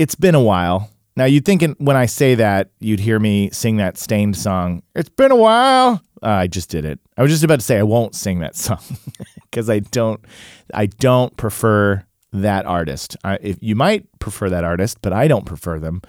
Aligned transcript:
It's 0.00 0.14
been 0.14 0.34
a 0.34 0.40
while. 0.40 0.88
Now, 1.14 1.26
you'd 1.26 1.44
think 1.44 1.62
when 1.76 1.94
I 1.94 2.06
say 2.06 2.34
that, 2.36 2.70
you'd 2.78 3.00
hear 3.00 3.18
me 3.18 3.50
sing 3.50 3.76
that 3.76 3.98
Staind 3.98 4.34
song. 4.34 4.82
It's 4.94 5.10
been 5.10 5.30
a 5.30 5.36
while. 5.36 6.00
Uh, 6.22 6.26
I 6.26 6.46
just 6.46 6.70
did 6.70 6.86
it. 6.86 6.98
I 7.18 7.22
was 7.22 7.30
just 7.30 7.44
about 7.44 7.60
to 7.60 7.66
say 7.66 7.76
I 7.78 7.82
won't 7.82 8.14
sing 8.14 8.38
that 8.38 8.56
song 8.56 8.80
because 9.42 9.68
I 9.68 9.80
don't. 9.80 10.24
I 10.72 10.86
don't 10.86 11.36
prefer 11.36 12.02
that 12.32 12.64
artist. 12.64 13.18
I, 13.24 13.36
if 13.42 13.58
you 13.60 13.76
might 13.76 14.06
prefer 14.20 14.48
that 14.48 14.64
artist, 14.64 15.02
but 15.02 15.12
I 15.12 15.28
don't 15.28 15.44
prefer 15.44 15.78
them. 15.78 16.00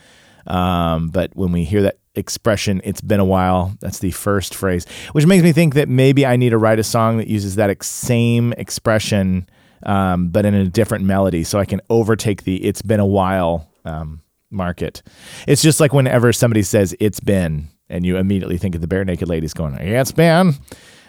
Um, 0.48 1.10
but 1.10 1.32
when 1.36 1.52
we 1.52 1.66
hear 1.66 1.82
that 1.82 2.00
expression, 2.16 2.80
it's 2.86 3.02
been 3.02 3.20
a 3.20 3.26
while. 3.26 3.76
That's 3.82 4.00
the 4.00 4.12
first 4.12 4.55
phrase, 4.55 4.86
which 5.12 5.26
makes 5.26 5.44
me 5.44 5.52
think 5.52 5.73
that 5.73 5.89
maybe 5.89 6.26
I 6.26 6.38
need 6.38 6.52
to 6.52 6.58
write 6.58 6.80
a 6.80 6.84
song 6.86 7.18
that 7.18 7.28
uses 7.28 7.58
that 7.58 7.70
ex- 7.70 7.89
same 7.89 8.54
expression, 8.54 9.50
um, 9.86 10.30
but 10.30 10.46
in 10.46 10.54
a 10.54 10.70
different 10.70 11.04
melody, 11.04 11.44
so 11.44 11.60
I 11.60 11.66
can 11.66 11.82
overtake 11.89 12.44
the 12.44 12.64
"it's 12.64 12.82
been 12.82 13.02
a 13.02 13.05
while" 13.05 13.68
um, 13.86 14.21
market. 14.50 15.02
It's 15.48 15.61
just 15.61 15.79
like 15.79 15.94
whenever 15.94 16.31
somebody 16.34 16.63
says 16.63 16.95
"it's 16.99 17.20
been," 17.20 17.70
and 17.90 18.05
you 18.05 18.17
immediately 18.17 18.57
think 18.57 18.76
of 18.76 18.81
the 18.81 18.88
Barenaked 18.88 19.27
Ladies 19.27 19.54
going, 19.54 19.73
"Yeah, 19.76 20.02
it's 20.02 20.12
been." 20.12 20.55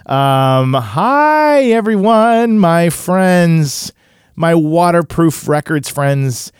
Um, 0.04 0.74
hi 0.74 1.62
everyone, 1.66 2.58
my 2.58 2.90
friends, 2.90 3.92
my 4.34 4.54
waterproof 4.54 5.46
records 5.46 5.88
friends. 5.88 6.50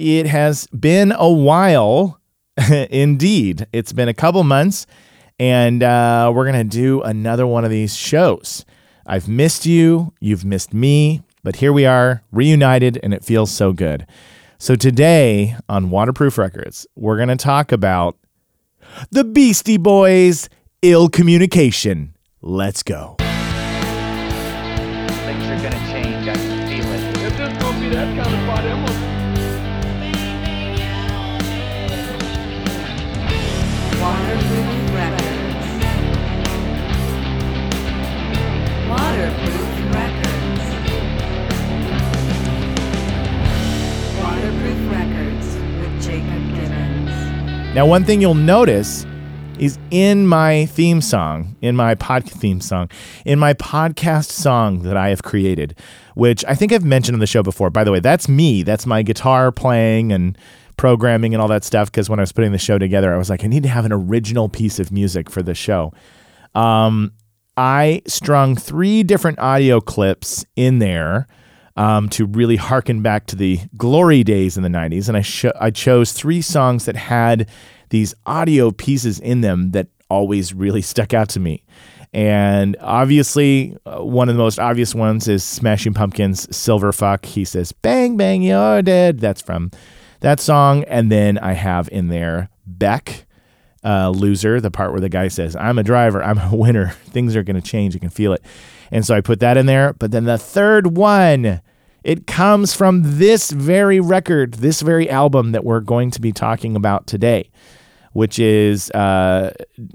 It 0.00 0.26
has 0.26 0.66
been 0.68 1.12
a 1.12 1.30
while, 1.30 2.20
indeed. 2.90 3.66
It's 3.72 3.92
been 3.92 4.08
a 4.08 4.14
couple 4.14 4.42
months, 4.42 4.86
and 5.38 5.82
uh, 5.82 6.32
we're 6.34 6.46
gonna 6.46 6.64
do 6.64 7.02
another 7.02 7.46
one 7.46 7.64
of 7.64 7.70
these 7.70 7.94
shows. 7.94 8.64
I've 9.06 9.28
missed 9.28 9.64
you, 9.64 10.12
you've 10.20 10.44
missed 10.44 10.74
me, 10.74 11.22
but 11.42 11.56
here 11.56 11.72
we 11.72 11.86
are, 11.86 12.22
reunited, 12.32 12.98
and 13.02 13.14
it 13.14 13.24
feels 13.24 13.50
so 13.50 13.72
good. 13.72 14.06
So 14.60 14.74
today 14.74 15.54
on 15.68 15.90
Waterproof 15.90 16.36
Records, 16.36 16.84
we're 16.96 17.16
gonna 17.16 17.36
talk 17.36 17.70
about 17.70 18.16
the 19.12 19.22
Beastie 19.22 19.76
Boys' 19.76 20.48
ill 20.82 21.08
communication. 21.08 22.16
Let's 22.42 22.82
go. 22.82 23.16
Now, 47.78 47.86
one 47.86 48.02
thing 48.02 48.20
you'll 48.20 48.34
notice 48.34 49.06
is 49.60 49.78
in 49.92 50.26
my 50.26 50.66
theme 50.66 51.00
song, 51.00 51.54
in 51.62 51.76
my 51.76 51.94
pod 51.94 52.28
theme 52.28 52.60
song, 52.60 52.90
in 53.24 53.38
my 53.38 53.54
podcast 53.54 54.32
song 54.32 54.82
that 54.82 54.96
I 54.96 55.10
have 55.10 55.22
created, 55.22 55.78
which 56.16 56.44
I 56.46 56.56
think 56.56 56.72
I've 56.72 56.82
mentioned 56.82 57.14
on 57.14 57.20
the 57.20 57.26
show 57.28 57.44
before. 57.44 57.70
By 57.70 57.84
the 57.84 57.92
way, 57.92 58.00
that's 58.00 58.28
me. 58.28 58.64
That's 58.64 58.84
my 58.84 59.02
guitar 59.02 59.52
playing 59.52 60.10
and 60.10 60.36
programming 60.76 61.34
and 61.34 61.40
all 61.40 61.46
that 61.46 61.62
stuff. 61.62 61.88
Because 61.88 62.10
when 62.10 62.18
I 62.18 62.22
was 62.22 62.32
putting 62.32 62.50
the 62.50 62.58
show 62.58 62.78
together, 62.78 63.14
I 63.14 63.16
was 63.16 63.30
like, 63.30 63.44
I 63.44 63.46
need 63.46 63.62
to 63.62 63.68
have 63.68 63.84
an 63.84 63.92
original 63.92 64.48
piece 64.48 64.80
of 64.80 64.90
music 64.90 65.30
for 65.30 65.44
the 65.44 65.54
show. 65.54 65.92
Um, 66.56 67.12
I 67.56 68.02
strung 68.08 68.56
three 68.56 69.04
different 69.04 69.38
audio 69.38 69.80
clips 69.80 70.44
in 70.56 70.80
there 70.80 71.28
um, 71.78 72.08
to 72.08 72.26
really 72.26 72.56
harken 72.56 73.02
back 73.02 73.26
to 73.26 73.36
the 73.36 73.60
glory 73.76 74.24
days 74.24 74.56
in 74.56 74.64
the 74.64 74.68
90s. 74.68 75.06
And 75.06 75.16
I, 75.16 75.22
sho- 75.22 75.52
I 75.60 75.70
chose 75.70 76.12
three 76.12 76.42
songs 76.42 76.86
that 76.86 76.96
had 76.96 77.48
these 77.90 78.14
audio 78.26 78.72
pieces 78.72 79.20
in 79.20 79.42
them 79.42 79.70
that 79.70 79.86
always 80.10 80.52
really 80.52 80.82
stuck 80.82 81.14
out 81.14 81.28
to 81.30 81.40
me. 81.40 81.64
And 82.12 82.76
obviously, 82.80 83.76
uh, 83.86 84.02
one 84.02 84.28
of 84.28 84.34
the 84.34 84.42
most 84.42 84.58
obvious 84.58 84.92
ones 84.92 85.28
is 85.28 85.44
Smashing 85.44 85.94
Pumpkins' 85.94 86.48
Silverfuck. 86.48 87.24
He 87.24 87.44
says, 87.44 87.70
Bang, 87.70 88.16
bang, 88.16 88.42
you're 88.42 88.82
dead. 88.82 89.20
That's 89.20 89.40
from 89.40 89.70
that 90.18 90.40
song. 90.40 90.82
And 90.84 91.12
then 91.12 91.38
I 91.38 91.52
have 91.52 91.88
in 91.92 92.08
there 92.08 92.48
Beck, 92.66 93.24
uh, 93.84 94.10
Loser, 94.10 94.60
the 94.60 94.72
part 94.72 94.90
where 94.90 95.00
the 95.00 95.08
guy 95.08 95.28
says, 95.28 95.54
I'm 95.54 95.78
a 95.78 95.84
driver, 95.84 96.24
I'm 96.24 96.38
a 96.38 96.56
winner, 96.56 96.88
things 97.04 97.36
are 97.36 97.44
going 97.44 97.60
to 97.60 97.62
change, 97.62 97.94
you 97.94 98.00
can 98.00 98.10
feel 98.10 98.32
it. 98.32 98.42
And 98.90 99.06
so 99.06 99.14
I 99.14 99.20
put 99.20 99.38
that 99.40 99.56
in 99.56 99.66
there. 99.66 99.92
But 99.92 100.10
then 100.10 100.24
the 100.24 100.38
third 100.38 100.96
one, 100.96 101.60
it 102.04 102.26
comes 102.26 102.74
from 102.74 103.02
this 103.04 103.50
very 103.50 104.00
record, 104.00 104.54
this 104.54 104.80
very 104.80 105.10
album 105.10 105.52
that 105.52 105.64
we're 105.64 105.80
going 105.80 106.10
to 106.12 106.20
be 106.20 106.32
talking 106.32 106.76
about 106.76 107.06
today, 107.06 107.50
which 108.12 108.38
is 108.38 108.90
uh, 108.92 109.52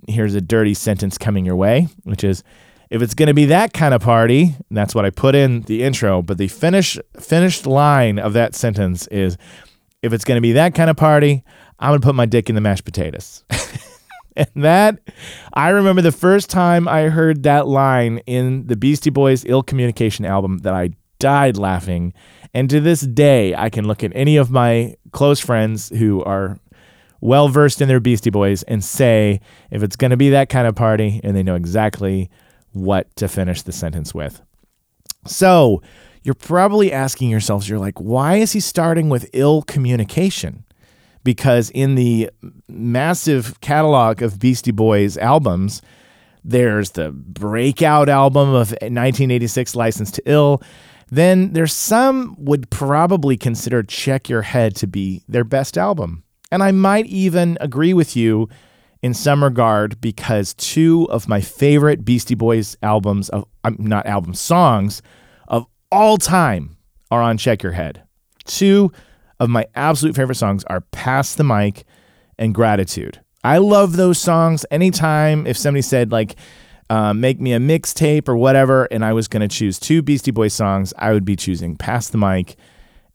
here's 0.07 0.35
a 0.35 0.41
dirty 0.41 0.73
sentence 0.73 1.17
coming 1.17 1.45
your 1.45 1.55
way, 1.55 1.87
which 2.03 2.23
is 2.23 2.43
if 2.89 3.01
it's 3.01 3.13
going 3.13 3.27
to 3.27 3.33
be 3.33 3.45
that 3.45 3.73
kind 3.73 3.93
of 3.93 4.01
party, 4.01 4.55
that's 4.69 4.93
what 4.93 5.05
I 5.05 5.09
put 5.09 5.33
in 5.33 5.61
the 5.63 5.83
intro, 5.83 6.21
but 6.21 6.37
the 6.37 6.47
finish 6.47 6.97
finished 7.19 7.65
line 7.65 8.19
of 8.19 8.33
that 8.33 8.53
sentence 8.53 9.07
is 9.07 9.37
if 10.01 10.13
it's 10.13 10.25
going 10.25 10.37
to 10.37 10.41
be 10.41 10.51
that 10.51 10.75
kind 10.75 10.89
of 10.89 10.97
party, 10.97 11.43
I'm 11.79 11.91
going 11.91 12.01
to 12.01 12.05
put 12.05 12.15
my 12.15 12.25
dick 12.25 12.49
in 12.49 12.55
the 12.55 12.61
mashed 12.61 12.85
potatoes. 12.85 13.43
and 14.35 14.47
that 14.55 14.99
I 15.53 15.69
remember 15.69 16.01
the 16.01 16.11
first 16.11 16.49
time 16.49 16.87
I 16.87 17.03
heard 17.03 17.43
that 17.43 17.67
line 17.67 18.19
in 18.25 18.67
the 18.67 18.75
Beastie 18.75 19.09
Boys 19.09 19.43
Ill 19.45 19.63
Communication 19.63 20.25
album 20.25 20.59
that 20.59 20.73
I 20.73 20.91
died 21.23 21.55
laughing. 21.55 22.13
And 22.53 22.69
to 22.69 22.81
this 22.81 22.99
day, 22.99 23.55
I 23.55 23.69
can 23.69 23.87
look 23.87 24.03
at 24.03 24.11
any 24.13 24.35
of 24.35 24.51
my 24.51 24.95
close 25.13 25.39
friends 25.39 25.87
who 25.87 26.21
are 26.25 26.59
well 27.21 27.47
versed 27.47 27.79
in 27.79 27.87
their 27.87 28.01
Beastie 28.01 28.29
Boys 28.29 28.63
and 28.63 28.83
say 28.83 29.39
if 29.71 29.81
it's 29.81 29.95
going 29.95 30.11
to 30.11 30.17
be 30.17 30.31
that 30.31 30.49
kind 30.49 30.67
of 30.67 30.75
party, 30.75 31.21
and 31.23 31.33
they 31.33 31.41
know 31.41 31.55
exactly 31.55 32.29
what 32.73 33.15
to 33.15 33.29
finish 33.29 33.61
the 33.61 33.71
sentence 33.71 34.13
with. 34.13 34.41
So 35.25 35.81
you're 36.23 36.35
probably 36.35 36.91
asking 36.91 37.29
yourselves, 37.29 37.69
you're 37.69 37.79
like, 37.79 38.01
why 38.01 38.35
is 38.35 38.51
he 38.51 38.59
starting 38.59 39.07
with 39.07 39.29
ill 39.31 39.61
communication? 39.61 40.65
Because 41.23 41.69
in 41.69 41.95
the 41.95 42.29
massive 42.67 43.61
catalog 43.61 44.21
of 44.21 44.39
Beastie 44.39 44.71
Boys 44.71 45.17
albums, 45.17 45.81
there's 46.43 46.91
the 46.91 47.11
breakout 47.11 48.09
album 48.09 48.49
of 48.49 48.71
1986, 48.71 49.73
License 49.77 50.11
to 50.11 50.21
Ill. 50.25 50.61
Then 51.09 51.53
there's 51.53 51.73
some 51.73 52.35
would 52.37 52.69
probably 52.69 53.37
consider 53.37 53.83
Check 53.83 54.29
Your 54.29 54.41
Head 54.41 54.75
to 54.77 54.87
be 54.87 55.23
their 55.27 55.43
best 55.43 55.77
album. 55.77 56.23
And 56.51 56.63
I 56.63 56.71
might 56.71 57.05
even 57.07 57.57
agree 57.61 57.93
with 57.93 58.15
you 58.15 58.49
in 59.01 59.13
some 59.13 59.43
regard 59.43 59.99
because 59.99 60.53
two 60.53 61.07
of 61.09 61.27
my 61.27 61.41
favorite 61.41 62.05
Beastie 62.05 62.35
Boys 62.35 62.77
albums 62.81 63.29
of 63.29 63.45
um, 63.63 63.75
not 63.79 64.05
album 64.05 64.33
songs 64.33 65.01
of 65.47 65.65
all 65.91 66.17
time 66.17 66.77
are 67.11 67.21
on 67.21 67.37
Check 67.37 67.63
Your 67.63 67.73
Head. 67.73 68.03
Two 68.45 68.91
of 69.39 69.49
my 69.49 69.65
absolute 69.75 70.15
favorite 70.15 70.35
songs 70.35 70.63
are 70.65 70.81
Pass 70.81 71.35
the 71.35 71.43
Mic 71.43 71.83
and 72.39 72.55
Gratitude. 72.55 73.19
I 73.43 73.57
love 73.57 73.97
those 73.97 74.19
songs 74.19 74.65
anytime 74.71 75.45
if 75.45 75.57
somebody 75.57 75.81
said 75.81 76.11
like 76.11 76.35
uh, 76.89 77.13
make 77.13 77.39
me 77.39 77.53
a 77.53 77.59
mixtape 77.59 78.27
or 78.27 78.35
whatever 78.37 78.85
and 78.85 79.03
I 79.03 79.13
was 79.13 79.27
going 79.27 79.47
to 79.47 79.47
choose 79.47 79.79
two 79.79 80.01
Beastie 80.01 80.31
Boys 80.31 80.53
songs, 80.53 80.93
I 80.97 81.13
would 81.13 81.25
be 81.25 81.35
choosing 81.35 81.75
Pass 81.75 82.09
the 82.09 82.17
Mic 82.17 82.55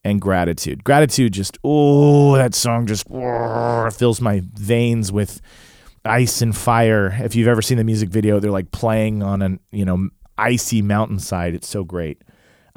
and 0.04 0.20
Gratitude. 0.20 0.84
Gratitude 0.84 1.32
just 1.32 1.58
oh 1.64 2.36
that 2.36 2.54
song 2.54 2.86
just 2.86 3.06
oh, 3.10 3.90
fills 3.96 4.20
my 4.20 4.42
veins 4.54 5.12
with 5.12 5.40
ice 6.04 6.42
and 6.42 6.56
fire. 6.56 7.16
If 7.20 7.34
you've 7.34 7.48
ever 7.48 7.62
seen 7.62 7.78
the 7.78 7.84
music 7.84 8.08
video, 8.08 8.40
they're 8.40 8.50
like 8.50 8.70
playing 8.70 9.22
on 9.22 9.42
an 9.42 9.60
you 9.70 9.84
know 9.84 10.08
icy 10.36 10.82
mountainside. 10.82 11.54
It's 11.54 11.68
so 11.68 11.84
great. 11.84 12.22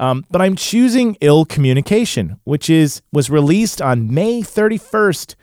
Um, 0.00 0.24
but 0.30 0.42
I'm 0.42 0.56
choosing 0.56 1.16
Ill 1.20 1.44
Communication, 1.44 2.40
which 2.44 2.68
is 2.68 3.02
was 3.12 3.30
released 3.30 3.80
on 3.80 4.12
May 4.12 4.42
31st, 4.42 5.36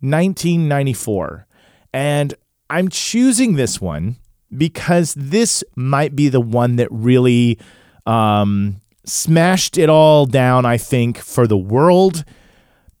1994, 0.00 1.46
and 1.92 2.34
I'm 2.70 2.88
choosing 2.88 3.56
this 3.56 3.80
one 3.80 4.16
because 4.56 5.14
this 5.14 5.64
might 5.76 6.14
be 6.14 6.28
the 6.28 6.40
one 6.40 6.76
that 6.76 6.88
really 6.90 7.58
um, 8.06 8.80
smashed 9.04 9.78
it 9.78 9.88
all 9.88 10.26
down. 10.26 10.64
I 10.64 10.76
think 10.76 11.18
for 11.18 11.46
the 11.46 11.58
world 11.58 12.24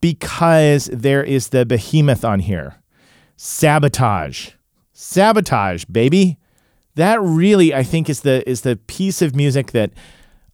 because 0.00 0.90
there 0.92 1.24
is 1.24 1.48
the 1.48 1.64
behemoth 1.64 2.24
on 2.24 2.40
here. 2.40 2.76
Sabotage. 3.36 4.50
Sabotage, 4.92 5.86
baby. 5.86 6.38
That 6.96 7.20
really 7.22 7.74
I 7.74 7.82
think 7.82 8.08
is 8.08 8.20
the 8.20 8.48
is 8.48 8.60
the 8.60 8.76
piece 8.76 9.22
of 9.22 9.34
music 9.34 9.72
that 9.72 9.92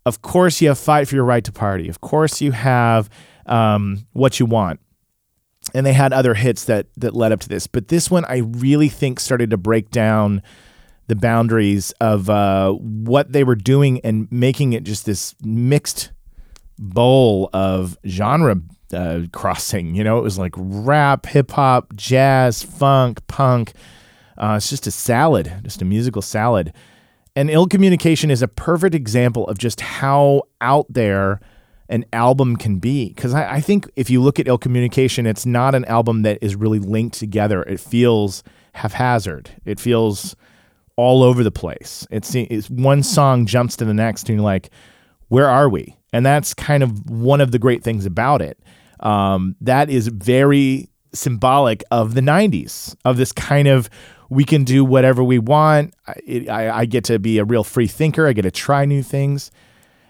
of 0.07 0.23
course 0.23 0.61
you 0.61 0.69
have 0.69 0.79
fight 0.79 1.09
for 1.09 1.17
your 1.17 1.25
right 1.25 1.45
to 1.45 1.53
party. 1.53 1.89
Of 1.89 2.01
course 2.01 2.41
you 2.41 2.53
have 2.53 3.11
um, 3.47 4.07
what 4.13 4.41
you 4.41 4.47
want. 4.47 4.81
And 5.75 5.85
they 5.85 5.93
had 5.93 6.13
other 6.13 6.35
hits 6.35 6.65
that 6.65 6.87
that 6.97 7.15
led 7.15 7.33
up 7.33 7.41
to 7.41 7.49
this, 7.49 7.67
but 7.67 7.89
this 7.89 8.11
one 8.11 8.25
I 8.27 8.39
really 8.39 8.89
think 8.89 9.21
started 9.21 9.51
to 9.51 9.57
break 9.57 9.91
down 9.91 10.43
the 11.11 11.17
boundaries 11.17 11.91
of 12.01 12.31
uh, 12.31 12.71
what 12.71 13.33
they 13.33 13.43
were 13.43 13.57
doing 13.57 14.01
and 14.05 14.31
making 14.31 14.75
it 14.75 14.85
just 14.85 15.05
this 15.07 15.35
mixed 15.43 16.13
bowl 16.79 17.51
of 17.53 17.99
genre 18.07 18.61
uh, 18.95 19.23
crossing. 19.33 19.97
You 19.97 20.05
know, 20.05 20.19
it 20.19 20.23
was 20.23 20.39
like 20.39 20.55
rap, 20.57 21.27
hip 21.27 21.51
hop, 21.51 21.97
jazz, 21.97 22.63
funk, 22.63 23.27
punk. 23.27 23.73
Uh, 24.39 24.55
it's 24.57 24.71
just 24.71 24.87
a 24.87 24.93
salad, 24.93 25.53
just 25.65 25.83
a 25.83 25.85
musical 25.85 26.23
salad. 26.23 26.73
And 27.35 27.51
Ill 27.51 27.67
Communication 27.67 28.31
is 28.31 28.41
a 28.41 28.49
perfect 28.49 28.95
example 28.95 29.49
of 29.49 29.59
just 29.59 29.81
how 29.81 30.45
out 30.61 30.87
there 30.89 31.41
an 31.89 32.05
album 32.13 32.55
can 32.55 32.79
be. 32.79 33.09
Because 33.09 33.35
I, 33.35 33.55
I 33.55 33.61
think 33.61 33.91
if 33.97 34.11
you 34.11 34.23
look 34.23 34.39
at 34.39 34.47
Ill 34.47 34.59
Communication, 34.59 35.27
it's 35.27 35.45
not 35.45 35.75
an 35.75 35.85
album 35.87 36.23
that 36.23 36.39
is 36.41 36.55
really 36.55 36.79
linked 36.79 37.19
together. 37.19 37.65
It 37.65 37.81
feels 37.81 38.45
haphazard. 38.75 39.51
It 39.65 39.81
feels 39.81 40.37
all 40.97 41.23
over 41.23 41.43
the 41.43 41.51
place. 41.51 42.07
It's, 42.11 42.35
it's 42.35 42.69
one 42.71 43.03
song 43.03 43.47
jumps 43.47 43.77
to 43.77 43.85
the 43.85 43.95
next, 43.95 44.29
and 44.29 44.39
you're 44.39 44.45
like, 44.45 44.71
where 45.29 45.49
are 45.49 45.69
we? 45.69 45.97
And 46.13 46.27
that's 46.27 46.55
kind 46.55 46.83
of 46.83 47.09
one 47.09 47.41
of 47.41 47.53
the 47.53 47.59
great 47.59 47.83
things 47.83 48.07
about 48.07 48.43
it. 48.43 48.59
Um, 49.01 49.57
that 49.61 49.89
is 49.89 50.09
very 50.09 50.91
symbolic 51.13 51.83
of 51.91 52.15
the 52.15 52.21
90s, 52.21 52.95
of 53.05 53.17
this 53.17 53.33
kind 53.33 53.69
of 53.69 53.89
we 54.29 54.45
can 54.45 54.63
do 54.65 54.85
whatever 54.85 55.25
we 55.25 55.39
want. 55.39 55.95
I, 56.07 56.47
I, 56.49 56.71
I 56.71 56.85
get 56.85 57.05
to 57.05 57.19
be 57.19 57.39
a 57.39 57.45
real 57.45 57.65
free 57.65 57.89
thinker, 57.89 58.27
I 58.27 58.33
get 58.33 58.43
to 58.43 58.51
try 58.51 58.85
new 58.85 59.03
things. 59.03 59.51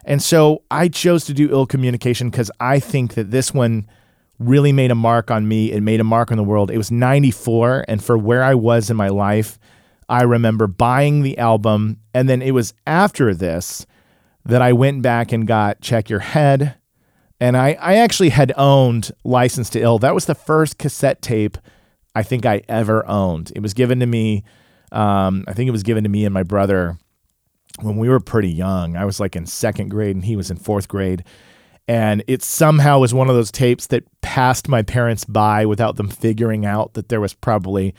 And 0.05 0.23
so 0.23 0.62
I 0.71 0.88
chose 0.88 1.25
to 1.27 1.35
do 1.35 1.50
ill 1.50 1.67
communication 1.67 2.31
because 2.31 2.50
I 2.61 2.81
think 2.81 3.15
that 3.15 3.31
this 3.31 3.53
one 3.53 3.88
really 4.38 4.73
made 4.73 4.91
a 4.91 4.94
mark 4.94 5.31
on 5.31 5.47
me. 5.47 5.73
It 5.73 5.82
made 5.82 6.00
a 6.00 6.05
mark 6.05 6.31
on 6.31 6.38
the 6.38 6.44
world. 6.44 6.71
It 6.71 6.79
was 6.79 6.91
94. 6.91 7.85
And 7.87 8.03
for 8.03 8.17
where 8.17 8.43
I 8.43 8.55
was 8.55 8.91
in 8.91 8.97
my 8.97 9.09
life, 9.09 9.59
I 10.11 10.23
remember 10.23 10.67
buying 10.67 11.23
the 11.23 11.39
album. 11.39 12.01
And 12.12 12.29
then 12.29 12.43
it 12.43 12.51
was 12.51 12.75
after 12.87 13.33
this 13.33 13.87
that 14.45 14.61
I 14.61 14.73
went 14.73 15.03
back 15.03 15.31
and 15.33 15.47
got 15.47 15.81
Check 15.81 16.11
Your 16.11 16.19
Head. 16.19 16.75
And 17.41 17.57
I, 17.57 17.79
I 17.81 17.97
actually 17.97 18.31
had 18.31 18.53
owned 18.57 19.12
License 19.25 19.71
to 19.71 19.81
Ill. 19.81 19.99
That 20.01 20.15
was 20.15 20.27
the 20.27 20.35
first 20.35 20.79
cassette 20.79 21.23
tape 21.23 21.57
I 22.15 22.25
think 22.25 22.45
I 22.45 22.62
ever 22.69 23.07
owned. 23.07 23.53
It 23.55 23.61
was 23.61 23.73
given 23.73 24.01
to 24.01 24.07
me, 24.07 24.43
um, 24.91 25.45
I 25.47 25.53
think 25.53 25.69
it 25.69 25.73
was 25.73 25.85
given 25.85 26.03
to 26.03 26.11
me 26.11 26.25
and 26.25 26.35
my 26.35 26.43
brother 26.43 26.99
when 27.81 27.97
we 27.97 28.09
were 28.09 28.21
pretty 28.21 28.51
young. 28.51 28.97
I 28.97 29.05
was 29.05 29.21
like 29.21 29.37
in 29.37 29.47
second 29.47 29.91
grade 29.91 30.17
and 30.17 30.25
he 30.25 30.35
was 30.35 30.51
in 30.51 30.56
fourth 30.56 30.89
grade. 30.89 31.25
And 31.87 32.25
it 32.27 32.43
somehow 32.43 32.99
was 32.99 33.15
one 33.15 33.31
of 33.31 33.37
those 33.37 33.53
tapes 33.53 33.87
that 33.89 34.05
passed 34.23 34.69
my 34.69 34.83
parents 34.83 35.25
by 35.25 35.67
without 35.67 35.97
them 35.97 36.09
figuring 36.09 36.67
out 36.67 36.95
that 36.95 37.09
there 37.09 37.21
was 37.21 37.33
probably 37.33 37.95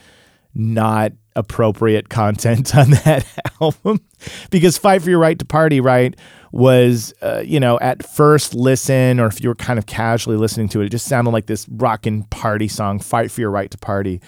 not 0.54 1.14
appropriate 1.36 2.10
content 2.10 2.76
on 2.76 2.92
that 2.92 3.26
album. 3.62 4.02
because 4.50 4.78
Fight 4.78 5.02
for 5.02 5.10
Your 5.10 5.20
Right 5.20 5.38
to 5.40 5.46
Party, 5.46 5.80
right, 5.80 6.16
was, 6.52 7.14
uh, 7.22 7.42
you 7.46 7.60
know, 7.60 7.80
at 7.80 8.06
first 8.06 8.54
listen, 8.54 9.20
or 9.20 9.28
if 9.28 9.42
you 9.42 9.50
were 9.50 9.56
kind 9.56 9.80
of 9.80 9.86
casually 9.86 10.38
listening 10.38 10.68
to 10.70 10.82
it, 10.82 10.86
it 10.86 10.90
just 10.90 11.06
sounded 11.08 11.32
like 11.32 11.46
this 11.46 11.68
rockin' 11.70 12.24
party 12.24 12.68
song, 12.68 13.00
Fight 13.00 13.32
for 13.32 13.42
Your 13.42 13.52
Right 13.52 13.72
to 13.72 13.78
Party. 13.78 14.22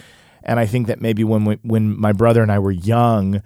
And 0.43 0.59
I 0.59 0.65
think 0.65 0.87
that 0.87 1.01
maybe 1.01 1.23
when 1.23 1.45
we, 1.45 1.55
when 1.63 1.99
my 1.99 2.11
brother 2.11 2.41
and 2.41 2.51
I 2.51 2.59
were 2.59 2.71
young, 2.71 3.41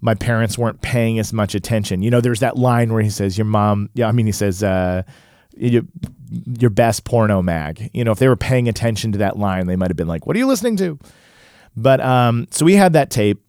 my 0.00 0.14
parents 0.14 0.56
weren't 0.56 0.80
paying 0.80 1.18
as 1.18 1.32
much 1.32 1.54
attention. 1.54 2.02
You 2.02 2.10
know, 2.10 2.20
there's 2.20 2.40
that 2.40 2.56
line 2.56 2.92
where 2.92 3.02
he 3.02 3.10
says, 3.10 3.36
"Your 3.36 3.44
mom," 3.44 3.90
yeah, 3.94 4.08
I 4.08 4.12
mean, 4.12 4.26
he 4.26 4.32
says, 4.32 4.62
uh, 4.62 5.02
your, 5.56 5.82
"Your 6.30 6.70
best 6.70 7.04
porno 7.04 7.42
mag." 7.42 7.90
You 7.92 8.04
know, 8.04 8.12
if 8.12 8.18
they 8.18 8.28
were 8.28 8.36
paying 8.36 8.68
attention 8.68 9.12
to 9.12 9.18
that 9.18 9.38
line, 9.38 9.66
they 9.66 9.76
might 9.76 9.90
have 9.90 9.96
been 9.96 10.08
like, 10.08 10.26
"What 10.26 10.36
are 10.36 10.38
you 10.38 10.46
listening 10.46 10.76
to?" 10.78 10.98
But 11.76 12.00
um, 12.00 12.46
so 12.50 12.64
we 12.64 12.74
had 12.74 12.92
that 12.94 13.10
tape. 13.10 13.42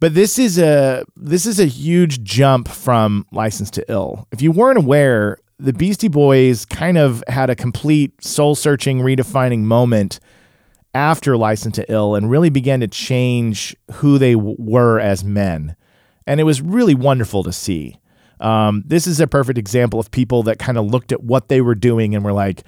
But 0.00 0.14
this 0.14 0.38
is 0.38 0.58
a 0.58 1.04
this 1.16 1.44
is 1.44 1.58
a 1.58 1.64
huge 1.66 2.22
jump 2.22 2.68
from 2.68 3.26
License 3.32 3.70
to 3.72 3.84
Ill. 3.90 4.28
If 4.30 4.40
you 4.40 4.52
weren't 4.52 4.78
aware, 4.78 5.38
the 5.58 5.72
Beastie 5.72 6.08
Boys 6.08 6.64
kind 6.64 6.96
of 6.96 7.24
had 7.26 7.50
a 7.50 7.56
complete 7.56 8.22
soul 8.22 8.54
searching, 8.54 9.00
redefining 9.00 9.60
moment 9.60 10.20
after 10.94 11.36
License 11.36 11.76
to 11.76 11.92
Ill 11.92 12.14
and 12.14 12.30
really 12.30 12.50
began 12.50 12.80
to 12.80 12.88
change 12.88 13.76
who 13.94 14.18
they 14.18 14.34
w- 14.34 14.56
were 14.58 15.00
as 15.00 15.24
men. 15.24 15.74
And 16.26 16.40
it 16.40 16.44
was 16.44 16.62
really 16.62 16.94
wonderful 16.94 17.42
to 17.42 17.52
see. 17.52 17.96
Um, 18.40 18.84
this 18.86 19.06
is 19.06 19.18
a 19.18 19.26
perfect 19.26 19.58
example 19.58 19.98
of 19.98 20.10
people 20.10 20.44
that 20.44 20.58
kind 20.58 20.78
of 20.78 20.86
looked 20.86 21.10
at 21.10 21.24
what 21.24 21.48
they 21.48 21.60
were 21.60 21.74
doing 21.74 22.14
and 22.14 22.24
were 22.24 22.32
like, 22.32 22.62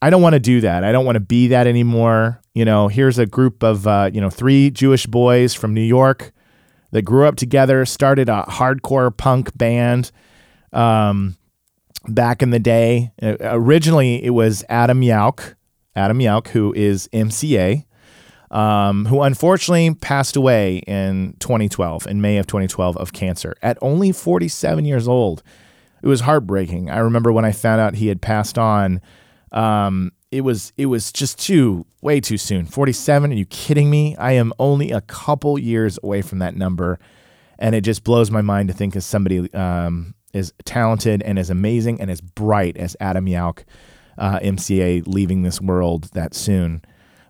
I 0.00 0.10
don't 0.10 0.22
want 0.22 0.34
to 0.34 0.40
do 0.40 0.60
that. 0.60 0.84
I 0.84 0.92
don't 0.92 1.04
want 1.04 1.16
to 1.16 1.20
be 1.20 1.48
that 1.48 1.66
anymore. 1.66 2.40
You 2.54 2.64
know, 2.64 2.88
here's 2.88 3.18
a 3.18 3.26
group 3.26 3.62
of, 3.62 3.86
uh, 3.86 4.10
you 4.12 4.20
know, 4.20 4.30
three 4.30 4.70
Jewish 4.70 5.06
boys 5.06 5.54
from 5.54 5.74
New 5.74 5.82
York 5.82 6.32
that 6.92 7.02
grew 7.02 7.26
up 7.26 7.36
together, 7.36 7.84
started 7.84 8.28
a 8.28 8.44
hardcore 8.48 9.14
punk 9.16 9.56
band 9.56 10.10
um, 10.72 11.36
back 12.06 12.42
in 12.42 12.50
the 12.50 12.60
day. 12.60 13.12
Uh, 13.20 13.36
originally, 13.40 14.24
it 14.24 14.30
was 14.30 14.64
Adam 14.68 15.02
Yauch, 15.02 15.54
Adam 15.96 16.18
Yauch, 16.20 16.48
who 16.48 16.72
is 16.74 17.08
MCA, 17.12 17.84
um, 18.50 19.06
who 19.06 19.20
unfortunately 19.22 19.94
passed 19.94 20.36
away 20.36 20.78
in 20.86 21.36
2012, 21.40 22.06
in 22.06 22.20
May 22.20 22.38
of 22.38 22.46
2012, 22.46 22.96
of 22.96 23.12
cancer 23.12 23.54
at 23.62 23.76
only 23.82 24.12
47 24.12 24.84
years 24.84 25.08
old. 25.08 25.42
It 26.02 26.06
was 26.06 26.20
heartbreaking. 26.20 26.88
I 26.88 26.98
remember 26.98 27.32
when 27.32 27.44
I 27.44 27.50
found 27.50 27.80
out 27.80 27.96
he 27.96 28.06
had 28.06 28.22
passed 28.22 28.56
on. 28.56 29.00
Um, 29.52 30.12
it 30.30 30.42
was 30.42 30.72
it 30.76 30.86
was 30.86 31.12
just 31.12 31.38
too 31.38 31.86
way 32.02 32.20
too 32.20 32.36
soon. 32.36 32.66
47? 32.66 33.32
Are 33.32 33.34
you 33.34 33.46
kidding 33.46 33.90
me? 33.90 34.14
I 34.16 34.32
am 34.32 34.52
only 34.58 34.90
a 34.90 35.00
couple 35.00 35.58
years 35.58 35.98
away 36.02 36.22
from 36.22 36.38
that 36.40 36.54
number, 36.54 36.98
and 37.58 37.74
it 37.74 37.80
just 37.80 38.04
blows 38.04 38.30
my 38.30 38.42
mind 38.42 38.68
to 38.68 38.74
think 38.74 38.94
of 38.94 39.02
somebody 39.02 39.52
um, 39.54 40.14
as 40.34 40.52
talented 40.64 41.22
and 41.22 41.38
as 41.38 41.50
amazing 41.50 42.00
and 42.00 42.10
as 42.10 42.20
bright 42.20 42.76
as 42.76 42.96
Adam 43.00 43.26
Yauch 43.26 43.64
uh, 44.18 44.38
MCA 44.40 45.06
leaving 45.06 45.42
this 45.42 45.60
world 45.60 46.10
that 46.12 46.34
soon. 46.34 46.82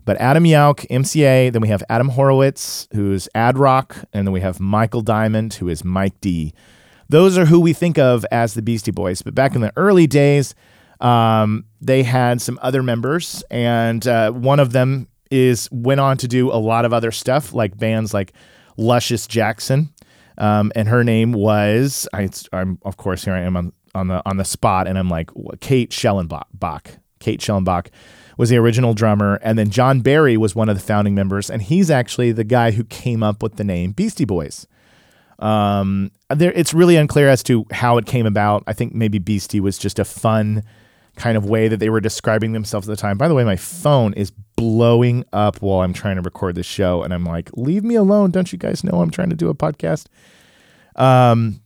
But 0.05 0.17
Adam 0.17 0.43
Yauch, 0.43 0.87
MCA, 0.89 1.51
then 1.51 1.61
we 1.61 1.67
have 1.67 1.83
Adam 1.89 2.11
Horovitz, 2.11 2.87
who's 2.93 3.29
Ad 3.35 3.57
Rock, 3.57 3.95
and 4.11 4.25
then 4.25 4.31
we 4.33 4.41
have 4.41 4.59
Michael 4.59 5.01
Diamond, 5.01 5.53
who 5.55 5.69
is 5.69 5.85
Mike 5.85 6.19
D. 6.19 6.53
Those 7.09 7.37
are 7.37 7.45
who 7.45 7.59
we 7.59 7.73
think 7.73 7.97
of 7.97 8.25
as 8.31 8.53
the 8.53 8.61
Beastie 8.61 8.91
Boys. 8.91 9.21
But 9.21 9.35
back 9.35 9.55
in 9.55 9.61
the 9.61 9.73
early 9.75 10.07
days, 10.07 10.55
um, 10.99 11.65
they 11.81 12.03
had 12.03 12.41
some 12.41 12.59
other 12.61 12.83
members, 12.83 13.43
and 13.49 14.05
uh, 14.07 14.31
one 14.31 14.59
of 14.59 14.71
them 14.73 15.07
is 15.31 15.69
went 15.71 15.99
on 15.99 16.17
to 16.17 16.27
do 16.27 16.51
a 16.51 16.57
lot 16.57 16.85
of 16.85 16.93
other 16.93 17.11
stuff, 17.11 17.53
like 17.53 17.77
bands 17.77 18.13
like 18.13 18.33
Luscious 18.77 19.27
Jackson, 19.27 19.93
um, 20.37 20.71
and 20.75 20.87
her 20.87 21.03
name 21.03 21.31
was 21.31 22.07
I, 22.13 22.29
am 22.53 22.79
of 22.83 22.97
course 22.97 23.25
here 23.25 23.33
I 23.33 23.41
am 23.41 23.55
on 23.55 23.73
on 23.95 24.07
the 24.07 24.21
on 24.25 24.37
the 24.37 24.45
spot, 24.45 24.87
and 24.87 24.97
I'm 24.97 25.09
like 25.09 25.29
Kate 25.61 25.91
Schellenbach. 25.91 26.97
Kate 27.19 27.41
Schellenbach 27.41 27.87
was 28.37 28.49
the 28.49 28.57
original 28.57 28.93
drummer, 28.93 29.39
and 29.41 29.59
then 29.59 29.69
John 29.69 30.01
Berry 30.01 30.37
was 30.37 30.55
one 30.55 30.69
of 30.69 30.77
the 30.77 30.83
founding 30.83 31.15
members, 31.15 31.49
and 31.49 31.61
he's 31.61 31.91
actually 31.91 32.31
the 32.31 32.45
guy 32.45 32.71
who 32.71 32.83
came 32.85 33.21
up 33.21 33.43
with 33.43 33.55
the 33.55 33.63
name 33.63 33.91
Beastie 33.91 34.25
Boys. 34.25 34.65
Um, 35.39 36.11
there, 36.29 36.51
it's 36.53 36.73
really 36.73 36.95
unclear 36.97 37.29
as 37.29 37.43
to 37.43 37.65
how 37.71 37.97
it 37.97 38.05
came 38.05 38.25
about. 38.25 38.63
I 38.67 38.73
think 38.73 38.93
maybe 38.93 39.19
Beastie 39.19 39.59
was 39.59 39.77
just 39.77 39.99
a 39.99 40.05
fun 40.05 40.63
kind 41.19 41.37
of 41.37 41.45
way 41.45 41.67
that 41.67 41.77
they 41.77 41.89
were 41.89 41.99
describing 41.99 42.53
themselves 42.53 42.87
at 42.89 42.91
the 42.95 42.99
time. 42.99 43.17
By 43.17 43.27
the 43.27 43.35
way, 43.35 43.43
my 43.43 43.57
phone 43.57 44.13
is 44.13 44.31
blowing 44.55 45.25
up 45.33 45.61
while 45.61 45.81
I'm 45.81 45.93
trying 45.93 46.15
to 46.15 46.21
record 46.21 46.55
this 46.55 46.65
show, 46.65 47.03
and 47.03 47.13
I'm 47.13 47.25
like, 47.25 47.51
leave 47.53 47.83
me 47.83 47.95
alone! 47.95 48.31
Don't 48.31 48.51
you 48.51 48.57
guys 48.57 48.83
know 48.83 49.01
I'm 49.01 49.11
trying 49.11 49.29
to 49.29 49.35
do 49.35 49.49
a 49.49 49.53
podcast? 49.53 50.07
Um, 50.95 51.61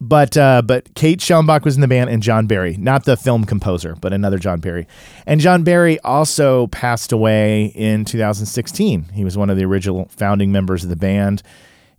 but 0.00 0.36
uh, 0.36 0.62
but 0.62 0.94
Kate 0.94 1.20
Schellenbach 1.20 1.64
was 1.64 1.74
in 1.74 1.80
the 1.80 1.88
band 1.88 2.10
and 2.10 2.22
John 2.22 2.46
Berry, 2.46 2.76
not 2.76 3.04
the 3.04 3.16
film 3.16 3.44
composer, 3.44 3.96
but 4.00 4.12
another 4.12 4.38
John 4.38 4.60
Berry. 4.60 4.86
And 5.26 5.40
John 5.40 5.64
Berry 5.64 5.98
also 6.00 6.66
passed 6.68 7.12
away 7.12 7.66
in 7.74 8.04
2016. 8.04 9.04
He 9.14 9.24
was 9.24 9.36
one 9.38 9.50
of 9.50 9.56
the 9.56 9.64
original 9.64 10.06
founding 10.10 10.52
members 10.52 10.84
of 10.84 10.90
the 10.90 10.96
band. 10.96 11.42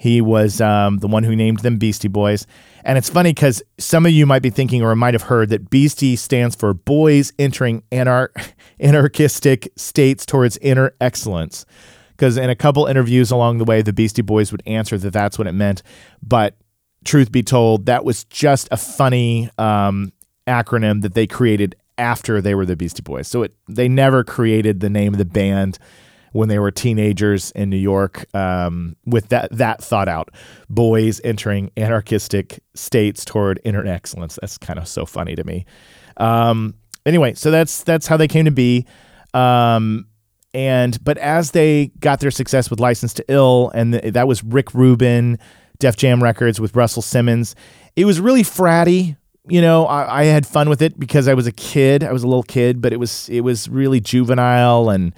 He 0.01 0.19
was 0.19 0.59
um, 0.59 0.97
the 0.97 1.07
one 1.07 1.21
who 1.21 1.35
named 1.35 1.59
them 1.59 1.77
Beastie 1.77 2.07
Boys. 2.07 2.47
And 2.83 2.97
it's 2.97 3.07
funny 3.07 3.33
because 3.33 3.61
some 3.77 4.07
of 4.07 4.11
you 4.11 4.25
might 4.25 4.41
be 4.41 4.49
thinking 4.49 4.81
or 4.81 4.95
might 4.95 5.13
have 5.13 5.21
heard 5.21 5.49
that 5.49 5.69
Beastie 5.69 6.15
stands 6.15 6.55
for 6.55 6.73
boys 6.73 7.31
entering 7.37 7.83
anar- 7.91 8.29
anarchistic 8.79 9.71
states 9.75 10.25
towards 10.25 10.57
inner 10.57 10.95
excellence. 10.99 11.67
Because 12.09 12.35
in 12.35 12.49
a 12.49 12.55
couple 12.55 12.87
interviews 12.87 13.29
along 13.29 13.59
the 13.59 13.63
way, 13.63 13.83
the 13.83 13.93
Beastie 13.93 14.23
Boys 14.23 14.51
would 14.51 14.63
answer 14.65 14.97
that 14.97 15.13
that's 15.13 15.37
what 15.37 15.45
it 15.45 15.51
meant. 15.51 15.83
But 16.23 16.55
truth 17.05 17.31
be 17.31 17.43
told, 17.43 17.85
that 17.85 18.03
was 18.03 18.23
just 18.23 18.69
a 18.71 18.77
funny 18.77 19.51
um, 19.59 20.13
acronym 20.47 21.03
that 21.03 21.13
they 21.13 21.27
created 21.27 21.75
after 21.99 22.41
they 22.41 22.55
were 22.55 22.65
the 22.65 22.75
Beastie 22.75 23.03
Boys. 23.03 23.27
So 23.27 23.43
it, 23.43 23.55
they 23.69 23.87
never 23.87 24.23
created 24.23 24.79
the 24.79 24.89
name 24.89 25.13
of 25.13 25.19
the 25.19 25.25
band 25.25 25.77
when 26.31 26.49
they 26.49 26.59
were 26.59 26.71
teenagers 26.71 27.51
in 27.51 27.69
New 27.69 27.77
York 27.77 28.25
um, 28.35 28.95
with 29.05 29.29
that 29.29 29.51
that 29.51 29.83
thought 29.83 30.07
out. 30.07 30.29
Boys 30.69 31.19
entering 31.23 31.71
anarchistic 31.77 32.63
states 32.73 33.25
toward 33.25 33.59
inner 33.63 33.85
excellence. 33.85 34.37
That's 34.41 34.57
kind 34.57 34.79
of 34.79 34.87
so 34.87 35.05
funny 35.05 35.35
to 35.35 35.43
me. 35.43 35.65
Um, 36.17 36.75
anyway, 37.05 37.33
so 37.33 37.51
that's 37.51 37.83
that's 37.83 38.07
how 38.07 38.17
they 38.17 38.27
came 38.27 38.45
to 38.45 38.51
be. 38.51 38.85
Um, 39.33 40.07
and 40.53 41.01
but 41.03 41.17
as 41.17 41.51
they 41.51 41.91
got 41.99 42.19
their 42.19 42.31
success 42.31 42.69
with 42.69 42.79
License 42.79 43.13
to 43.15 43.25
Ill, 43.29 43.71
and 43.73 43.93
th- 43.93 44.13
that 44.13 44.27
was 44.27 44.43
Rick 44.43 44.73
Rubin 44.73 45.39
Def 45.79 45.97
Jam 45.97 46.21
Records 46.21 46.59
with 46.59 46.75
Russell 46.75 47.01
Simmons. 47.01 47.55
It 47.95 48.05
was 48.05 48.19
really 48.19 48.43
fratty. 48.43 49.17
you 49.47 49.61
know, 49.61 49.85
I, 49.85 50.21
I 50.21 50.23
had 50.25 50.45
fun 50.45 50.69
with 50.69 50.81
it 50.81 50.99
because 50.99 51.27
I 51.27 51.33
was 51.33 51.47
a 51.47 51.51
kid. 51.51 52.03
I 52.03 52.11
was 52.11 52.23
a 52.23 52.27
little 52.27 52.43
kid, 52.43 52.81
but 52.81 52.93
it 52.93 52.97
was 52.97 53.27
it 53.29 53.41
was 53.41 53.67
really 53.67 53.99
juvenile 53.99 54.89
and 54.89 55.13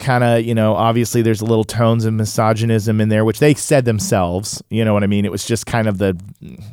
kind 0.00 0.24
of, 0.24 0.44
you 0.44 0.54
know, 0.54 0.74
obviously 0.74 1.22
there's 1.22 1.40
a 1.40 1.44
little 1.44 1.64
tones 1.64 2.04
of 2.04 2.12
misogynism 2.14 3.00
in 3.00 3.08
there, 3.08 3.24
which 3.24 3.38
they 3.38 3.54
said 3.54 3.84
themselves. 3.84 4.62
You 4.70 4.84
know 4.84 4.92
what 4.92 5.04
I 5.04 5.06
mean? 5.06 5.24
It 5.24 5.30
was 5.30 5.44
just 5.44 5.66
kind 5.66 5.86
of 5.86 5.98
the 5.98 6.18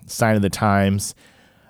sign 0.07 0.36
of 0.36 0.41
the 0.41 0.50
times. 0.50 1.13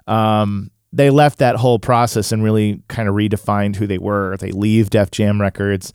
Um, 0.07 0.71
they 0.93 1.09
left 1.09 1.39
that 1.39 1.57
whole 1.57 1.79
process 1.79 2.31
and 2.31 2.43
really 2.43 2.81
kind 2.87 3.09
of 3.09 3.15
redefined 3.15 3.75
who 3.75 3.87
they 3.87 3.97
were. 3.97 4.37
They 4.37 4.51
leave 4.51 4.89
Def 4.89 5.11
Jam 5.11 5.41
Records. 5.41 5.91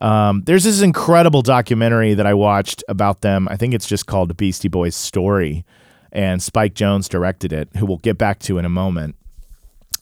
Um, 0.00 0.42
there's 0.46 0.64
this 0.64 0.82
incredible 0.82 1.42
documentary 1.42 2.14
that 2.14 2.26
I 2.26 2.34
watched 2.34 2.84
about 2.88 3.22
them. 3.22 3.48
I 3.48 3.56
think 3.56 3.74
it's 3.74 3.86
just 3.86 4.06
called 4.06 4.36
Beastie 4.36 4.68
Boys 4.68 4.94
Story, 4.94 5.64
and 6.12 6.42
Spike 6.42 6.74
Jonze 6.74 7.08
directed 7.08 7.52
it, 7.52 7.68
who 7.76 7.86
we'll 7.86 7.98
get 7.98 8.18
back 8.18 8.38
to 8.40 8.58
in 8.58 8.64
a 8.64 8.68
moment. 8.70 9.16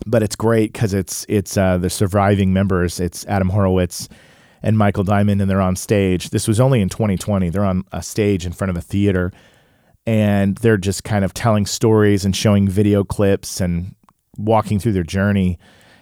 But 0.05 0.23
it's 0.23 0.37
great 0.37 0.73
because 0.73 0.93
it's 0.93 1.25
it's 1.29 1.57
uh, 1.57 1.79
the 1.79 1.89
surviving 1.89 2.53
members. 2.53 3.01
It's 3.01 3.25
Adam 3.27 3.51
Horovitz 3.51 4.09
and 4.63 4.79
Michael 4.79 5.05
Diamond, 5.05 5.41
and 5.41 5.51
they're 5.51 5.61
on 5.61 5.77
stage. 5.77 6.31
This 6.31 6.47
was 6.47 6.61
only 6.61 6.81
in 6.81 6.89
2020. 6.89 7.51
They're 7.51 7.65
on 7.65 7.85
a 7.93 8.03
stage 8.03 8.47
in 8.47 8.53
front 8.53 8.71
of 8.71 8.77
a 8.77 8.81
theater, 8.81 9.33
and 10.07 10.57
they're 10.59 10.77
just 10.77 11.05
kind 11.05 11.25
of 11.25 11.35
telling 11.35 11.67
stories 11.67 12.25
and 12.25 12.35
showing 12.35 12.69
video 12.69 13.05
clips 13.05 13.61
and 13.61 13.95
walking 14.37 14.79
through 14.79 14.93
their 14.93 15.03
journey 15.03 15.59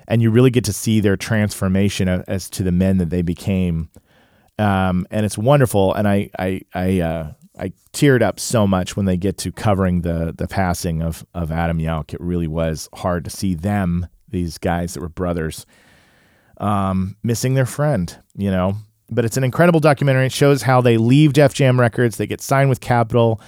and 0.06 0.22
you 0.22 0.30
really 0.30 0.50
get 0.50 0.64
to 0.64 0.72
see 0.72 1.00
their 1.00 1.16
transformation 1.16 2.08
as 2.08 2.50
to 2.50 2.62
the 2.62 2.72
men 2.72 2.98
that 2.98 3.10
they 3.10 3.22
became 3.22 3.90
um, 4.58 5.06
and 5.10 5.26
it's 5.26 5.36
wonderful 5.36 5.92
and 5.94 6.06
i 6.06 6.30
i 6.38 6.60
i 6.74 7.00
uh, 7.00 7.32
I 7.58 7.72
teared 7.92 8.22
up 8.22 8.40
so 8.40 8.66
much 8.66 8.96
when 8.96 9.04
they 9.04 9.18
get 9.18 9.36
to 9.38 9.52
covering 9.52 10.00
the 10.00 10.32
the 10.36 10.48
passing 10.48 11.02
of 11.02 11.26
of 11.34 11.52
Adam 11.52 11.78
Yauch. 11.78 12.14
It 12.14 12.20
really 12.20 12.46
was 12.46 12.88
hard 12.94 13.22
to 13.24 13.30
see 13.30 13.54
them, 13.54 14.06
these 14.28 14.56
guys 14.56 14.94
that 14.94 15.00
were 15.00 15.10
brothers, 15.10 15.66
um, 16.60 17.16
missing 17.22 17.54
their 17.54 17.66
friend, 17.66 18.16
you 18.36 18.50
know. 18.50 18.76
But 19.10 19.24
it's 19.24 19.36
an 19.36 19.42
incredible 19.42 19.80
documentary. 19.80 20.26
It 20.26 20.32
shows 20.32 20.62
how 20.62 20.80
they 20.80 20.96
leave 20.96 21.32
Def 21.32 21.52
Jam 21.52 21.80
Records, 21.80 22.16
they 22.16 22.26
get 22.26 22.40
signed 22.40 22.70
with 22.70 22.80
Capitol, 22.80 23.40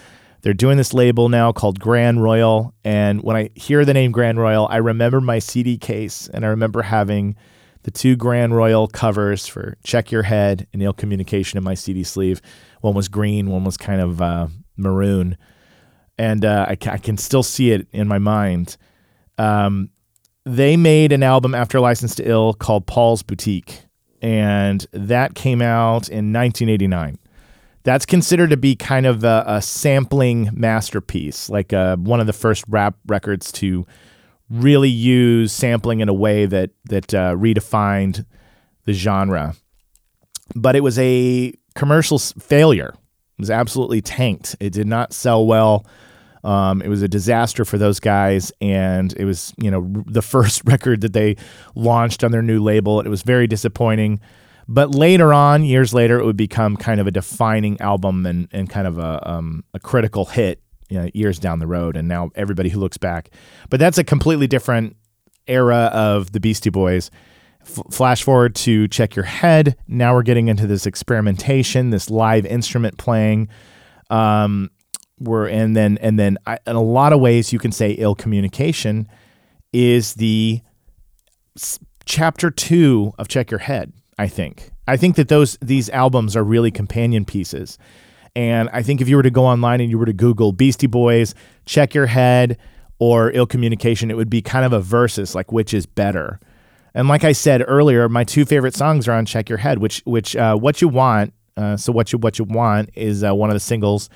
they're 0.42 0.54
doing 0.54 0.76
this 0.76 0.92
label 0.92 1.28
now 1.28 1.52
called 1.52 1.78
Grand 1.78 2.22
Royal. 2.22 2.74
And 2.84 3.22
when 3.22 3.36
I 3.36 3.50
hear 3.54 3.84
the 3.84 3.94
name 3.94 4.10
Grand 4.10 4.38
Royal, 4.38 4.66
I 4.68 4.78
remember 4.78 5.20
my 5.20 5.38
CD 5.38 5.78
case 5.78 6.28
and 6.34 6.44
I 6.44 6.48
remember 6.48 6.82
having 6.82 7.36
the 7.84 7.92
two 7.92 8.16
Grand 8.16 8.54
Royal 8.54 8.88
covers 8.88 9.46
for 9.46 9.76
Check 9.84 10.10
Your 10.10 10.24
Head 10.24 10.66
and 10.72 10.82
Ill 10.82 10.92
Communication 10.92 11.58
in 11.58 11.64
my 11.64 11.74
CD 11.74 12.02
sleeve. 12.02 12.42
One 12.80 12.94
was 12.94 13.08
green, 13.08 13.50
one 13.50 13.62
was 13.62 13.76
kind 13.76 14.00
of 14.00 14.20
uh, 14.20 14.48
maroon. 14.76 15.36
And 16.18 16.44
uh, 16.44 16.66
I, 16.68 16.72
I, 16.72 16.98
can 16.98 17.16
still 17.16 17.42
see 17.42 17.70
it 17.70 17.86
in 17.92 18.06
my 18.06 18.18
mind. 18.18 18.76
Um, 19.38 19.90
they 20.44 20.76
made 20.76 21.12
an 21.12 21.22
album 21.22 21.54
after 21.54 21.80
License 21.80 22.14
to 22.16 22.28
Ill 22.28 22.54
called 22.54 22.86
Paul's 22.86 23.22
Boutique. 23.22 23.84
And 24.20 24.86
that 24.92 25.34
came 25.34 25.60
out 25.60 26.08
in 26.08 26.32
1989 26.32 27.18
that's 27.84 28.06
considered 28.06 28.50
to 28.50 28.56
be 28.56 28.76
kind 28.76 29.06
of 29.06 29.24
a, 29.24 29.44
a 29.46 29.62
sampling 29.62 30.50
masterpiece, 30.52 31.48
like 31.48 31.72
uh, 31.72 31.96
one 31.96 32.20
of 32.20 32.26
the 32.26 32.32
first 32.32 32.64
rap 32.68 32.94
records 33.06 33.50
to 33.52 33.86
really 34.50 34.88
use 34.88 35.52
sampling 35.52 36.00
in 36.00 36.08
a 36.08 36.14
way 36.14 36.46
that 36.46 36.70
that 36.84 37.12
uh, 37.14 37.34
redefined 37.34 38.24
the 38.84 38.92
genre. 38.92 39.54
But 40.54 40.76
it 40.76 40.80
was 40.80 40.98
a 40.98 41.54
commercial 41.74 42.18
failure. 42.18 42.94
It 43.38 43.40
was 43.40 43.50
absolutely 43.50 44.02
tanked. 44.02 44.54
It 44.60 44.72
did 44.72 44.86
not 44.86 45.12
sell 45.12 45.46
well. 45.46 45.86
Um, 46.44 46.82
it 46.82 46.88
was 46.88 47.02
a 47.02 47.08
disaster 47.08 47.64
for 47.64 47.78
those 47.78 48.00
guys, 48.00 48.52
and 48.60 49.12
it 49.16 49.24
was 49.24 49.54
you 49.58 49.70
know 49.70 49.92
the 50.06 50.22
first 50.34 50.62
record 50.64 51.00
that 51.02 51.12
they 51.12 51.36
launched 51.74 52.24
on 52.24 52.32
their 52.32 52.42
new 52.42 52.62
label. 52.62 53.00
It 53.00 53.08
was 53.08 53.22
very 53.22 53.46
disappointing. 53.46 54.20
But 54.68 54.94
later 54.94 55.32
on, 55.32 55.64
years 55.64 55.92
later, 55.92 56.18
it 56.18 56.24
would 56.24 56.36
become 56.36 56.76
kind 56.76 57.00
of 57.00 57.06
a 57.06 57.10
defining 57.10 57.80
album 57.80 58.24
and, 58.26 58.48
and 58.52 58.70
kind 58.70 58.86
of 58.86 58.96
a, 58.96 59.28
um, 59.28 59.64
a 59.74 59.80
critical 59.80 60.24
hit 60.24 60.62
you 60.88 60.98
know, 60.98 61.08
years 61.14 61.38
down 61.38 61.58
the 61.58 61.66
road. 61.66 61.96
And 61.96 62.06
now 62.06 62.30
everybody 62.34 62.68
who 62.68 62.78
looks 62.78 62.96
back. 62.96 63.30
But 63.70 63.80
that's 63.80 63.98
a 63.98 64.04
completely 64.04 64.46
different 64.46 64.96
era 65.46 65.90
of 65.92 66.32
the 66.32 66.40
Beastie 66.40 66.70
Boys. 66.70 67.10
F- 67.62 67.82
flash 67.90 68.22
forward 68.22 68.54
to 68.56 68.88
Check 68.88 69.16
Your 69.16 69.24
Head. 69.24 69.76
Now 69.88 70.14
we're 70.14 70.22
getting 70.22 70.48
into 70.48 70.66
this 70.66 70.86
experimentation, 70.86 71.90
this 71.90 72.10
live 72.10 72.44
instrument 72.46 72.98
playing. 72.98 73.48
Um, 74.10 74.70
we're 75.22 75.48
and 75.48 75.76
then 75.76 75.98
and 75.98 76.18
then 76.18 76.38
I, 76.46 76.58
in 76.66 76.76
a 76.76 76.82
lot 76.82 77.12
of 77.12 77.20
ways 77.20 77.52
you 77.52 77.58
can 77.58 77.72
say 77.72 77.92
ill 77.92 78.14
communication 78.14 79.08
is 79.72 80.14
the 80.14 80.60
s- 81.56 81.78
chapter 82.04 82.50
two 82.50 83.12
of 83.18 83.28
Check 83.28 83.50
Your 83.50 83.60
Head 83.60 83.92
I 84.18 84.28
think. 84.28 84.70
I 84.86 84.96
think 84.96 85.16
that 85.16 85.28
those 85.28 85.58
these 85.60 85.88
albums 85.90 86.36
are 86.36 86.44
really 86.44 86.70
companion 86.70 87.24
pieces. 87.24 87.78
And 88.34 88.70
I 88.72 88.82
think 88.82 89.00
if 89.00 89.08
you 89.08 89.16
were 89.16 89.22
to 89.22 89.30
go 89.30 89.44
online 89.44 89.80
and 89.80 89.90
you 89.90 89.98
were 89.98 90.06
to 90.06 90.12
Google 90.12 90.52
Beastie 90.52 90.86
Boys, 90.86 91.34
check 91.66 91.94
your 91.94 92.06
head 92.06 92.56
or 92.98 93.30
ill 93.32 93.46
communication, 93.46 94.10
it 94.10 94.16
would 94.16 94.30
be 94.30 94.40
kind 94.40 94.64
of 94.64 94.72
a 94.72 94.80
versus, 94.80 95.34
like 95.34 95.52
which 95.52 95.74
is 95.74 95.84
better. 95.86 96.40
And 96.94 97.08
like 97.08 97.24
I 97.24 97.32
said 97.32 97.64
earlier, 97.66 98.08
my 98.08 98.24
two 98.24 98.44
favorite 98.44 98.74
songs 98.74 99.08
are 99.08 99.12
on 99.12 99.26
Check 99.26 99.48
Your 99.48 99.58
Head, 99.58 99.78
which 99.78 100.02
which 100.04 100.36
uh, 100.36 100.56
what 100.56 100.80
you 100.80 100.88
want. 100.88 101.32
Uh, 101.56 101.76
so 101.76 101.92
what 101.92 102.12
you 102.12 102.18
what 102.18 102.38
you 102.38 102.44
want 102.44 102.90
is 102.94 103.24
uh, 103.24 103.34
one 103.34 103.50
of 103.50 103.54
the 103.54 103.60
singles 103.60 104.08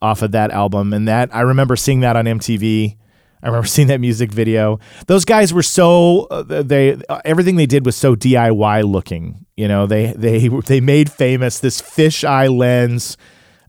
off 0.00 0.22
of 0.22 0.32
that 0.32 0.50
album, 0.50 0.92
and 0.92 1.08
that 1.08 1.34
I 1.34 1.40
remember 1.40 1.76
seeing 1.76 2.00
that 2.00 2.16
on 2.16 2.24
MTV 2.24 2.96
I 3.42 3.46
remember 3.46 3.66
seeing 3.68 3.88
that 3.88 4.00
music 4.00 4.32
video. 4.32 4.78
Those 5.06 5.24
guys 5.24 5.52
were 5.52 5.62
so 5.62 6.26
uh, 6.30 6.42
they 6.62 7.00
uh, 7.08 7.20
everything 7.24 7.56
they 7.56 7.66
did 7.66 7.86
was 7.86 7.96
so 7.96 8.14
DIY 8.14 8.84
looking. 8.84 9.46
You 9.56 9.68
know, 9.68 9.86
they 9.86 10.12
they 10.12 10.48
they 10.66 10.80
made 10.80 11.10
famous 11.10 11.58
this 11.58 11.80
fisheye 11.80 12.54
lens 12.56 13.16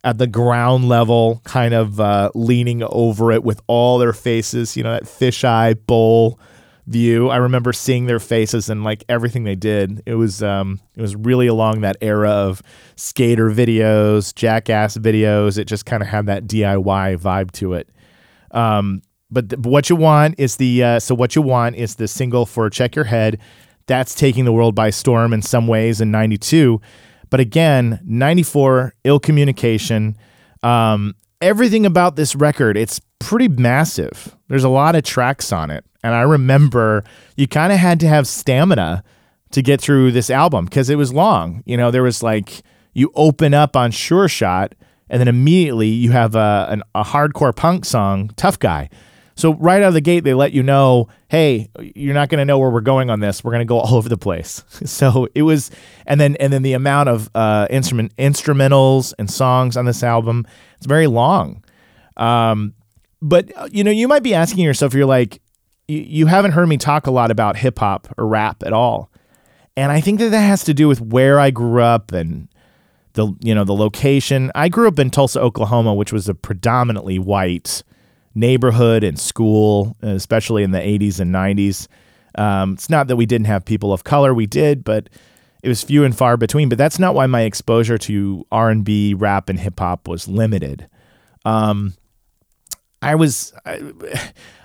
at 0.03 0.17
the 0.17 0.27
ground 0.27 0.88
level, 0.88 1.41
kind 1.43 1.74
of 1.74 2.00
uh, 2.00 2.31
leaning 2.33 2.83
over 2.83 3.31
it 3.31 3.43
with 3.43 3.62
all 3.67 3.98
their 3.98 4.13
faces. 4.13 4.77
You 4.77 4.83
know, 4.83 4.91
that 4.91 5.03
fisheye 5.03 5.86
bowl 5.86 6.39
view. 6.89 7.29
I 7.29 7.38
remember 7.38 7.72
seeing 7.72 8.08
their 8.08 8.19
faces 8.19 8.69
and 8.69 8.84
like 8.84 9.03
everything 9.08 9.43
they 9.43 9.55
did. 9.55 10.01
It 10.05 10.15
was 10.15 10.41
um 10.41 10.79
it 10.96 11.01
was 11.01 11.15
really 11.15 11.48
along 11.48 11.81
that 11.81 11.98
era 12.01 12.29
of 12.29 12.62
skater 12.96 13.50
videos, 13.50 14.34
jackass 14.34 14.98
videos. 14.98 15.58
It 15.58 15.65
just 15.65 15.86
kind 15.86 16.01
of 16.01 16.10
had 16.10 16.25
that 16.25 16.48
DIY 16.48 17.17
vibe 17.19 17.51
to 17.53 17.74
it. 17.74 17.89
Um, 18.51 19.03
but, 19.31 19.50
th- 19.50 19.62
but 19.62 19.69
what 19.69 19.89
you 19.89 19.96
want 19.96 20.36
is 20.39 20.55
the 20.55 20.84
uh, 20.84 21.00
so 21.00 21.13
what 21.13 21.36
you 21.36 21.41
want 21.41 21.75
is 21.75 21.96
the 21.96 22.08
single 22.08 22.46
for 22.46 22.69
Check 22.69 22.96
Your 22.96 23.05
Head. 23.05 23.39
That's 23.86 24.15
taking 24.15 24.46
the 24.46 24.51
world 24.51 24.75
by 24.75 24.89
storm 24.89 25.34
in 25.34 25.41
some 25.41 25.67
ways 25.67 26.01
in 26.01 26.12
'92. 26.12 26.81
But 27.29 27.39
again, 27.39 28.00
'94, 28.03 28.96
ill 29.03 29.19
communication. 29.19 30.17
Um, 30.63 31.15
everything 31.41 31.86
about 31.86 32.15
this 32.15 32.36
record, 32.36 32.75
it's 32.75 33.00
pretty 33.19 33.48
massive. 33.48 34.36
There's 34.48 34.63
a 34.63 34.69
lot 34.69 34.96
of 34.96 35.03
tracks 35.03 35.51
on 35.51 35.69
it, 35.69 35.86
and 36.03 36.13
I 36.13 36.22
remember 36.22 37.03
you 37.36 37.48
kind 37.48 37.74
of 37.74 37.79
had 37.79 38.00
to 38.01 38.08
have 38.08 38.27
stamina 38.27 39.03
to 39.51 39.62
get 39.62 39.82
through 39.82 40.12
this 40.12 40.29
album 40.29 40.65
because 40.65 40.89
it 40.89 40.96
was 40.96 41.13
long. 41.13 41.63
You 41.65 41.77
know, 41.77 41.91
there 41.91 42.03
was 42.03 42.24
like 42.24 42.62
you 42.94 43.12
open 43.15 43.53
up 43.53 43.75
on 43.75 43.91
Sure 43.91 44.27
Shot, 44.27 44.75
and 45.10 45.20
then 45.20 45.27
immediately 45.27 45.88
you 45.88 46.12
have 46.12 46.36
a, 46.36 46.68
an, 46.70 46.84
a 46.96 47.03
hardcore 47.03 47.56
punk 47.56 47.86
song, 47.86 48.32
Tough 48.36 48.60
Guy. 48.60 48.89
So 49.36 49.53
right 49.53 49.82
out 49.82 49.88
of 49.88 49.94
the 49.94 50.01
gate, 50.01 50.25
they 50.25 50.34
let 50.34 50.51
you 50.51 50.62
know, 50.62 51.08
hey, 51.29 51.70
you're 51.96 52.13
not 52.13 52.27
going 52.27 52.39
to 52.39 52.46
know 52.46 52.60
where 52.60 52.70
we're 52.70 52.82
going 52.82 53.10
on 53.10 53.22
this. 53.22 53.41
We're 53.41 53.51
going 53.51 53.62
to 53.62 53.65
go 53.65 53.79
all 53.79 53.96
over 53.96 54.10
the 54.10 54.18
place. 54.18 54.63
So 54.86 55.27
it 55.34 55.44
was, 55.44 55.72
and 56.06 56.20
then 56.20 56.36
and 56.38 56.51
then 56.51 56.62
the 56.62 56.74
amount 56.74 57.10
of 57.10 57.29
uh, 57.34 57.68
instrument 57.70 58.13
instrumentals 58.18 59.13
and 59.18 59.29
songs 59.32 59.77
on 59.77 59.86
this 59.86 60.03
album, 60.03 60.46
it's 60.77 60.86
very 60.86 61.08
long. 61.08 61.63
Um, 62.18 62.74
but 63.22 63.56
uh, 63.56 63.70
you 63.72 63.84
know, 63.84 63.91
you 63.91 64.08
might 64.08 64.24
be 64.24 64.34
asking 64.34 64.65
yourself, 64.65 64.94
you're 64.94 65.06
like, 65.06 65.41
you, 65.89 66.00
you 66.01 66.25
haven't 66.27 66.51
heard 66.51 66.67
me 66.67 66.77
talk 66.77 67.08
a 67.08 67.12
lot 67.12 67.31
about 67.31 67.58
hip 67.58 67.79
hop 67.79 68.08
or 68.17 68.27
rap 68.27 68.63
at 68.63 68.74
all, 68.74 69.10
and 69.75 69.91
I 69.91 70.01
think 70.01 70.19
that 70.19 70.29
that 70.29 70.41
has 70.41 70.63
to 70.65 70.74
do 70.74 70.88
with 70.88 71.01
where 71.01 71.39
I 71.39 71.51
grew 71.51 71.81
up 71.81 72.12
and 72.12 72.48
the 73.13 73.34
you 73.39 73.55
know 73.55 73.63
the 73.63 73.75
location. 73.75 74.51
I 74.55 74.69
grew 74.69 74.88
up 74.88 75.00
in 75.00 75.10
Tulsa, 75.10 75.41
Oklahoma, 75.41 75.93
which 75.93 76.13
was 76.13 76.29
a 76.29 76.36
predominantly 76.36 77.19
white 77.19 77.84
neighborhood 78.36 79.03
and 79.03 79.19
school, 79.19 79.98
especially 80.01 80.63
in 80.63 80.72
the 80.72 80.79
80s 80.79 81.19
and 81.19 81.34
90s. 81.34 81.88
Um, 82.36 82.74
it's 82.74 82.89
not 82.89 83.08
that 83.08 83.15
we 83.15 83.25
didn't 83.25 83.48
have 83.48 83.65
people 83.65 83.91
of 83.91 84.03
color, 84.03 84.34
we 84.34 84.46
did, 84.46 84.84
but 84.84 85.10
it 85.63 85.67
was 85.67 85.84
few 85.84 86.05
and 86.05 86.15
far 86.15 86.38
between. 86.38 86.69
But 86.69 86.77
that's 86.77 87.00
not 87.00 87.15
why 87.15 87.25
my 87.25 87.41
exposure 87.41 87.98
to 87.98 88.46
R&B, 88.51 89.15
rap, 89.15 89.50
and 89.50 89.60
hip 89.60 89.79
hop 89.79 90.08
was 90.08 90.27
limited. 90.27 90.88
Um, 91.43 91.96
I 93.01 93.15
was 93.15 93.53
I, 93.65 93.82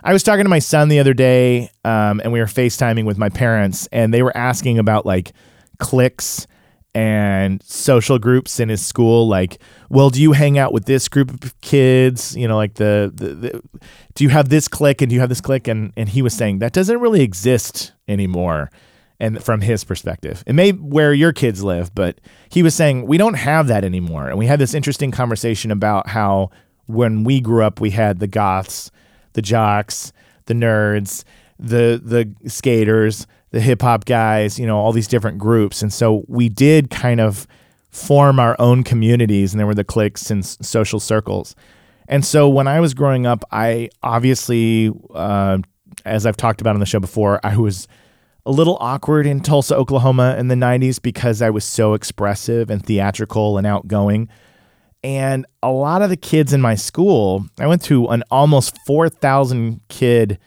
I, 0.02 0.12
was 0.12 0.22
talking 0.22 0.44
to 0.44 0.48
my 0.48 0.58
son 0.58 0.88
the 0.88 0.98
other 0.98 1.14
day, 1.14 1.70
um, 1.84 2.20
and 2.20 2.32
we 2.32 2.40
were 2.40 2.46
FaceTiming 2.46 3.04
with 3.04 3.18
my 3.18 3.28
parents, 3.28 3.88
and 3.92 4.12
they 4.12 4.22
were 4.22 4.36
asking 4.36 4.78
about 4.78 5.06
like 5.06 5.32
clicks 5.78 6.46
and 6.94 7.60
social 7.64 8.20
groups 8.20 8.60
in 8.60 8.68
his 8.68 8.84
school 8.84 9.26
like 9.26 9.58
well 9.88 10.10
do 10.10 10.22
you 10.22 10.30
hang 10.30 10.58
out 10.58 10.72
with 10.72 10.84
this 10.84 11.08
group 11.08 11.44
of 11.44 11.60
kids? 11.60 12.36
You 12.36 12.46
know 12.46 12.56
like 12.56 12.74
the, 12.74 13.12
the, 13.14 13.34
the 13.34 13.62
do 14.14 14.24
you 14.24 14.30
have 14.30 14.48
this 14.48 14.68
clique 14.68 15.02
and 15.02 15.08
do 15.08 15.14
you 15.14 15.20
have 15.20 15.28
this 15.28 15.40
clique? 15.40 15.68
And 15.68 15.92
and 15.96 16.08
he 16.08 16.22
was 16.22 16.34
saying 16.34 16.60
that 16.60 16.72
doesn't 16.72 17.00
really 17.00 17.22
exist 17.22 17.92
anymore 18.06 18.70
and 19.18 19.42
from 19.42 19.60
his 19.60 19.84
perspective. 19.84 20.44
It 20.46 20.54
may 20.54 20.70
where 20.70 21.12
your 21.12 21.32
kids 21.32 21.64
live 21.64 21.94
but 21.94 22.20
he 22.48 22.62
was 22.62 22.74
saying 22.74 23.06
we 23.06 23.18
don't 23.18 23.34
have 23.34 23.66
that 23.68 23.84
anymore. 23.84 24.28
And 24.28 24.38
we 24.38 24.46
had 24.46 24.60
this 24.60 24.74
interesting 24.74 25.10
conversation 25.10 25.72
about 25.72 26.08
how 26.08 26.50
when 26.86 27.24
we 27.24 27.40
grew 27.40 27.62
up 27.64 27.80
we 27.80 27.90
had 27.90 28.18
the 28.18 28.26
goths 28.26 28.90
the 29.34 29.42
jocks 29.42 30.12
the 30.46 30.54
nerds 30.54 31.24
the 31.58 32.00
the 32.02 32.48
skaters 32.48 33.26
the 33.54 33.60
hip 33.60 33.82
hop 33.82 34.04
guys, 34.04 34.58
you 34.58 34.66
know, 34.66 34.76
all 34.76 34.90
these 34.90 35.06
different 35.06 35.38
groups. 35.38 35.80
And 35.80 35.92
so 35.92 36.24
we 36.26 36.48
did 36.48 36.90
kind 36.90 37.20
of 37.20 37.46
form 37.88 38.40
our 38.40 38.56
own 38.58 38.82
communities, 38.82 39.52
and 39.52 39.60
there 39.60 39.66
were 39.66 39.76
the 39.76 39.84
cliques 39.84 40.28
and 40.28 40.42
s- 40.42 40.58
social 40.60 40.98
circles. 40.98 41.54
And 42.08 42.24
so 42.24 42.48
when 42.48 42.66
I 42.66 42.80
was 42.80 42.94
growing 42.94 43.26
up, 43.26 43.44
I 43.52 43.90
obviously, 44.02 44.90
uh, 45.14 45.58
as 46.04 46.26
I've 46.26 46.36
talked 46.36 46.60
about 46.60 46.74
on 46.74 46.80
the 46.80 46.86
show 46.86 46.98
before, 46.98 47.38
I 47.44 47.56
was 47.56 47.86
a 48.44 48.50
little 48.50 48.76
awkward 48.80 49.24
in 49.24 49.38
Tulsa, 49.38 49.76
Oklahoma 49.76 50.34
in 50.36 50.48
the 50.48 50.56
90s 50.56 51.00
because 51.00 51.40
I 51.40 51.50
was 51.50 51.64
so 51.64 51.94
expressive 51.94 52.70
and 52.70 52.84
theatrical 52.84 53.56
and 53.56 53.68
outgoing. 53.68 54.28
And 55.04 55.44
a 55.62 55.70
lot 55.70 56.00
of 56.00 56.08
the 56.08 56.16
kids 56.16 56.54
in 56.54 56.62
my 56.62 56.74
school, 56.74 57.46
I 57.60 57.66
went 57.66 57.82
to 57.84 58.08
an 58.08 58.24
almost 58.30 58.78
4,000 58.86 59.80
kid 59.88 60.38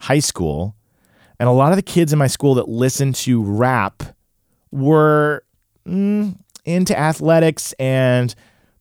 high 0.00 0.18
school 0.18 0.74
and 1.38 1.48
a 1.48 1.52
lot 1.52 1.72
of 1.72 1.76
the 1.76 1.82
kids 1.82 2.12
in 2.12 2.18
my 2.18 2.26
school 2.26 2.54
that 2.54 2.68
listened 2.68 3.14
to 3.16 3.42
rap 3.42 4.02
were 4.70 5.44
mm, 5.86 6.36
into 6.64 6.98
athletics 6.98 7.72
and 7.78 8.34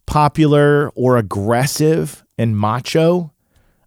popular 0.06 0.90
or 0.96 1.18
aggressive 1.18 2.24
and 2.38 2.58
macho. 2.58 3.32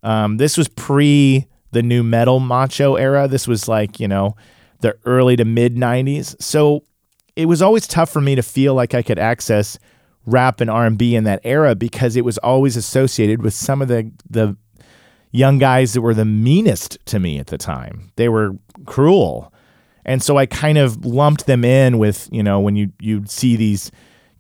Um, 0.03 0.37
this 0.37 0.57
was 0.57 0.69
pre 0.69 1.47
the 1.73 1.83
nu 1.83 2.03
metal 2.03 2.39
macho 2.39 2.97
era. 2.97 3.27
This 3.29 3.49
was 3.49 3.67
like, 3.67 3.99
you 3.99 4.09
know, 4.09 4.37
the 4.81 4.97
early 5.05 5.37
to 5.37 5.45
mid 5.45 5.77
90s. 5.77 6.41
So 6.41 6.85
it 7.35 7.47
was 7.47 7.63
always 7.63 7.87
tough 7.87 8.11
for 8.11 8.21
me 8.21 8.35
to 8.35 8.43
feel 8.43 8.75
like 8.75 8.95
I 8.95 9.03
could 9.03 9.19
access 9.19 9.79
rap 10.31 10.61
and 10.61 10.71
R&B 10.71 11.15
in 11.15 11.25
that 11.25 11.41
era 11.45 11.75
because 11.75 12.17
it 12.17 12.25
was 12.25 12.39
always 12.39 12.77
associated 12.77 13.43
with 13.43 13.55
some 13.55 13.83
of 13.83 13.89
the 13.89 14.11
the 14.29 14.57
young 15.33 15.59
guys 15.59 15.93
that 15.93 16.01
were 16.01 16.15
the 16.15 16.25
meanest 16.25 16.99
to 17.07 17.21
me 17.21 17.39
at 17.39 17.49
the 17.49 17.59
time. 17.59 18.11
They 18.17 18.29
were 18.29 18.57
cruel. 18.87 19.53
And 20.05 20.23
so 20.23 20.39
I 20.39 20.47
kind 20.47 20.79
of 20.79 21.05
lumped 21.05 21.47
them 21.47 21.65
in 21.65 21.99
with, 21.99 22.29
you 22.33 22.43
know, 22.43 22.61
when 22.61 22.77
you 22.77 22.93
you 23.01 23.25
see 23.27 23.57
these 23.57 23.91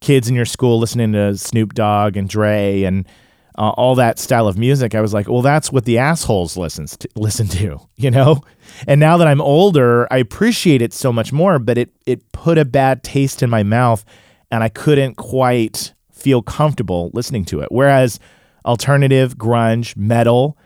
kids 0.01 0.29
in 0.29 0.35
your 0.35 0.47
school 0.47 0.79
listening 0.79 1.13
to 1.13 1.37
Snoop 1.37 1.75
Dogg 1.75 2.17
and 2.17 2.29
Dre 2.29 2.83
and 2.83 3.07
uh, 3.59 3.71
all 3.71 3.95
that 3.97 4.19
style 4.19 4.49
of 4.49 4.57
music, 4.57 4.95
I 4.95 5.03
was 5.03 5.13
like, 5.13 5.29
well, 5.29 5.43
that's 5.43 5.71
what 5.71 5.85
the 5.85 5.99
assholes 5.99 6.57
listens 6.57 6.97
to, 6.97 7.09
listen 7.15 7.47
to, 7.49 7.79
you 7.97 8.11
know. 8.11 8.41
And 8.87 8.99
now 8.99 9.17
that 9.19 9.27
I'm 9.27 9.41
older, 9.41 10.09
I 10.11 10.17
appreciate 10.19 10.81
it 10.81 10.95
so 10.95 11.13
much 11.13 11.33
more. 11.33 11.59
But 11.59 11.79
it 11.79 11.91
it 12.07 12.33
put 12.33 12.59
a 12.59 12.65
bad 12.65 13.05
taste 13.05 13.43
in 13.43 13.51
my 13.51 13.63
mouth, 13.63 14.05
and 14.51 14.63
I 14.63 14.69
couldn't 14.69 15.17
quite 15.17 15.95
feel 16.13 16.43
comfortable 16.43 17.11
listening 17.15 17.45
to 17.47 17.61
it. 17.61 17.69
Whereas 17.71 18.21
alternative, 18.65 19.37
grunge, 19.37 19.97
metal, 19.97 20.57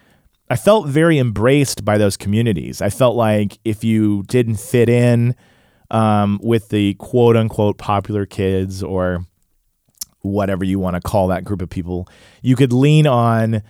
I 0.51 0.57
felt 0.57 0.89
very 0.89 1.19
embraced 1.19 1.85
by 1.85 1.99
those 1.99 2.17
communities. 2.17 2.83
I 2.83 2.91
felt 2.91 3.17
like 3.17 3.59
if 3.65 3.83
you 3.83 4.25
didn't 4.25 4.57
fit 4.57 4.89
in 4.89 5.35
um, 5.91 6.39
with 6.43 6.69
the 6.69 6.95
quote 6.95 7.37
unquote 7.37 7.79
popular 7.79 8.27
kids 8.27 8.83
or 8.83 9.25
whatever 10.21 10.65
you 10.65 10.79
want 10.79 10.97
to 10.97 11.01
call 11.01 11.29
that 11.29 11.45
group 11.45 11.63
of 11.63 11.71
people, 11.71 12.09
you 12.43 12.57
could 12.57 12.73
lean 12.73 13.07
on 13.07 13.63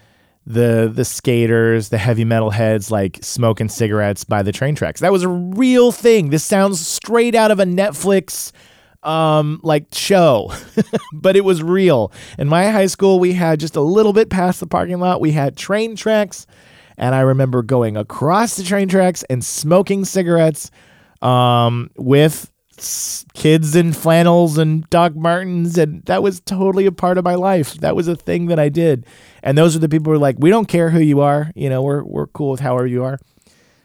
the 0.46 0.90
the 0.94 1.04
skaters, 1.04 1.88
the 1.88 1.98
heavy 1.98 2.24
metal 2.24 2.50
heads, 2.50 2.90
like 2.90 3.18
smoking 3.22 3.68
cigarettes 3.68 4.24
by 4.24 4.42
the 4.42 4.52
train 4.52 4.74
tracks. 4.74 5.00
That 5.00 5.12
was 5.12 5.22
a 5.22 5.28
real 5.28 5.90
thing. 5.92 6.30
This 6.30 6.44
sounds 6.44 6.86
straight 6.86 7.34
out 7.34 7.50
of 7.50 7.60
a 7.60 7.64
Netflix 7.64 8.52
um 9.04 9.60
like 9.62 9.86
show. 9.92 10.52
But 11.12 11.36
it 11.36 11.44
was 11.44 11.62
real. 11.62 12.12
In 12.38 12.48
my 12.48 12.70
high 12.70 12.86
school 12.86 13.18
we 13.18 13.32
had 13.32 13.60
just 13.60 13.76
a 13.76 13.80
little 13.80 14.12
bit 14.12 14.28
past 14.30 14.60
the 14.60 14.66
parking 14.66 14.98
lot 14.98 15.20
we 15.20 15.32
had 15.32 15.56
train 15.56 15.96
tracks 15.96 16.46
and 16.96 17.14
i 17.14 17.20
remember 17.20 17.62
going 17.62 17.96
across 17.96 18.56
the 18.56 18.62
train 18.62 18.88
tracks 18.88 19.24
and 19.30 19.44
smoking 19.44 20.04
cigarettes 20.04 20.70
um 21.22 21.90
with 21.96 22.50
kids 23.34 23.76
in 23.76 23.92
flannels 23.92 24.58
and 24.58 24.88
doc 24.90 25.14
martens 25.14 25.78
and 25.78 26.04
that 26.06 26.22
was 26.22 26.40
totally 26.40 26.86
a 26.86 26.92
part 26.92 27.18
of 27.18 27.24
my 27.24 27.36
life. 27.36 27.74
That 27.74 27.94
was 27.96 28.08
a 28.08 28.16
thing 28.16 28.46
that 28.46 28.58
i 28.58 28.68
did. 28.68 29.06
And 29.42 29.56
those 29.56 29.76
are 29.76 29.78
the 29.78 29.88
people 29.88 30.06
who 30.12 30.18
were 30.18 30.22
like 30.22 30.36
we 30.38 30.50
don't 30.50 30.66
care 30.68 30.90
who 30.90 31.00
you 31.00 31.20
are 31.20 31.50
you 31.54 31.70
know 31.70 31.82
we're, 31.82 32.02
we're 32.02 32.26
cool 32.28 32.50
with 32.50 32.60
however 32.60 32.86
you 32.86 33.04
are 33.04 33.18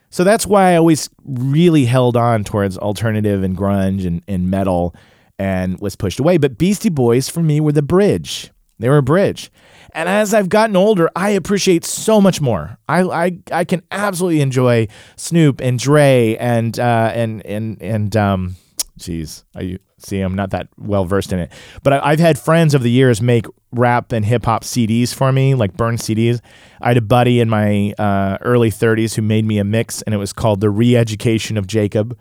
so 0.09 0.23
that's 0.23 0.45
why 0.45 0.73
I 0.73 0.75
always 0.75 1.09
really 1.23 1.85
held 1.85 2.17
on 2.17 2.43
towards 2.43 2.77
alternative 2.77 3.43
and 3.43 3.55
grunge 3.57 4.05
and, 4.05 4.23
and 4.27 4.49
metal 4.49 4.95
and 5.37 5.79
was 5.79 5.95
pushed 5.95 6.19
away. 6.19 6.37
But 6.37 6.57
Beastie 6.57 6.89
Boys 6.89 7.29
for 7.29 7.41
me 7.41 7.61
were 7.61 7.71
the 7.71 7.81
bridge. 7.81 8.51
They 8.79 8.89
were 8.89 8.97
a 8.97 9.03
bridge. 9.03 9.51
And 9.93 10.07
as 10.07 10.33
I've 10.33 10.49
gotten 10.49 10.75
older, 10.75 11.09
I 11.15 11.31
appreciate 11.31 11.83
so 11.83 12.21
much 12.21 12.39
more. 12.41 12.77
I 12.87 13.01
I, 13.01 13.39
I 13.51 13.63
can 13.65 13.83
absolutely 13.91 14.41
enjoy 14.41 14.87
Snoop 15.15 15.61
and 15.61 15.77
Dre 15.79 16.37
and 16.39 16.79
uh, 16.79 17.11
and 17.13 17.45
and 17.45 17.81
and 17.81 18.15
um, 18.15 18.55
geez, 18.99 19.45
I 19.55 19.79
see 19.97 20.21
I'm 20.21 20.35
not 20.35 20.51
that 20.51 20.67
well 20.77 21.05
versed 21.05 21.33
in 21.33 21.39
it, 21.39 21.51
but 21.83 21.93
I, 21.93 22.11
I've 22.11 22.19
had 22.19 22.37
friends 22.37 22.75
over 22.75 22.83
the 22.83 22.91
years 22.91 23.21
make 23.21 23.45
rap 23.71 24.11
and 24.11 24.25
hip 24.25 24.45
hop 24.45 24.63
CDs 24.63 25.13
for 25.13 25.31
me, 25.31 25.55
like 25.55 25.75
burn 25.75 25.97
CDs. 25.97 26.39
I 26.81 26.89
had 26.89 26.97
a 26.97 27.01
buddy 27.01 27.39
in 27.39 27.49
my 27.49 27.93
uh, 27.97 28.37
early 28.41 28.69
30s 28.69 29.15
who 29.15 29.21
made 29.21 29.45
me 29.45 29.57
a 29.57 29.63
mix, 29.63 30.01
and 30.03 30.13
it 30.13 30.17
was 30.17 30.33
called 30.33 30.61
"The 30.61 30.69
Re-Education 30.69 31.57
of 31.57 31.67
Jacob." 31.67 32.17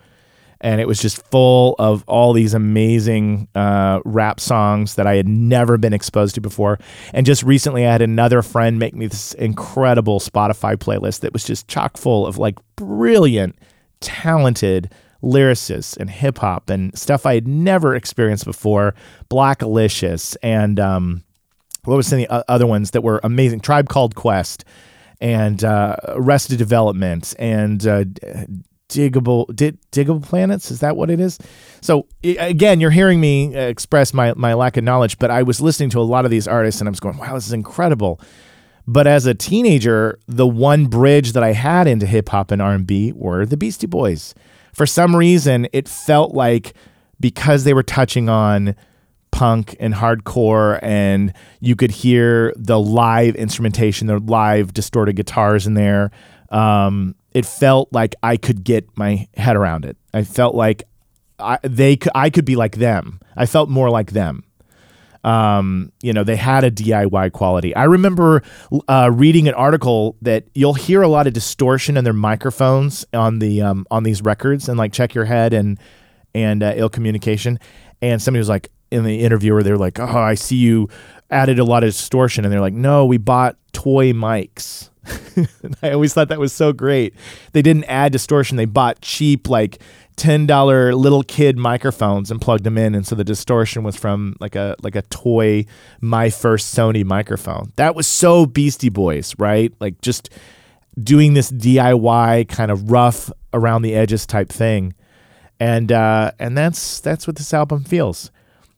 and 0.61 0.81
it 0.81 0.87
was 0.87 0.99
just 1.01 1.25
full 1.27 1.75
of 1.79 2.03
all 2.07 2.33
these 2.33 2.53
amazing 2.53 3.47
uh, 3.55 4.01
rap 4.03 4.39
songs 4.39 4.95
that 4.95 5.07
I 5.07 5.15
had 5.15 5.27
never 5.27 5.77
been 5.77 5.93
exposed 5.93 6.35
to 6.35 6.41
before. 6.41 6.79
And 7.13 7.25
just 7.25 7.43
recently, 7.43 7.85
I 7.85 7.91
had 7.91 8.01
another 8.01 8.41
friend 8.41 8.77
make 8.77 8.93
me 8.93 9.07
this 9.07 9.33
incredible 9.35 10.19
Spotify 10.19 10.75
playlist 10.75 11.21
that 11.21 11.31
was 11.31 11.43
just 11.43 11.67
chock 11.67 11.97
full 11.97 12.27
of 12.27 12.37
like 12.37 12.57
brilliant, 12.75 13.55
talented 14.01 14.93
lyricists 15.21 15.97
and 15.97 16.09
hip 16.09 16.37
hop 16.37 16.69
and 16.69 16.97
stuff 16.97 17.25
I 17.25 17.35
had 17.35 17.47
never 17.47 17.95
experienced 17.95 18.45
before. 18.45 18.95
Blackalicious 19.29 20.35
and 20.41 20.79
um, 20.79 21.23
what 21.83 21.95
was 21.95 22.07
some 22.07 22.19
of 22.19 22.27
the 22.27 22.51
other 22.51 22.67
ones 22.67 22.91
that 22.91 23.01
were 23.01 23.19
amazing? 23.23 23.59
Tribe 23.59 23.89
Called 23.89 24.15
Quest 24.15 24.65
and 25.21 25.63
uh, 25.63 25.95
Arrested 26.07 26.57
Development 26.57 27.33
and 27.39 27.85
uh, 27.85 28.05
Digable 28.89 29.53
di- 29.55 29.77
Digable 29.91 30.23
Planets 30.23 30.71
is 30.71 30.79
that 30.79 30.97
what 30.97 31.11
it 31.11 31.19
is 31.19 31.37
so 31.79 32.07
again 32.23 32.79
you're 32.79 32.89
hearing 32.89 33.21
me 33.21 33.55
express 33.55 34.15
my, 34.15 34.33
my 34.33 34.55
lack 34.55 34.77
of 34.77 34.83
knowledge 34.83 35.19
but 35.19 35.29
i 35.29 35.43
was 35.43 35.61
listening 35.61 35.91
to 35.91 35.99
a 35.99 36.01
lot 36.01 36.25
of 36.25 36.31
these 36.31 36.47
artists 36.47 36.81
and 36.81 36.87
i 36.87 36.89
was 36.89 36.99
going 36.99 37.15
wow 37.17 37.35
this 37.35 37.45
is 37.45 37.53
incredible 37.53 38.19
but 38.87 39.05
as 39.05 39.27
a 39.27 39.35
teenager 39.35 40.17
the 40.27 40.47
one 40.47 40.87
bridge 40.87 41.33
that 41.33 41.43
i 41.43 41.53
had 41.53 41.85
into 41.85 42.07
hip-hop 42.07 42.49
and 42.49 42.63
r&b 42.63 43.11
were 43.15 43.45
the 43.45 43.55
beastie 43.55 43.85
boys 43.85 44.33
for 44.79 44.85
some 44.85 45.13
reason 45.13 45.67
it 45.73 45.89
felt 45.89 46.33
like 46.33 46.73
because 47.19 47.65
they 47.65 47.73
were 47.73 47.83
touching 47.83 48.29
on 48.29 48.73
punk 49.29 49.75
and 49.77 49.93
hardcore 49.93 50.79
and 50.81 51.33
you 51.59 51.75
could 51.75 51.91
hear 51.91 52.53
the 52.55 52.79
live 52.79 53.35
instrumentation 53.35 54.07
the 54.07 54.19
live 54.19 54.71
distorted 54.73 55.17
guitars 55.17 55.67
in 55.67 55.73
there 55.73 56.11
um, 56.51 57.13
it 57.33 57.45
felt 57.45 57.91
like 57.91 58.15
i 58.23 58.37
could 58.37 58.63
get 58.63 58.87
my 58.97 59.27
head 59.35 59.57
around 59.57 59.83
it. 59.83 59.97
I 60.13 60.23
felt 60.23 60.55
like 60.55 60.83
I, 61.39 61.59
they 61.61 61.97
I 62.15 62.29
could 62.29 62.45
be 62.45 62.55
like 62.55 62.77
them. 62.77 63.19
I 63.35 63.47
felt 63.47 63.67
more 63.67 63.89
like 63.89 64.11
them 64.11 64.45
um, 65.23 65.91
you 66.01 66.13
know, 66.13 66.23
they 66.23 66.35
had 66.35 66.63
a 66.63 66.71
DIY 66.71 67.31
quality. 67.31 67.75
I 67.75 67.85
remember 67.85 68.41
uh, 68.87 69.11
reading 69.13 69.47
an 69.47 69.53
article 69.53 70.15
that 70.21 70.45
you'll 70.53 70.73
hear 70.73 71.01
a 71.01 71.07
lot 71.07 71.27
of 71.27 71.33
distortion 71.33 71.97
in 71.97 72.03
their 72.03 72.13
microphones 72.13 73.05
on 73.13 73.39
the 73.39 73.61
um, 73.61 73.85
on 73.91 74.03
these 74.03 74.21
records, 74.21 74.69
and 74.69 74.77
like 74.77 74.93
check 74.93 75.13
your 75.13 75.25
head 75.25 75.53
and 75.53 75.79
and 76.33 76.63
uh, 76.63 76.73
ill 76.75 76.89
communication. 76.89 77.59
And 78.01 78.21
somebody 78.21 78.39
was 78.39 78.49
like 78.49 78.71
in 78.91 79.03
the 79.03 79.19
interviewer, 79.19 79.61
they're 79.61 79.77
like, 79.77 79.99
"Oh, 79.99 80.05
I 80.05 80.35
see 80.35 80.55
you 80.55 80.89
added 81.29 81.59
a 81.59 81.65
lot 81.65 81.83
of 81.83 81.89
distortion," 81.89 82.45
and 82.45 82.53
they're 82.53 82.61
like, 82.61 82.73
"No, 82.73 83.05
we 83.05 83.17
bought 83.17 83.57
toy 83.73 84.13
mics." 84.13 84.89
I 85.83 85.91
always 85.91 86.13
thought 86.13 86.29
that 86.29 86.39
was 86.39 86.53
so 86.53 86.71
great. 86.71 87.13
They 87.51 87.61
didn't 87.61 87.85
add 87.85 88.11
distortion; 88.11 88.57
they 88.57 88.65
bought 88.65 89.01
cheap 89.01 89.49
like 89.49 89.79
ten 90.19 90.45
dollar 90.45 90.93
little 90.93 91.23
kid 91.23 91.57
microphones 91.57 92.29
and 92.29 92.39
plugged 92.39 92.65
them 92.65 92.77
in, 92.77 92.93
and 92.93 93.07
so 93.07 93.15
the 93.15 93.23
distortion 93.23 93.83
was 93.83 93.95
from 93.95 94.35
like 94.39 94.55
a 94.55 94.75
like 94.83 94.95
a 94.95 95.01
toy 95.03 95.65
my 96.01 96.29
first 96.29 96.75
Sony 96.75 97.03
microphone. 97.03 97.71
That 97.77 97.95
was 97.95 98.05
so 98.05 98.45
Beastie 98.45 98.89
Boys, 98.89 99.33
right? 99.39 99.73
Like 99.79 100.01
just 100.01 100.29
doing 101.01 101.33
this 101.33 101.51
DIY 101.51 102.49
kind 102.49 102.69
of 102.69 102.91
rough 102.91 103.31
around 103.53 103.81
the 103.81 103.95
edges 103.95 104.25
type 104.25 104.49
thing, 104.49 104.93
and 105.59 105.91
uh, 105.91 106.31
and 106.37 106.57
that's 106.57 106.99
that's 106.99 107.25
what 107.25 107.37
this 107.37 107.53
album 107.53 107.85
feels. 107.85 108.29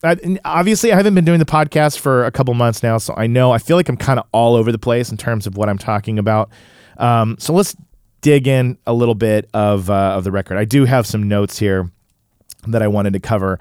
I, 0.03 0.17
obviously, 0.45 0.91
I 0.93 0.95
haven't 0.95 1.15
been 1.15 1.25
doing 1.25 1.39
the 1.39 1.45
podcast 1.45 1.99
for 1.99 2.25
a 2.25 2.31
couple 2.31 2.53
months 2.53 2.81
now, 2.83 2.97
so 2.97 3.13
I 3.17 3.27
know 3.27 3.51
I 3.51 3.57
feel 3.57 3.77
like 3.77 3.89
I'm 3.89 3.97
kind 3.97 4.19
of 4.19 4.27
all 4.31 4.55
over 4.55 4.71
the 4.71 4.79
place 4.79 5.11
in 5.11 5.17
terms 5.17 5.47
of 5.47 5.57
what 5.57 5.69
I'm 5.69 5.77
talking 5.77 6.19
about. 6.19 6.49
Um, 6.97 7.35
so 7.39 7.53
let's 7.53 7.75
dig 8.21 8.47
in 8.47 8.77
a 8.87 8.93
little 8.93 9.15
bit 9.15 9.49
of 9.53 9.89
uh, 9.89 10.13
of 10.15 10.23
the 10.23 10.31
record. 10.31 10.57
I 10.57 10.65
do 10.65 10.85
have 10.85 11.05
some 11.05 11.27
notes 11.27 11.59
here 11.59 11.89
that 12.67 12.81
I 12.81 12.87
wanted 12.87 13.13
to 13.13 13.19
cover, 13.19 13.59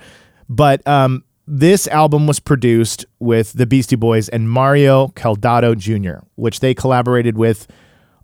but 0.48 0.86
um, 0.86 1.24
this 1.46 1.88
album 1.88 2.26
was 2.26 2.38
produced 2.38 3.04
with 3.18 3.52
the 3.54 3.66
Beastie 3.66 3.96
Boys 3.96 4.28
and 4.28 4.48
Mario 4.48 5.08
Caldato 5.08 5.76
Jr., 5.76 6.24
which 6.36 6.60
they 6.60 6.74
collaborated 6.74 7.36
with 7.36 7.66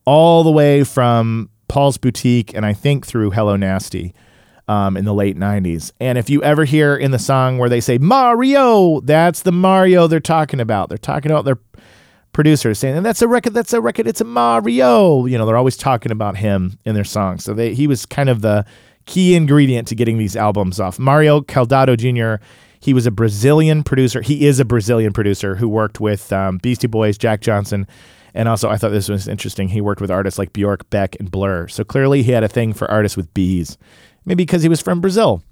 all 0.05 0.45
the 0.45 0.51
way 0.51 0.85
from 0.85 1.51
Paul's 1.69 1.99
Boutique 1.99 2.55
and 2.55 2.65
I 2.65 2.73
think 2.73 3.07
through 3.07 3.33
Hello 3.33 3.57
Nasty 3.57 4.15
um, 4.69 4.97
in 4.97 5.05
the 5.05 5.15
late 5.15 5.37
90s. 5.37 5.93
And 6.01 6.19
if 6.19 6.31
you 6.31 6.43
ever 6.43 6.65
hear 6.65 6.97
in 6.97 7.11
the 7.11 7.19
song 7.19 7.59
where 7.59 7.69
they 7.69 7.81
say 7.81 7.99
Mario, 7.99 9.01
that's 9.01 9.43
the 9.43 9.53
Mario 9.53 10.07
they're 10.07 10.21
talking 10.21 10.61
about. 10.61 10.89
They're 10.89 10.99
talking 10.99 11.31
about 11.31 11.45
their 11.45 11.59
producers 12.37 12.79
saying, 12.79 12.99
and 12.99 13.07
that's 13.07 13.23
a 13.23 13.27
record, 13.27 13.55
that's 13.55 13.73
a 13.73 13.81
record, 13.81 14.07
it's 14.07 14.21
a 14.21 14.25
Mario. 14.25 15.25
You 15.25 15.39
know, 15.39 15.47
they're 15.47 15.57
always 15.57 15.79
talking 15.79 16.13
about 16.13 16.37
him 16.37 16.79
in 16.85 16.95
their 16.95 17.03
songs. 17.03 17.43
So 17.43 17.55
they, 17.55 17.73
he 17.73 17.87
was 17.87 18.05
kind 18.05 18.29
of 18.29 18.43
the 18.43 18.67
key 19.07 19.35
ingredient 19.35 19.89
to 19.89 19.95
getting 19.95 20.19
these 20.19 20.37
albums 20.37 20.79
off. 20.79 20.99
Mario 20.99 21.41
Caldato 21.41 21.97
Jr., 21.97 22.45
he 22.79 22.93
was 22.93 23.07
a 23.07 23.11
Brazilian 23.11 23.83
producer. 23.83 24.21
He 24.21 24.47
is 24.47 24.61
a 24.61 24.67
Brazilian 24.67 25.15
producer 25.15 25.57
who 25.57 25.67
worked 25.67 25.99
with 25.99 26.31
um, 26.31 26.59
Beastie 26.59 26.87
Boys, 26.87 27.17
Jack 27.17 27.41
Johnson, 27.41 27.87
and 28.35 28.51
also 28.51 28.69
I 28.69 28.77
thought 28.77 28.91
this 28.91 29.09
was 29.09 29.27
interesting. 29.27 29.71
He 29.71 29.81
worked 29.81 30.03
with 30.03 30.11
artists 30.11 30.39
like 30.39 30.53
Bjork, 30.53 30.91
Beck, 30.91 31.17
and 31.19 31.31
Blur. 31.31 31.69
So 31.69 31.85
clearly 31.85 32.23
he 32.23 32.33
had 32.33 32.45
a 32.45 32.49
thing 32.49 32.75
for 32.75 32.89
artists 32.91 33.17
with 33.17 33.33
bees 33.33 33.79
maybe 34.27 34.43
because 34.43 34.63
he 34.63 34.69
was 34.69 34.83
from 34.83 35.01
Brazil. 35.01 35.43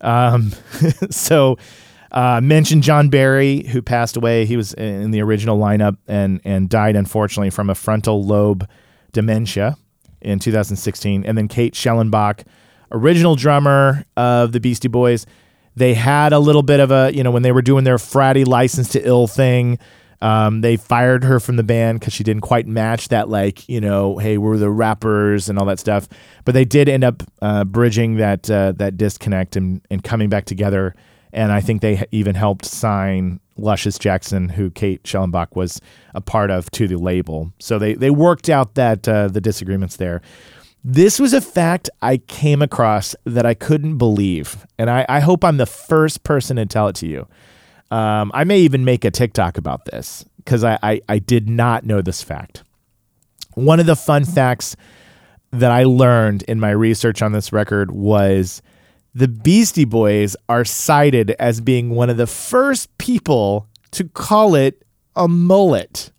Um, 0.00 0.52
so 1.10 1.58
uh, 2.12 2.40
mentioned 2.40 2.82
John 2.82 3.08
Berry, 3.08 3.64
who 3.64 3.82
passed 3.82 4.16
away. 4.16 4.44
He 4.44 4.56
was 4.56 4.74
in 4.74 5.10
the 5.10 5.20
original 5.20 5.58
lineup 5.58 5.96
and 6.06 6.40
and 6.44 6.68
died 6.68 6.96
unfortunately 6.96 7.50
from 7.50 7.70
a 7.70 7.74
frontal 7.74 8.24
lobe 8.24 8.68
dementia 9.12 9.76
in 10.20 10.38
2016. 10.38 11.24
And 11.24 11.38
then 11.38 11.48
Kate 11.48 11.74
Schellenbach, 11.74 12.44
original 12.90 13.36
drummer 13.36 14.04
of 14.16 14.52
the 14.52 14.60
Beastie 14.60 14.88
Boys. 14.88 15.26
They 15.76 15.94
had 15.94 16.32
a 16.32 16.38
little 16.40 16.62
bit 16.62 16.80
of 16.80 16.90
a, 16.90 17.12
you 17.14 17.22
know, 17.22 17.30
when 17.30 17.42
they 17.42 17.52
were 17.52 17.62
doing 17.62 17.84
their 17.84 17.98
fratty 17.98 18.44
license 18.44 18.88
to 18.90 19.06
ill 19.06 19.28
thing, 19.28 19.78
um, 20.20 20.62
they 20.62 20.76
fired 20.76 21.22
her 21.22 21.38
from 21.38 21.54
the 21.54 21.62
band 21.62 22.00
because 22.00 22.12
she 22.12 22.24
didn't 22.24 22.42
quite 22.42 22.66
match 22.66 23.08
that, 23.08 23.28
like, 23.28 23.68
you 23.68 23.80
know, 23.80 24.18
hey, 24.18 24.36
we're 24.38 24.56
the 24.56 24.70
rappers 24.70 25.48
and 25.48 25.56
all 25.56 25.66
that 25.66 25.78
stuff. 25.78 26.08
But 26.44 26.54
they 26.54 26.64
did 26.64 26.88
end 26.88 27.04
up 27.04 27.22
uh, 27.40 27.62
bridging 27.62 28.16
that 28.16 28.50
uh, 28.50 28.72
that 28.72 28.96
disconnect 28.96 29.54
and, 29.54 29.80
and 29.90 30.02
coming 30.02 30.28
back 30.28 30.44
together. 30.44 30.96
And 31.32 31.52
I 31.52 31.60
think 31.60 31.82
they 31.82 32.04
even 32.10 32.34
helped 32.34 32.64
sign 32.64 33.40
Luscious 33.56 33.98
Jackson, 33.98 34.50
who 34.50 34.70
Kate 34.70 35.02
Schellenbach 35.02 35.54
was 35.54 35.80
a 36.14 36.20
part 36.20 36.50
of, 36.50 36.70
to 36.72 36.86
the 36.88 36.96
label. 36.96 37.52
So 37.58 37.78
they, 37.78 37.94
they 37.94 38.10
worked 38.10 38.48
out 38.48 38.74
that 38.74 39.08
uh, 39.08 39.28
the 39.28 39.40
disagreements 39.40 39.96
there. 39.96 40.22
This 40.84 41.18
was 41.18 41.32
a 41.32 41.40
fact 41.40 41.90
I 42.00 42.18
came 42.18 42.62
across 42.62 43.16
that 43.24 43.44
I 43.44 43.54
couldn't 43.54 43.98
believe. 43.98 44.66
And 44.78 44.88
I, 44.88 45.04
I 45.08 45.20
hope 45.20 45.44
I'm 45.44 45.56
the 45.56 45.66
first 45.66 46.22
person 46.22 46.56
to 46.56 46.66
tell 46.66 46.88
it 46.88 46.96
to 46.96 47.06
you. 47.06 47.26
Um, 47.90 48.30
I 48.34 48.44
may 48.44 48.60
even 48.60 48.84
make 48.84 49.04
a 49.04 49.10
TikTok 49.10 49.58
about 49.58 49.86
this 49.86 50.24
because 50.38 50.62
I, 50.62 50.78
I, 50.82 51.00
I 51.08 51.18
did 51.18 51.48
not 51.48 51.84
know 51.84 52.00
this 52.00 52.22
fact. 52.22 52.62
One 53.54 53.80
of 53.80 53.86
the 53.86 53.96
fun 53.96 54.24
facts 54.24 54.76
that 55.50 55.70
I 55.70 55.84
learned 55.84 56.42
in 56.44 56.60
my 56.60 56.70
research 56.70 57.22
on 57.22 57.32
this 57.32 57.52
record 57.52 57.90
was 57.90 58.62
the 59.14 59.28
Beastie 59.28 59.84
Boys 59.84 60.36
are 60.48 60.64
cited 60.64 61.32
as 61.32 61.60
being 61.60 61.90
one 61.90 62.10
of 62.10 62.16
the 62.16 62.26
first 62.26 62.96
people 62.98 63.68
to 63.92 64.04
call 64.04 64.54
it 64.54 64.84
a 65.16 65.26
mullet. 65.28 66.12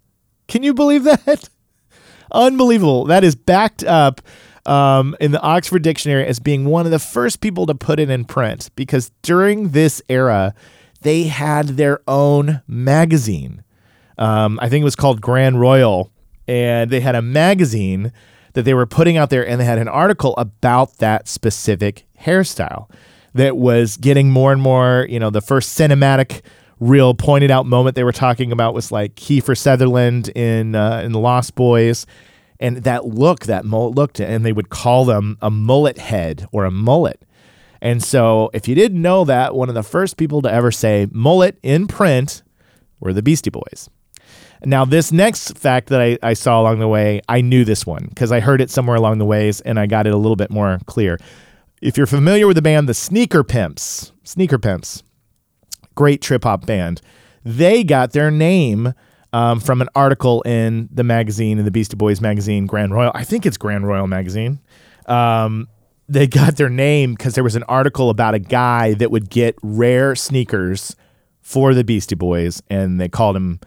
Can 0.48 0.64
you 0.64 0.74
believe 0.74 1.04
that? 1.04 1.50
Unbelievable. 2.32 3.06
That 3.06 3.24
is 3.24 3.36
backed 3.36 3.84
up 3.84 4.22
um, 4.66 5.16
in 5.20 5.32
the 5.32 5.42
Oxford 5.42 5.82
Dictionary 5.82 6.26
as 6.26 6.40
being 6.40 6.66
one 6.66 6.86
of 6.86 6.92
the 6.92 7.00
first 7.00 7.42
people 7.42 7.66
to 7.66 7.76
put 7.76 8.00
it 8.00 8.10
in 8.10 8.26
print 8.26 8.70
because 8.76 9.12
during 9.22 9.70
this 9.70 10.02
era, 10.10 10.54
they 11.02 11.24
had 11.24 11.70
their 11.70 12.02
own 12.08 12.62
magazine. 12.68 13.64
Um, 14.18 14.60
I 14.62 14.70
think 14.70 14.82
it 14.82 14.86
was 14.86 14.96
called 14.96 15.22
Grand 15.22 15.60
Royal, 15.60 16.12
and 16.48 16.90
they 16.90 17.00
had 17.00 17.16
a 17.16 17.22
magazine 17.22 18.12
that 18.54 18.64
they 18.64 18.74
were 18.74 18.86
putting 18.86 19.18
out 19.18 19.30
there, 19.30 19.48
and 19.48 19.60
they 19.60 19.66
had 19.66 19.78
an 19.78 19.88
article 19.88 20.34
about 20.38 20.98
that 20.98 21.28
specific 21.28 22.06
hairstyle 22.22 22.90
that 23.34 23.58
was 23.58 23.98
getting 23.98 24.32
more 24.32 24.52
and 24.52 24.62
more. 24.62 25.06
You 25.10 25.20
know, 25.20 25.30
the 25.30 25.42
first 25.42 25.78
cinematic, 25.78 26.42
real 26.80 27.14
pointed 27.14 27.52
out 27.52 27.66
moment 27.66 27.96
they 27.96 28.04
were 28.04 28.12
talking 28.12 28.52
about 28.52 28.74
was 28.74 28.92
like 28.92 29.16
Kiefer 29.16 29.58
Sutherland 29.58 30.30
in 30.30 30.76
uh, 30.76 31.02
in 31.04 31.12
the 31.12 31.20
Lost 31.20 31.56
Boys. 31.56 32.06
And 32.62 32.78
that 32.84 33.06
look, 33.06 33.46
that 33.46 33.64
mullet 33.64 33.96
looked, 33.96 34.20
and 34.20 34.46
they 34.46 34.52
would 34.52 34.70
call 34.70 35.06
them 35.06 35.38
a 35.42 35.50
mullet 35.50 35.98
head 35.98 36.46
or 36.52 36.66
a 36.66 36.72
mullet. 36.72 37.24
And 37.82 38.04
so, 38.04 38.50
if 38.54 38.68
you 38.68 38.76
didn't 38.76 39.02
know 39.02 39.24
that, 39.24 39.56
one 39.56 39.70
of 39.70 39.76
the 39.76 39.84
first 39.84 40.18
people 40.18 40.42
to 40.42 40.52
ever 40.52 40.70
say 40.70 41.08
mullet 41.12 41.58
in 41.64 41.88
print 41.88 42.44
were 43.00 43.14
the 43.14 43.24
Beastie 43.24 43.50
Boys. 43.50 43.90
Now, 44.66 44.84
this 44.86 45.12
next 45.12 45.58
fact 45.58 45.88
that 45.90 46.02
I, 46.02 46.18
I 46.22 46.34
saw 46.34 46.62
along 46.62 46.80
the 46.80 46.88
way, 46.88 47.22
I 47.30 47.42
knew 47.42 47.64
this 47.64 47.86
one 47.86 48.08
because 48.10 48.32
I 48.32 48.40
heard 48.40 48.62
it 48.62 48.70
somewhere 48.70 48.98
along 48.98 49.20
the 49.20 49.26
ways 49.26 49.62
and 49.62 49.80
I 49.80 49.86
got 49.86 50.06
it 50.06 50.14
a 50.14 50.18
little 50.18 50.36
bit 50.36 50.52
more 50.52 50.80
clear. 50.86 51.18
If 51.82 51.96
you're 51.96 52.08
familiar 52.08 52.46
with 52.46 52.56
the 52.56 52.62
band, 52.62 52.90
the 52.90 52.94
Sneaker 52.94 53.44
Pimps, 53.44 54.12
Sneaker 54.24 54.60
Pimps, 54.60 55.04
great 55.96 56.22
trip 56.22 56.44
hop 56.44 56.66
band, 56.66 57.02
they 57.46 57.86
got 57.86 58.12
their 58.12 58.30
name 58.30 58.94
um, 59.32 59.60
from 59.62 59.82
an 59.82 59.88
article 59.96 60.42
in 60.42 60.90
the 60.92 61.04
magazine, 61.04 61.58
in 61.58 61.66
the 61.66 61.72
Beastie 61.72 61.96
Boys 61.96 62.20
magazine, 62.20 62.66
Grand 62.66 62.94
Royal. 62.94 63.12
I 63.16 63.24
think 63.24 63.46
it's 63.46 63.58
Grand 63.58 63.88
Royal 63.88 64.08
magazine. 64.08 64.60
Um, 65.06 65.70
they 66.10 66.28
got 66.28 66.58
their 66.58 66.70
name 66.70 67.14
because 67.14 67.36
there 67.36 67.44
was 67.44 67.56
an 67.56 67.64
article 67.64 68.10
about 68.10 68.34
a 68.34 68.40
guy 68.40 68.94
that 68.96 69.12
would 69.12 69.30
get 69.30 69.56
rare 69.62 70.16
sneakers 70.16 70.96
for 71.42 71.74
the 71.74 71.84
Beastie 71.84 72.16
Boys, 72.16 72.62
and 72.70 73.00
they 73.00 73.08
called 73.08 73.36
him 73.36 73.60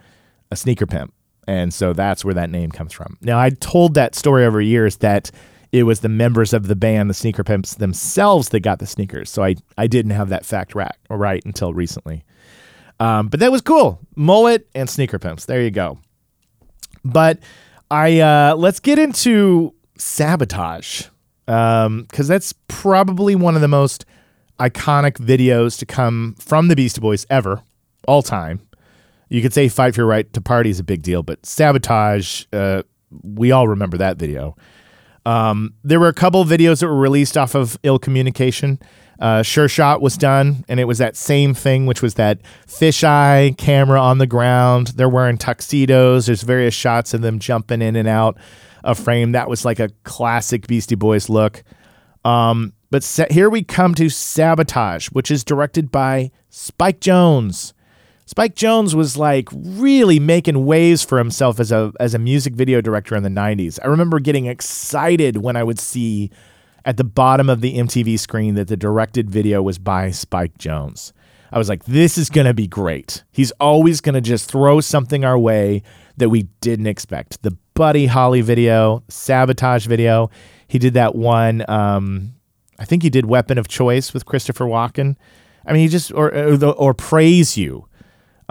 a 0.52 0.56
sneaker 0.56 0.86
pimp. 0.86 1.12
And 1.48 1.74
so 1.74 1.92
that's 1.92 2.24
where 2.24 2.34
that 2.34 2.50
name 2.50 2.70
comes 2.70 2.92
from. 2.92 3.16
Now, 3.20 3.38
I 3.40 3.50
told 3.50 3.94
that 3.94 4.14
story 4.14 4.44
over 4.44 4.60
years 4.60 4.98
that 4.98 5.30
it 5.72 5.84
was 5.84 6.00
the 6.00 6.08
members 6.08 6.52
of 6.52 6.68
the 6.68 6.76
band, 6.76 7.08
the 7.10 7.14
Sneaker 7.14 7.42
Pimps 7.42 7.76
themselves, 7.76 8.50
that 8.50 8.60
got 8.60 8.78
the 8.78 8.86
sneakers. 8.86 9.30
So 9.30 9.42
I, 9.42 9.56
I 9.78 9.86
didn't 9.86 10.12
have 10.12 10.28
that 10.28 10.44
fact 10.44 10.74
right, 10.74 10.94
right 11.08 11.42
until 11.44 11.72
recently. 11.72 12.24
Um, 13.00 13.28
but 13.28 13.40
that 13.40 13.50
was 13.50 13.62
cool. 13.62 13.98
Mullet 14.14 14.68
and 14.74 14.88
Sneaker 14.88 15.18
Pimps. 15.18 15.46
There 15.46 15.62
you 15.62 15.70
go. 15.70 15.98
But 17.04 17.40
I 17.90 18.20
uh, 18.20 18.54
let's 18.56 18.78
get 18.78 18.98
into 18.98 19.74
sabotage 19.96 21.06
because 21.46 21.86
um, 21.86 22.06
that's 22.16 22.54
probably 22.68 23.34
one 23.34 23.56
of 23.56 23.60
the 23.60 23.68
most 23.68 24.04
iconic 24.60 25.14
videos 25.14 25.78
to 25.78 25.86
come 25.86 26.36
from 26.38 26.68
the 26.68 26.76
Beastie 26.76 27.00
Boys 27.00 27.26
ever, 27.28 27.62
all 28.06 28.22
time. 28.22 28.60
You 29.32 29.40
could 29.40 29.54
say 29.54 29.68
"Fight 29.68 29.94
for 29.94 30.02
Your 30.02 30.06
Right 30.06 30.30
to 30.34 30.42
Party" 30.42 30.68
is 30.68 30.78
a 30.78 30.84
big 30.84 31.00
deal, 31.00 31.22
but 31.22 31.44
"Sabotage," 31.46 32.44
uh, 32.52 32.82
we 33.22 33.50
all 33.50 33.66
remember 33.66 33.96
that 33.96 34.18
video. 34.18 34.56
Um, 35.24 35.72
there 35.82 35.98
were 35.98 36.08
a 36.08 36.12
couple 36.12 36.44
videos 36.44 36.80
that 36.80 36.88
were 36.88 36.98
released 36.98 37.38
off 37.38 37.54
of 37.54 37.78
Ill 37.82 37.98
Communication. 37.98 38.78
Uh, 39.18 39.42
sure 39.42 39.68
Shot 39.68 40.02
was 40.02 40.18
done, 40.18 40.66
and 40.68 40.78
it 40.78 40.84
was 40.84 40.98
that 40.98 41.16
same 41.16 41.54
thing, 41.54 41.86
which 41.86 42.02
was 42.02 42.14
that 42.14 42.40
fisheye 42.66 43.56
camera 43.56 43.98
on 43.98 44.18
the 44.18 44.26
ground. 44.26 44.88
They're 44.88 45.08
wearing 45.08 45.38
tuxedos. 45.38 46.26
There's 46.26 46.42
various 46.42 46.74
shots 46.74 47.14
of 47.14 47.22
them 47.22 47.38
jumping 47.38 47.80
in 47.80 47.96
and 47.96 48.08
out 48.08 48.36
of 48.84 48.98
frame. 48.98 49.32
That 49.32 49.48
was 49.48 49.64
like 49.64 49.80
a 49.80 49.88
classic 50.04 50.66
Beastie 50.66 50.94
Boys 50.94 51.30
look. 51.30 51.64
Um, 52.22 52.74
but 52.90 53.02
sa- 53.02 53.24
here 53.30 53.48
we 53.48 53.62
come 53.62 53.94
to 53.94 54.10
Sabotage, 54.10 55.08
which 55.08 55.30
is 55.30 55.42
directed 55.42 55.90
by 55.90 56.32
Spike 56.50 57.00
Jonze. 57.00 57.72
Spike 58.32 58.54
Jonze 58.54 58.94
was 58.94 59.18
like 59.18 59.50
really 59.52 60.18
making 60.18 60.64
waves 60.64 61.04
for 61.04 61.18
himself 61.18 61.60
as 61.60 61.70
a 61.70 61.92
as 62.00 62.14
a 62.14 62.18
music 62.18 62.54
video 62.54 62.80
director 62.80 63.14
in 63.14 63.22
the 63.22 63.28
90s. 63.28 63.78
I 63.84 63.88
remember 63.88 64.20
getting 64.20 64.46
excited 64.46 65.36
when 65.36 65.54
I 65.54 65.62
would 65.62 65.78
see 65.78 66.30
at 66.86 66.96
the 66.96 67.04
bottom 67.04 67.50
of 67.50 67.60
the 67.60 67.76
MTV 67.76 68.18
screen 68.18 68.54
that 68.54 68.68
the 68.68 68.76
directed 68.78 69.30
video 69.30 69.60
was 69.60 69.78
by 69.78 70.12
Spike 70.12 70.56
Jonze. 70.56 71.12
I 71.52 71.58
was 71.58 71.68
like, 71.68 71.84
this 71.84 72.16
is 72.16 72.30
going 72.30 72.46
to 72.46 72.54
be 72.54 72.66
great. 72.66 73.22
He's 73.32 73.50
always 73.60 74.00
going 74.00 74.14
to 74.14 74.22
just 74.22 74.50
throw 74.50 74.80
something 74.80 75.26
our 75.26 75.38
way 75.38 75.82
that 76.16 76.30
we 76.30 76.44
didn't 76.62 76.86
expect. 76.86 77.42
The 77.42 77.54
Buddy 77.74 78.06
Holly 78.06 78.40
video, 78.40 79.02
Sabotage 79.08 79.84
video. 79.84 80.30
He 80.68 80.78
did 80.78 80.94
that 80.94 81.14
one. 81.14 81.68
Um, 81.68 82.32
I 82.78 82.86
think 82.86 83.02
he 83.02 83.10
did 83.10 83.26
Weapon 83.26 83.58
of 83.58 83.68
Choice 83.68 84.14
with 84.14 84.24
Christopher 84.24 84.64
Walken. 84.64 85.16
I 85.66 85.74
mean, 85.74 85.82
he 85.82 85.88
just 85.88 86.10
or 86.12 86.34
or, 86.34 86.64
or 86.64 86.94
praise 86.94 87.58
you. 87.58 87.88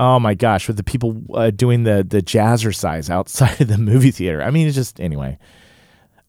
Oh 0.02 0.20
my 0.20 0.34
gosh, 0.34 0.68
with 0.68 0.78
the 0.78 0.84
people 0.84 1.22
uh, 1.36 1.52
doing 1.52 1.84
the 1.84 2.04
the 2.04 2.24
jazzercise 2.24 3.10
outside 3.10 3.62
of 3.62 3.68
the 3.68 3.78
movie 3.78 4.10
theater. 4.10 4.42
I 4.42 4.50
mean, 4.50 4.66
it's 4.66 4.76
just 4.76 5.00
anyway. 5.00 5.38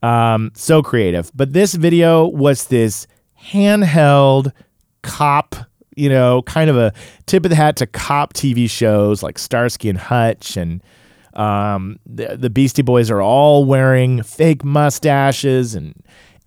Um, 0.03 0.51
so 0.55 0.83
creative. 0.83 1.31
But 1.35 1.55
this 1.55 1.75
video 1.75 2.27
was 2.27 2.67
this 2.67 3.07
handheld 3.41 4.53
cop 5.03 5.57
you 5.97 6.09
know, 6.09 6.43
kind 6.43 6.71
of 6.71 6.77
a 6.77 6.93
tip 7.27 7.45
of 7.45 7.51
the 7.51 7.57
hat 7.57 7.77
to 7.77 7.87
cop 7.87 8.33
TV 8.33 8.69
shows 8.69 9.23
like 9.23 9.39
Starsky 9.39 9.89
and 9.89 9.99
Hutch 9.99 10.57
and 10.57 10.83
um, 11.35 11.99
the, 12.07 12.37
the 12.37 12.51
Beastie 12.51 12.83
Boys 12.83 13.11
are 13.11 13.23
all 13.23 13.65
wearing 13.65 14.23
fake 14.23 14.65
mustaches 14.65 15.75
and 15.75 15.95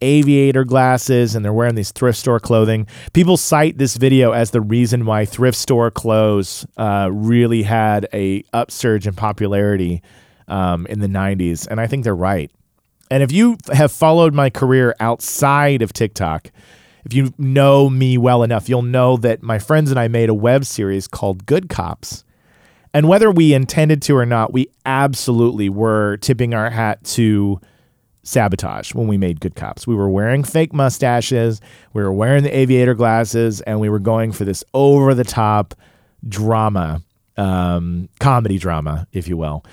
aviator 0.01 0.63
glasses 0.63 1.35
and 1.35 1.43
they're 1.43 1.53
wearing 1.53 1.75
these 1.75 1.91
thrift 1.91 2.17
store 2.17 2.39
clothing. 2.39 2.87
People 3.13 3.37
cite 3.37 3.77
this 3.77 3.95
video 3.97 4.31
as 4.31 4.51
the 4.51 4.61
reason 4.61 5.05
why 5.05 5.25
thrift 5.25 5.57
store 5.57 5.91
clothes 5.91 6.65
uh, 6.77 7.09
really 7.11 7.63
had 7.63 8.07
a 8.13 8.43
upsurge 8.53 9.07
in 9.07 9.13
popularity 9.13 10.01
um, 10.47 10.85
in 10.87 10.99
the 10.99 11.07
90s. 11.07 11.67
And 11.67 11.79
I 11.79 11.87
think 11.87 12.03
they're 12.03 12.15
right. 12.15 12.51
And 13.11 13.21
if 13.21 13.31
you 13.31 13.57
have 13.71 13.91
followed 13.91 14.33
my 14.33 14.49
career 14.49 14.95
outside 14.99 15.81
of 15.81 15.93
TikTok, 15.93 16.51
if 17.05 17.13
you 17.13 17.33
know 17.37 17.89
me 17.89 18.17
well 18.17 18.41
enough, 18.41 18.67
you'll 18.67 18.81
know 18.81 19.15
that 19.17 19.43
my 19.43 19.59
friends 19.59 19.91
and 19.91 19.99
I 19.99 20.07
made 20.07 20.29
a 20.29 20.33
web 20.33 20.65
series 20.65 21.07
called 21.07 21.45
Good 21.45 21.69
Cops. 21.69 22.23
And 22.95 23.07
whether 23.07 23.29
we 23.29 23.53
intended 23.53 24.01
to 24.03 24.15
or 24.15 24.25
not, 24.25 24.53
we 24.53 24.69
absolutely 24.85 25.69
were 25.69 26.17
tipping 26.17 26.53
our 26.53 26.69
hat 26.69 27.03
to 27.03 27.59
sabotage 28.25 28.93
when 28.93 29.07
we 29.07 29.17
made 29.17 29.39
Good 29.39 29.55
Cops. 29.55 29.87
We 29.87 29.95
were 29.95 30.09
wearing 30.09 30.43
fake 30.43 30.73
mustaches, 30.73 31.61
we 31.93 32.03
were 32.03 32.11
wearing 32.11 32.43
the 32.43 32.55
aviator 32.55 32.93
glasses, 32.93 33.61
and 33.61 33.79
we 33.79 33.87
were 33.87 33.99
going 33.99 34.33
for 34.33 34.43
this 34.43 34.63
over 34.73 35.13
the 35.13 35.23
top 35.23 35.73
drama, 36.27 37.01
um, 37.37 38.09
comedy 38.19 38.57
drama, 38.57 39.07
if 39.13 39.27
you 39.27 39.37
will. 39.37 39.63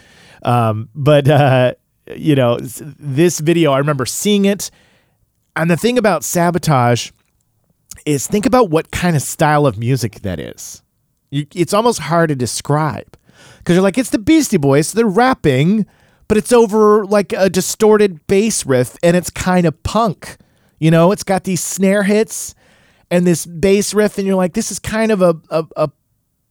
Um, 0.42 0.88
but, 0.94 1.28
uh, 1.28 1.74
you 2.14 2.34
know, 2.34 2.58
this 2.60 3.40
video, 3.40 3.72
I 3.72 3.78
remember 3.78 4.06
seeing 4.06 4.44
it. 4.44 4.70
And 5.56 5.70
the 5.70 5.76
thing 5.76 5.98
about 5.98 6.24
sabotage 6.24 7.10
is 8.04 8.26
think 8.26 8.46
about 8.46 8.70
what 8.70 8.90
kind 8.90 9.16
of 9.16 9.22
style 9.22 9.66
of 9.66 9.78
music 9.78 10.20
that 10.20 10.38
is. 10.38 10.82
You, 11.30 11.46
it's 11.54 11.72
almost 11.72 12.00
hard 12.00 12.28
to 12.28 12.34
describe 12.34 13.16
because 13.58 13.76
you're 13.76 13.82
like, 13.82 13.98
it's 13.98 14.10
the 14.10 14.18
Beastie 14.18 14.56
Boys, 14.56 14.92
they're 14.92 15.06
rapping, 15.06 15.86
but 16.28 16.36
it's 16.36 16.52
over 16.52 17.04
like 17.04 17.32
a 17.32 17.50
distorted 17.50 18.26
bass 18.26 18.64
riff 18.64 18.96
and 19.02 19.16
it's 19.16 19.30
kind 19.30 19.66
of 19.66 19.82
punk. 19.82 20.36
You 20.78 20.90
know, 20.90 21.12
it's 21.12 21.24
got 21.24 21.44
these 21.44 21.62
snare 21.62 22.02
hits 22.02 22.54
and 23.10 23.26
this 23.26 23.44
bass 23.44 23.92
riff, 23.92 24.16
and 24.16 24.26
you're 24.26 24.36
like, 24.36 24.54
this 24.54 24.72
is 24.72 24.78
kind 24.78 25.12
of 25.12 25.20
a, 25.20 25.38
a, 25.50 25.66
a 25.76 25.90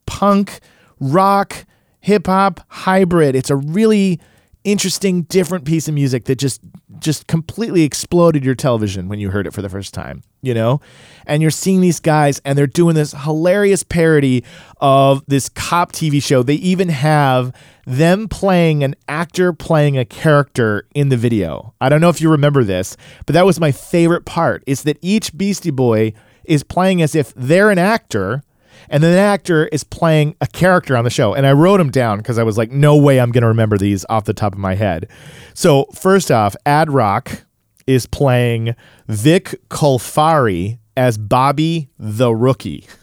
punk, 0.05 0.59
rock, 0.99 1.65
hip 2.01 2.27
hop 2.27 2.59
hybrid. 2.67 3.35
It's 3.35 3.49
a 3.49 3.55
really 3.55 4.19
interesting, 4.63 5.23
different 5.23 5.65
piece 5.65 5.87
of 5.87 5.95
music 5.95 6.25
that 6.25 6.35
just 6.35 6.61
just 7.01 7.27
completely 7.27 7.83
exploded 7.83 8.45
your 8.45 8.55
television 8.55 9.09
when 9.09 9.19
you 9.19 9.31
heard 9.31 9.47
it 9.47 9.53
for 9.53 9.61
the 9.61 9.69
first 9.69 9.93
time, 9.93 10.23
you 10.41 10.53
know? 10.53 10.79
And 11.25 11.41
you're 11.41 11.51
seeing 11.51 11.81
these 11.81 11.99
guys 11.99 12.39
and 12.45 12.57
they're 12.57 12.67
doing 12.67 12.95
this 12.95 13.11
hilarious 13.11 13.83
parody 13.83 14.43
of 14.79 15.23
this 15.27 15.49
cop 15.49 15.91
TV 15.91 16.23
show. 16.23 16.43
They 16.43 16.55
even 16.55 16.89
have 16.89 17.53
them 17.85 18.27
playing 18.27 18.83
an 18.83 18.95
actor 19.07 19.51
playing 19.51 19.97
a 19.97 20.05
character 20.05 20.87
in 20.93 21.09
the 21.09 21.17
video. 21.17 21.73
I 21.81 21.89
don't 21.89 22.01
know 22.01 22.09
if 22.09 22.21
you 22.21 22.29
remember 22.29 22.63
this, 22.63 22.95
but 23.25 23.33
that 23.33 23.45
was 23.45 23.59
my 23.59 23.71
favorite 23.71 24.25
part. 24.25 24.63
Is 24.65 24.83
that 24.83 24.97
each 25.01 25.35
Beastie 25.35 25.71
Boy 25.71 26.13
is 26.45 26.63
playing 26.63 27.01
as 27.01 27.15
if 27.15 27.33
they're 27.35 27.69
an 27.69 27.79
actor 27.79 28.43
and 28.89 29.03
then 29.03 29.13
the 29.13 29.19
actor 29.19 29.67
is 29.67 29.83
playing 29.83 30.35
a 30.41 30.47
character 30.47 30.95
on 30.95 31.03
the 31.03 31.09
show. 31.09 31.33
And 31.33 31.45
I 31.45 31.53
wrote 31.53 31.77
them 31.77 31.91
down 31.91 32.17
because 32.17 32.37
I 32.37 32.43
was 32.43 32.57
like, 32.57 32.71
no 32.71 32.97
way 32.97 33.19
I'm 33.19 33.31
going 33.31 33.41
to 33.43 33.47
remember 33.47 33.77
these 33.77 34.05
off 34.09 34.25
the 34.25 34.33
top 34.33 34.53
of 34.53 34.59
my 34.59 34.75
head. 34.75 35.07
So, 35.53 35.85
first 35.93 36.31
off, 36.31 36.55
Ad 36.65 36.91
Rock 36.91 37.43
is 37.87 38.05
playing 38.05 38.75
Vic 39.07 39.55
Colfari 39.69 40.79
as 40.95 41.17
Bobby 41.17 41.89
the 41.97 42.33
Rookie. 42.33 42.87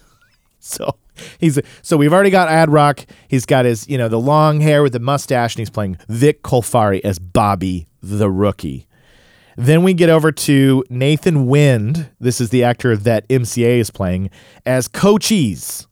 So, 0.61 0.97
he's 1.39 1.57
so 1.81 1.97
we've 1.97 2.13
already 2.13 2.29
got 2.29 2.49
Ad 2.49 2.69
Rock. 2.69 3.05
He's 3.27 3.45
got 3.45 3.65
his, 3.65 3.87
you 3.87 3.97
know, 3.97 4.07
the 4.07 4.19
long 4.19 4.59
hair 4.59 4.83
with 4.83 4.93
the 4.93 4.99
mustache, 4.99 5.55
and 5.55 5.59
he's 5.59 5.69
playing 5.69 5.97
Vic 6.09 6.43
Colfari 6.43 6.99
as 7.03 7.17
Bobby 7.17 7.87
the 8.03 8.29
Rookie. 8.29 8.85
Then 9.59 9.83
we 9.83 9.93
get 9.93 10.09
over 10.09 10.31
to 10.31 10.85
Nathan 10.89 11.45
Wind. 11.45 12.09
This 12.17 12.39
is 12.39 12.49
the 12.49 12.63
actor 12.63 12.95
that 12.95 13.27
MCA 13.27 13.79
is 13.79 13.91
playing 13.91 14.29
as 14.65 14.87
Cochise. 14.87 15.85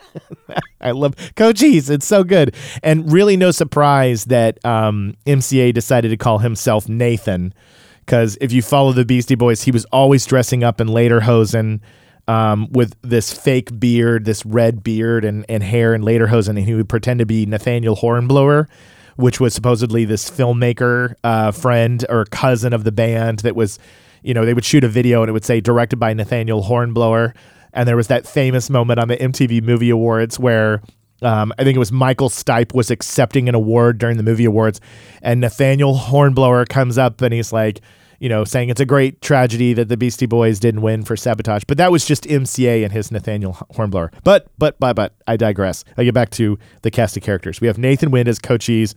I 0.82 0.90
love 0.90 1.14
Cochise. 1.34 1.88
It's 1.88 2.04
so 2.04 2.22
good. 2.22 2.54
And 2.82 3.10
really, 3.10 3.38
no 3.38 3.50
surprise 3.50 4.26
that 4.26 4.62
um, 4.62 5.14
MCA 5.24 5.72
decided 5.72 6.10
to 6.10 6.18
call 6.18 6.40
himself 6.40 6.86
Nathan. 6.86 7.54
Because 8.00 8.36
if 8.42 8.52
you 8.52 8.60
follow 8.60 8.92
the 8.92 9.06
Beastie 9.06 9.36
Boys, 9.36 9.62
he 9.62 9.70
was 9.70 9.86
always 9.86 10.26
dressing 10.26 10.62
up 10.62 10.78
in 10.78 10.88
Lederhosen 10.88 11.80
um, 12.28 12.70
with 12.72 12.94
this 13.00 13.32
fake 13.32 13.80
beard, 13.80 14.26
this 14.26 14.44
red 14.44 14.84
beard 14.84 15.24
and, 15.24 15.46
and 15.48 15.62
hair 15.62 15.94
and 15.94 16.04
Lederhosen. 16.04 16.50
And 16.50 16.66
he 16.66 16.74
would 16.74 16.90
pretend 16.90 17.20
to 17.20 17.26
be 17.26 17.46
Nathaniel 17.46 17.94
Hornblower 17.94 18.68
which 19.16 19.40
was 19.40 19.54
supposedly 19.54 20.04
this 20.04 20.30
filmmaker 20.30 21.14
uh, 21.24 21.52
friend 21.52 22.04
or 22.08 22.24
cousin 22.26 22.72
of 22.72 22.84
the 22.84 22.92
band 22.92 23.40
that 23.40 23.56
was, 23.56 23.78
you 24.22 24.34
know, 24.34 24.44
they 24.44 24.54
would 24.54 24.64
shoot 24.64 24.84
a 24.84 24.88
video 24.88 25.22
and 25.22 25.28
it 25.28 25.32
would 25.32 25.44
say 25.44 25.60
directed 25.60 25.96
by 25.96 26.12
Nathaniel 26.12 26.62
Hornblower. 26.62 27.34
And 27.72 27.88
there 27.88 27.96
was 27.96 28.08
that 28.08 28.26
famous 28.26 28.68
moment 28.68 29.00
on 29.00 29.08
the 29.08 29.16
MTV 29.16 29.62
Movie 29.62 29.90
Awards 29.90 30.38
where 30.38 30.82
um, 31.22 31.52
I 31.58 31.64
think 31.64 31.76
it 31.76 31.78
was 31.78 31.92
Michael 31.92 32.28
Stipe 32.28 32.74
was 32.74 32.90
accepting 32.90 33.48
an 33.48 33.54
award 33.54 33.98
during 33.98 34.16
the 34.16 34.22
movie 34.22 34.44
awards, 34.44 34.80
and 35.22 35.40
Nathaniel 35.40 35.94
Hornblower 35.94 36.64
comes 36.64 36.98
up 36.98 37.20
and 37.22 37.32
he's 37.32 37.52
like, 37.52 37.80
you 38.22 38.28
know, 38.28 38.44
saying 38.44 38.68
it's 38.68 38.80
a 38.80 38.86
great 38.86 39.20
tragedy 39.20 39.74
that 39.74 39.88
the 39.88 39.96
Beastie 39.96 40.26
Boys 40.26 40.60
didn't 40.60 40.80
win 40.80 41.02
for 41.02 41.16
sabotage. 41.16 41.64
But 41.66 41.76
that 41.78 41.90
was 41.90 42.04
just 42.04 42.22
MCA 42.22 42.84
and 42.84 42.92
his 42.92 43.10
Nathaniel 43.10 43.54
Hornblower. 43.70 44.12
But, 44.22 44.46
but, 44.58 44.78
but, 44.78 44.94
but, 44.94 45.12
I 45.26 45.36
digress. 45.36 45.84
I 45.98 46.04
get 46.04 46.14
back 46.14 46.30
to 46.30 46.56
the 46.82 46.90
cast 46.92 47.16
of 47.16 47.24
characters. 47.24 47.60
We 47.60 47.66
have 47.66 47.78
Nathan 47.78 48.12
Wind 48.12 48.28
as 48.28 48.38
Cochise, 48.38 48.94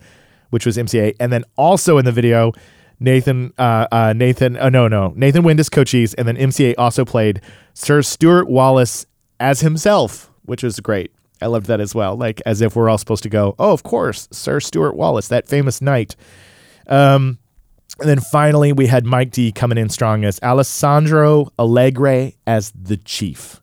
which 0.50 0.64
was 0.64 0.76
MCA. 0.76 1.16
And 1.18 1.32
then 1.32 1.42
also 1.56 1.98
in 1.98 2.04
the 2.04 2.12
video, 2.12 2.52
Nathan, 3.00 3.52
uh, 3.58 3.88
uh, 3.90 4.12
Nathan, 4.12 4.56
oh, 4.58 4.68
no, 4.68 4.86
no, 4.86 5.12
Nathan 5.16 5.42
Wind 5.42 5.58
as 5.58 5.68
Cochise. 5.68 6.14
And 6.14 6.28
then 6.28 6.36
MCA 6.36 6.76
also 6.78 7.04
played 7.04 7.40
Sir 7.74 8.02
Stuart 8.02 8.48
Wallace 8.48 9.06
as 9.40 9.60
himself, 9.60 10.30
which 10.44 10.62
was 10.62 10.78
great. 10.78 11.10
I 11.42 11.46
loved 11.46 11.66
that 11.66 11.80
as 11.80 11.96
well. 11.96 12.14
Like, 12.14 12.40
as 12.46 12.60
if 12.60 12.76
we're 12.76 12.88
all 12.88 12.96
supposed 12.96 13.24
to 13.24 13.28
go, 13.28 13.56
oh, 13.58 13.72
of 13.72 13.82
course, 13.82 14.28
Sir 14.30 14.60
Stuart 14.60 14.94
Wallace, 14.94 15.26
that 15.26 15.48
famous 15.48 15.82
knight. 15.82 16.14
Um, 16.86 17.40
and 18.00 18.08
then 18.08 18.20
finally, 18.20 18.72
we 18.72 18.86
had 18.86 19.06
Mike 19.06 19.30
D 19.30 19.52
coming 19.52 19.78
in 19.78 19.88
strong 19.88 20.24
as 20.24 20.38
Alessandro 20.42 21.50
Allegre 21.58 22.32
as 22.46 22.70
the 22.72 22.98
chief. 22.98 23.62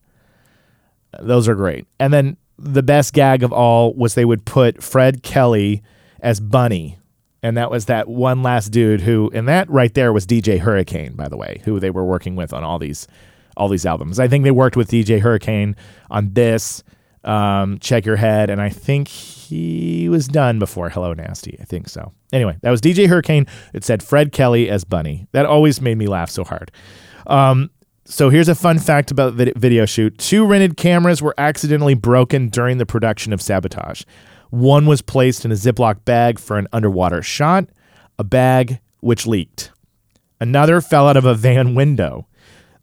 Those 1.19 1.48
are 1.48 1.56
great. 1.56 1.86
And 2.00 2.12
then 2.12 2.38
the 2.58 2.82
best 2.82 3.13
gag 3.13 3.43
of 3.43 3.54
all 3.54 3.93
was 3.93 4.15
they 4.15 4.26
would 4.26 4.46
put 4.46 4.82
Fred 4.82 5.22
Kelly 5.22 5.84
as 6.19 6.39
Bunny. 6.39 6.98
And 7.43 7.58
that 7.58 7.69
was 7.69 7.86
that 7.86 8.08
one 8.08 8.41
last 8.41 8.69
dude 8.69 9.02
who, 9.02 9.30
and 9.34 9.48
that 9.48 9.69
right 9.69 9.93
there 9.93 10.13
was 10.13 10.26
DJ 10.26 10.60
Hurricane, 10.60 11.13
by 11.13 11.28
the 11.28 11.38
way, 11.38 11.62
who 11.65 11.80
they 11.80 11.91
were 11.91 12.06
working 12.06 12.36
with 12.36 12.54
on 12.54 12.63
all 12.63 12.80
these, 12.80 13.08
all 13.56 13.67
these 13.67 13.86
albums. 13.86 14.19
I 14.19 14.28
think 14.28 14.46
they 14.46 14.52
worked 14.52 14.78
with 14.78 14.89
DJ 14.89 15.19
Hurricane 15.19 15.76
on 16.10 16.34
this, 16.34 16.84
um, 17.24 17.80
Check 17.80 18.06
Your 18.06 18.15
Head, 18.15 18.50
and 18.50 18.62
I 18.62 18.69
think 18.69 19.10
he 19.10 20.10
was 20.10 20.28
done 20.28 20.58
before 20.58 20.89
Hello 20.89 21.13
Nasty. 21.13 21.58
I 21.62 21.65
think 21.65 21.89
so. 21.89 22.13
Anyway, 22.34 22.58
that 22.62 22.72
was 22.72 22.82
DJ 22.82 23.08
Hurricane. 23.08 23.46
It 23.74 23.84
said 23.86 24.02
Fred 24.04 24.32
Kelly 24.32 24.69
as 24.69 24.84
Bunny. 24.84 25.28
That 25.32 25.46
always 25.46 25.80
made 25.80 25.98
me 25.98 26.08
laugh 26.08 26.32
so 26.32 26.43
hard. 26.43 26.72
Um, 27.28 27.69
so 28.06 28.30
here's 28.30 28.50
a 28.50 28.56
fun 28.56 28.80
fact 28.80 29.12
about 29.12 29.38
the 29.38 29.54
video 29.56 29.86
shoot. 29.86 30.17
Two 30.17 30.46
rented 30.46 30.76
cameras 30.76 31.22
were 31.22 31.36
accidentally 31.38 31.93
broken 31.93 32.50
during 32.50 32.80
the 32.80 32.86
production 32.86 33.32
of 33.32 33.41
Sabotage. 33.41 34.02
One 34.50 34.88
was 34.88 35.02
placed 35.02 35.46
in 35.46 35.52
a 35.52 35.56
Ziploc 35.56 36.04
bag 36.04 36.39
for 36.39 36.58
an 36.58 36.67
underwater 36.74 37.22
shot, 37.22 37.69
a 38.19 38.24
bag 38.24 38.80
which 39.00 39.26
leaked. 39.26 39.72
Another 40.41 40.82
fell 40.82 41.08
out 41.08 41.17
of 41.17 41.26
a 41.26 41.36
van 41.36 41.76
window. 41.76 42.28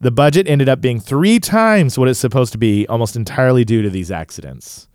The 0.00 0.10
budget 0.10 0.48
ended 0.48 0.68
up 0.68 0.80
being 0.80 0.98
three 0.98 1.38
times 1.38 1.98
what 1.98 2.08
it's 2.08 2.18
supposed 2.18 2.52
to 2.52 2.58
be, 2.58 2.86
almost 2.86 3.16
entirely 3.16 3.64
due 3.64 3.82
to 3.82 3.90
these 3.90 4.10
accidents. 4.10 4.88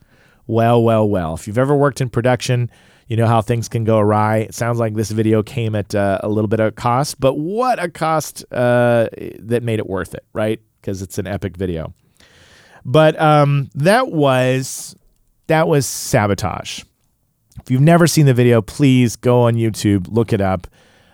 Well, 0.48 0.82
well, 0.82 1.08
well. 1.08 1.36
If 1.36 1.46
you've 1.46 1.58
ever 1.58 1.76
worked 1.76 2.02
in 2.02 2.10
production, 2.10 2.72
you 3.08 3.18
know 3.18 3.28
how 3.28 3.42
things 3.42 3.70
can 3.70 3.84
go 3.84 4.00
awry. 4.00 4.38
It 4.38 4.56
sounds 4.56 4.80
like 4.80 4.96
this 4.96 5.12
video 5.12 5.44
came 5.44 5.76
at 5.76 5.94
uh, 5.94 6.20
a 6.24 6.30
little 6.30 6.48
bit 6.48 6.60
of 6.60 6.76
cost, 6.76 7.20
but 7.20 7.36
what 7.36 7.82
a 7.82 7.90
cost 7.90 8.44
uh, 8.52 9.08
that 9.40 9.64
made 9.64 9.80
it 9.80 9.88
worth 9.88 10.16
it, 10.16 10.26
right? 10.34 10.60
Because 10.82 11.02
it's 11.02 11.18
an 11.18 11.28
epic 11.28 11.56
video. 11.56 11.94
But 12.84 13.20
um, 13.20 13.70
that 13.76 14.12
was 14.12 14.96
that 15.48 15.68
was 15.68 15.86
sabotage. 15.86 16.84
If 17.62 17.72
you've 17.72 17.82
never 17.82 18.08
seen 18.08 18.26
the 18.26 18.34
video, 18.34 18.62
please 18.62 19.16
go 19.16 19.42
on 19.42 19.56
YouTube, 19.56 20.08
look 20.10 20.34
it 20.34 20.42
up. 20.42 20.68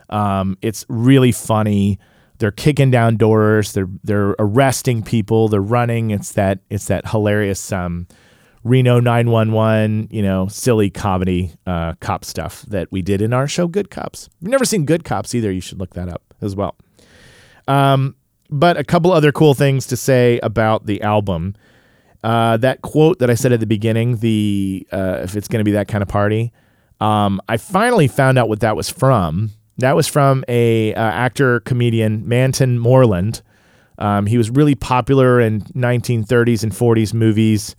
Um, 0.10 0.58
it's 0.62 0.86
really 0.90 1.32
funny. 1.32 2.00
They're 2.40 2.52
kicking 2.52 2.92
down 2.92 3.18
doors. 3.18 3.74
They're 3.74 3.90
they're 4.04 4.36
arresting 4.40 5.04
people. 5.04 5.48
They're 5.48 5.62
running. 5.62 6.12
It's 6.12 6.32
that 6.34 6.60
it's 6.70 6.86
that 6.86 7.10
hilarious 7.10 7.72
um, 7.72 8.08
Reno 8.64 9.00
911, 9.00 10.10
you 10.12 10.22
know, 10.22 10.48
silly 10.48 10.90
comedy 10.90 11.52
uh, 11.66 11.94
cop 12.00 12.24
stuff 12.24 12.62
that 12.64 12.92
we 12.92 13.02
did 13.02 13.22
in 13.22 13.34
our 13.34 13.48
show 13.48 13.68
Good 13.68 13.90
Cops. 13.90 14.28
If 14.28 14.34
you've 14.42 14.52
never 14.52 14.66
seen 14.66 14.86
Good 14.86 15.04
Cops 15.04 15.34
either, 15.34 15.52
you 15.52 15.62
should 15.62 15.80
look 15.80 15.94
that 15.96 16.10
up 16.10 16.22
as 16.42 16.56
well. 16.56 16.76
Um, 17.68 18.16
but 18.50 18.78
a 18.78 18.84
couple 18.84 19.12
other 19.12 19.32
cool 19.32 19.54
things 19.54 19.88
to 19.88 19.98
say 19.98 20.40
about 20.44 20.86
the 20.86 21.02
album. 21.02 21.56
Uh, 22.24 22.58
that 22.58 22.82
quote 22.84 23.20
that 23.20 23.32
I 23.32 23.34
said 23.34 23.52
at 23.52 23.60
the 23.60 23.66
beginning, 23.66 24.18
the 24.18 24.88
uh, 24.92 25.22
if 25.24 25.36
it's 25.36 25.48
going 25.48 25.62
to 25.62 25.64
be 25.64 25.72
that 25.72 25.88
kind 25.88 26.04
of 26.04 26.08
party, 26.08 26.52
um, 27.00 27.42
I 27.50 27.58
finally 27.58 28.08
found 28.08 28.38
out 28.38 28.48
what 28.48 28.60
that 28.60 28.76
was 28.76 28.90
from. 28.90 29.52
That 29.80 29.96
was 29.96 30.06
from 30.08 30.44
a 30.48 30.94
uh, 30.94 31.00
actor 31.00 31.62
comedian 31.62 32.28
Mantan 32.28 32.78
Moreland. 32.78 33.42
Um, 33.98 34.28
he 34.28 34.38
was 34.38 34.52
really 34.52 34.76
popular 34.76 35.40
in 35.40 35.62
1930s 35.62 36.62
and 36.62 36.72
40s 36.72 37.14
movies. 37.14 37.76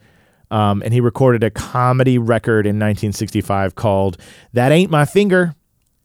Um, 0.52 0.82
and 0.82 0.92
he 0.92 1.00
recorded 1.00 1.42
a 1.42 1.50
comedy 1.50 2.18
record 2.18 2.66
in 2.66 2.76
1965 2.76 3.74
called 3.74 4.18
"That 4.52 4.70
Ain't 4.70 4.90
My 4.90 5.06
Finger," 5.06 5.54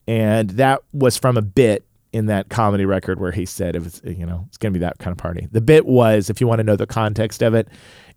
and 0.08 0.52
that 0.52 0.82
was 0.94 1.18
from 1.18 1.36
a 1.36 1.42
bit 1.42 1.86
in 2.14 2.28
that 2.28 2.48
comedy 2.48 2.86
record 2.86 3.20
where 3.20 3.34
he 3.34 3.46
said 3.46 3.76
it 3.76 3.84
was 3.84 4.02
you 4.06 4.26
know 4.26 4.46
it's 4.48 4.58
going 4.58 4.74
to 4.74 4.80
be 4.80 4.84
that 4.84 5.00
kind 5.00 5.12
of 5.12 5.18
party. 5.18 5.50
The 5.52 5.60
bit 5.60 5.86
was, 5.86 6.30
if 6.30 6.40
you 6.40 6.48
want 6.48 6.60
to 6.60 6.64
know 6.64 6.78
the 6.78 6.88
context 6.88 7.44
of 7.44 7.54
it, 7.54 7.68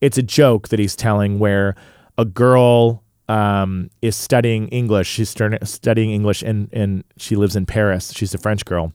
it's 0.00 0.18
a 0.18 0.22
joke 0.22 0.68
that 0.68 0.78
he's 0.78 0.94
telling 0.94 1.40
where 1.40 1.74
a 2.16 2.24
girl 2.24 3.02
um, 3.28 3.90
is 4.00 4.14
studying 4.14 4.68
English. 4.68 5.08
She's 5.08 5.30
studying 5.30 6.12
English 6.12 6.42
and 6.42 6.68
and 6.72 7.02
she 7.16 7.34
lives 7.34 7.56
in 7.56 7.66
Paris. 7.66 8.12
She's 8.12 8.34
a 8.34 8.38
French 8.38 8.64
girl, 8.64 8.92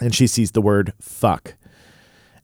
and 0.00 0.14
she 0.14 0.26
sees 0.26 0.52
the 0.52 0.62
word 0.62 0.94
"fuck." 0.98 1.56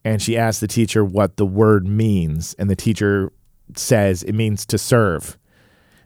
And 0.05 0.21
she 0.21 0.37
asks 0.37 0.61
the 0.61 0.69
teacher 0.69 1.05
what 1.05 1.37
the 1.39 1.47
word 1.47 1.87
means, 1.87 2.55
and 2.59 2.69
the 2.69 2.77
teacher 2.77 3.33
says 3.79 4.23
it 4.23 4.35
means 4.35 4.67
to 4.67 4.79
serve. 4.79 5.39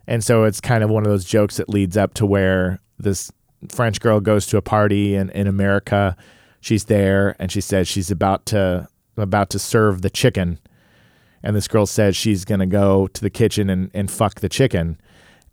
And 0.07 0.23
so 0.23 0.45
it's 0.45 0.61
kind 0.61 0.85
of 0.85 0.91
one 0.91 1.05
of 1.05 1.11
those 1.11 1.25
jokes 1.25 1.57
that 1.57 1.69
leads 1.69 1.97
up 1.97 2.15
to 2.15 2.27
where 2.27 2.81
this 2.99 3.33
French 3.69 4.01
girl 4.01 4.21
goes 4.21 4.47
to 4.47 4.57
a 4.57 4.63
party 4.63 5.15
in, 5.15 5.31
in 5.31 5.47
America. 5.47 6.17
She's 6.61 6.85
there 6.85 7.37
and 7.39 7.51
she 7.51 7.61
says 7.61 7.89
she's 7.89 8.11
about 8.11 8.47
to 8.47 8.89
about 9.17 9.51
to 9.51 9.59
serve 9.59 10.03
the 10.03 10.11
chicken. 10.11 10.59
And 11.43 11.55
this 11.55 11.69
girl 11.69 11.87
says 11.87 12.17
she's 12.17 12.45
gonna 12.45 12.67
go 12.67 13.07
to 13.09 13.21
the 13.21 13.31
kitchen 13.31 13.71
and, 13.71 13.91
and 13.95 14.11
fuck 14.11 14.41
the 14.41 14.49
chicken. 14.49 14.99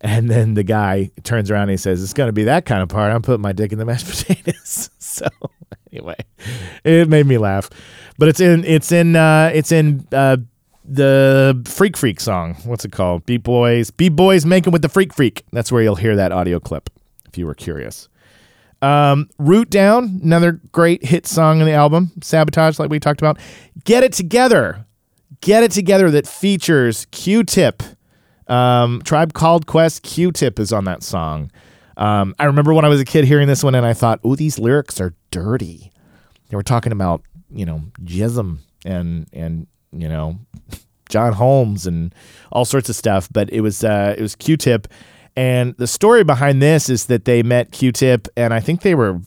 And 0.00 0.28
then 0.28 0.54
the 0.54 0.64
guy 0.64 1.10
turns 1.22 1.50
around 1.50 1.62
and 1.62 1.72
he 1.72 1.76
says, 1.76 2.02
It's 2.02 2.14
gonna 2.14 2.32
be 2.32 2.44
that 2.44 2.66
kind 2.66 2.82
of 2.82 2.88
part. 2.88 3.12
I'm 3.12 3.22
putting 3.22 3.42
my 3.42 3.52
dick 3.52 3.72
in 3.72 3.78
the 3.78 3.84
mashed 3.84 4.06
potatoes. 4.26 4.90
so 4.98 5.28
anyway, 5.92 6.16
it 6.84 7.08
made 7.08 7.26
me 7.26 7.38
laugh. 7.38 7.70
But 8.18 8.28
it's 8.28 8.40
in 8.40 8.64
it's 8.64 8.90
in 8.92 9.16
uh, 9.16 9.50
it's 9.54 9.72
in 9.72 10.06
uh, 10.12 10.38
the 10.84 11.62
Freak 11.66 11.96
Freak 11.96 12.20
song. 12.20 12.56
What's 12.64 12.84
it 12.84 12.92
called? 12.92 13.26
Beat 13.26 13.42
Boys. 13.42 13.90
B-Boys 13.90 14.44
making 14.44 14.72
with 14.72 14.82
the 14.82 14.88
Freak 14.88 15.12
Freak. 15.12 15.44
That's 15.52 15.70
where 15.70 15.82
you'll 15.82 15.96
hear 15.96 16.16
that 16.16 16.32
audio 16.32 16.60
clip 16.60 16.90
if 17.28 17.38
you 17.38 17.46
were 17.46 17.54
curious. 17.54 18.08
Um, 18.80 19.30
Root 19.38 19.70
Down, 19.70 20.20
another 20.22 20.60
great 20.72 21.04
hit 21.04 21.26
song 21.26 21.60
in 21.60 21.66
the 21.66 21.72
album. 21.72 22.10
Sabotage, 22.20 22.78
like 22.78 22.90
we 22.90 22.98
talked 22.98 23.20
about. 23.20 23.38
Get 23.84 24.02
It 24.02 24.12
Together. 24.12 24.86
Get 25.40 25.62
It 25.62 25.70
Together 25.70 26.10
that 26.10 26.26
features 26.26 27.06
Q 27.12 27.44
Tip. 27.44 27.82
Um, 28.48 29.00
Tribe 29.04 29.34
Called 29.34 29.66
Quest 29.66 30.02
Q 30.02 30.32
Tip 30.32 30.58
is 30.58 30.72
on 30.72 30.84
that 30.84 31.02
song. 31.04 31.50
Um, 31.96 32.34
I 32.38 32.46
remember 32.46 32.74
when 32.74 32.84
I 32.84 32.88
was 32.88 33.00
a 33.00 33.04
kid 33.04 33.24
hearing 33.24 33.46
this 33.46 33.62
one 33.62 33.74
and 33.74 33.86
I 33.86 33.92
thought, 33.92 34.18
oh, 34.24 34.34
these 34.34 34.58
lyrics 34.58 35.00
are 35.00 35.14
dirty. 35.30 35.92
They 36.48 36.56
were 36.56 36.62
talking 36.62 36.90
about, 36.90 37.22
you 37.50 37.64
know, 37.64 37.82
jism 38.02 38.58
and, 38.84 39.28
and, 39.32 39.66
you 39.92 40.08
know, 40.08 40.38
John 41.08 41.32
Holmes 41.32 41.86
and 41.86 42.14
all 42.50 42.64
sorts 42.64 42.88
of 42.88 42.96
stuff. 42.96 43.28
But 43.32 43.50
it 43.50 43.60
was, 43.60 43.84
uh, 43.84 44.14
it 44.16 44.22
was 44.22 44.34
Q 44.34 44.56
Tip. 44.56 44.88
And 45.36 45.74
the 45.76 45.86
story 45.86 46.24
behind 46.24 46.60
this 46.60 46.88
is 46.88 47.06
that 47.06 47.24
they 47.24 47.42
met 47.42 47.72
Q 47.72 47.92
Tip 47.92 48.28
and 48.36 48.52
I 48.52 48.60
think 48.60 48.82
they 48.82 48.94
were 48.94 49.20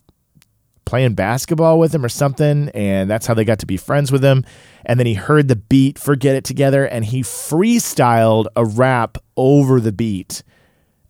playing 0.85 1.15
basketball 1.15 1.79
with 1.79 1.93
him 1.93 2.05
or 2.05 2.09
something. 2.09 2.69
And 2.69 3.09
that's 3.09 3.25
how 3.25 3.33
they 3.33 3.43
got 3.43 3.59
to 3.59 3.65
be 3.65 3.77
friends 3.77 4.11
with 4.11 4.23
him. 4.23 4.45
And 4.85 4.99
then 4.99 5.07
he 5.07 5.15
heard 5.15 5.47
the 5.47 5.55
beat 5.55 5.97
for 5.97 6.15
Get 6.15 6.35
It 6.35 6.43
Together 6.43 6.85
and 6.85 7.05
he 7.05 7.21
freestyled 7.21 8.45
a 8.55 8.63
rap 8.63 9.17
over 9.35 9.79
the 9.79 9.91
beat 9.91 10.43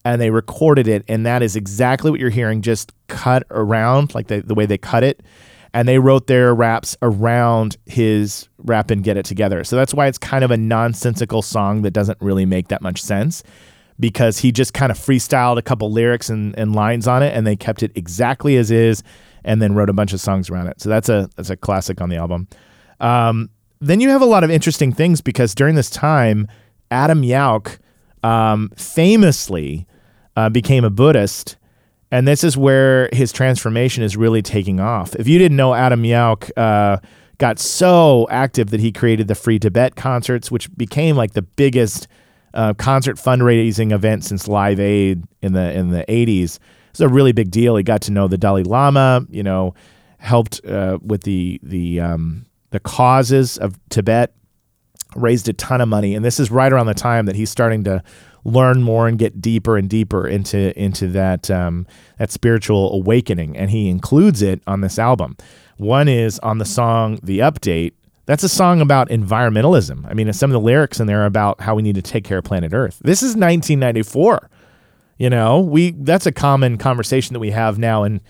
and 0.05 0.21
they 0.21 0.29
recorded 0.29 0.87
it. 0.87 1.03
And 1.09 1.25
that 1.25 1.43
is 1.43 1.55
exactly 1.55 2.09
what 2.09 2.19
you're 2.19 2.29
hearing, 2.29 2.61
just 2.61 2.93
cut 3.07 3.43
around, 3.49 4.15
like 4.15 4.27
the, 4.27 4.41
the 4.41 4.55
way 4.55 4.65
they 4.65 4.77
cut 4.77 5.03
it. 5.03 5.21
And 5.75 5.87
they 5.87 5.99
wrote 5.99 6.27
their 6.27 6.55
raps 6.55 6.95
around 7.01 7.75
his 7.85 8.47
rap 8.57 8.89
and 8.89 9.03
Get 9.03 9.17
It 9.17 9.25
Together. 9.25 9.63
So 9.65 9.75
that's 9.75 9.93
why 9.93 10.07
it's 10.07 10.17
kind 10.17 10.43
of 10.43 10.49
a 10.49 10.57
nonsensical 10.57 11.41
song 11.41 11.81
that 11.81 11.91
doesn't 11.91 12.17
really 12.21 12.45
make 12.45 12.69
that 12.69 12.81
much 12.81 13.03
sense 13.03 13.43
because 13.99 14.39
he 14.39 14.51
just 14.51 14.73
kind 14.73 14.89
of 14.91 14.97
freestyled 14.97 15.57
a 15.57 15.61
couple 15.61 15.91
lyrics 15.91 16.29
and, 16.29 16.57
and 16.57 16.73
lines 16.73 17.07
on 17.07 17.21
it 17.21 17.35
and 17.35 17.45
they 17.45 17.57
kept 17.57 17.83
it 17.83 17.91
exactly 17.95 18.55
as 18.55 18.71
is 18.71 19.03
and 19.43 19.61
then 19.61 19.75
wrote 19.75 19.89
a 19.89 19.93
bunch 19.93 20.13
of 20.13 20.21
songs 20.21 20.49
around 20.49 20.67
it. 20.67 20.79
So 20.81 20.89
that's 20.89 21.09
a 21.09 21.29
that's 21.35 21.49
a 21.49 21.57
classic 21.57 22.01
on 22.01 22.09
the 22.09 22.15
album. 22.15 22.47
Um, 22.99 23.49
then 23.81 23.99
you 23.99 24.09
have 24.09 24.21
a 24.21 24.25
lot 24.25 24.43
of 24.43 24.49
interesting 24.49 24.93
things 24.93 25.21
because 25.21 25.53
during 25.53 25.75
this 25.75 25.89
time, 25.89 26.47
Adam 26.89 27.21
Yauch 27.21 27.77
um, 28.23 28.71
famously 28.77 29.85
uh, 30.35 30.49
became 30.49 30.83
a 30.83 30.89
Buddhist, 30.89 31.57
and 32.11 32.27
this 32.27 32.43
is 32.43 32.55
where 32.55 33.09
his 33.11 33.31
transformation 33.31 34.03
is 34.03 34.15
really 34.15 34.41
taking 34.41 34.79
off. 34.79 35.15
If 35.15 35.27
you 35.27 35.37
didn't 35.37 35.57
know, 35.57 35.73
Adam 35.73 36.03
Yauch 36.03 36.51
uh, 36.55 36.97
got 37.37 37.59
so 37.59 38.27
active 38.29 38.69
that 38.69 38.79
he 38.79 38.91
created 38.91 39.27
the 39.27 39.35
Free 39.35 39.59
Tibet 39.59 39.95
concerts, 39.95 40.51
which 40.51 40.75
became 40.77 41.15
like 41.15 41.33
the 41.33 41.41
biggest 41.41 42.07
uh, 42.53 42.73
concert 42.75 43.17
fundraising 43.17 43.91
event 43.91 44.23
since 44.23 44.47
Live 44.47 44.79
Aid 44.79 45.23
in 45.41 45.53
the 45.53 45.73
in 45.73 45.89
the 45.89 46.05
80s. 46.07 46.59
It's 46.91 47.01
a 47.01 47.09
really 47.09 47.33
big 47.33 47.51
deal. 47.51 47.75
He 47.75 47.83
got 47.83 48.01
to 48.03 48.11
know 48.11 48.27
the 48.27 48.37
Dalai 48.37 48.63
Lama, 48.63 49.25
you 49.29 49.43
know, 49.43 49.73
helped 50.17 50.65
uh, 50.65 50.99
with 51.01 51.23
the 51.23 51.59
the 51.61 51.99
um, 51.99 52.45
the 52.69 52.79
causes 52.79 53.57
of 53.57 53.77
Tibet, 53.89 54.33
raised 55.15 55.49
a 55.49 55.53
ton 55.53 55.81
of 55.81 55.89
money, 55.89 56.15
and 56.15 56.23
this 56.23 56.39
is 56.39 56.49
right 56.49 56.71
around 56.71 56.87
the 56.87 56.93
time 56.93 57.25
that 57.25 57.35
he's 57.35 57.49
starting 57.49 57.83
to 57.83 58.01
learn 58.45 58.83
more 58.83 59.07
and 59.07 59.17
get 59.17 59.41
deeper 59.41 59.75
and 59.75 59.89
deeper 59.89 60.27
into 60.27 60.79
into 60.79 61.07
that 61.07 61.51
um, 61.51 61.85
that 62.17 62.31
spiritual 62.31 62.93
awakening, 62.93 63.57
and 63.57 63.71
he 63.71 63.89
includes 63.89 64.41
it 64.41 64.61
on 64.67 64.81
this 64.81 64.97
album. 64.97 65.35
One 65.77 66.07
is 66.07 66.39
on 66.39 66.59
the 66.59 66.65
song 66.65 67.19
"The 67.21 67.39
Update." 67.39 67.93
That's 68.27 68.43
a 68.43 68.49
song 68.49 68.81
about 68.81 69.09
environmentalism. 69.09 70.09
I 70.09 70.15
mean, 70.15 70.31
some 70.33 70.49
of 70.49 70.53
the 70.53 70.59
lyrics 70.59 70.99
in 70.99 71.05
there 71.05 71.21
are 71.21 71.25
about 71.25 71.61
how 71.61 71.75
we 71.75 71.83
need 71.83 71.93
to 71.95 72.01
take 72.01 72.23
care 72.23 72.39
of 72.39 72.43
planet 72.43 72.73
Earth. 72.73 72.99
This 73.03 73.21
is 73.21 73.35
1994. 73.35 74.49
You 75.17 75.29
know, 75.29 75.59
we 75.59 75.91
that's 75.91 76.25
a 76.25 76.31
common 76.31 76.77
conversation 76.77 77.33
that 77.33 77.39
we 77.39 77.51
have 77.51 77.77
now 77.77 78.03
in 78.03 78.21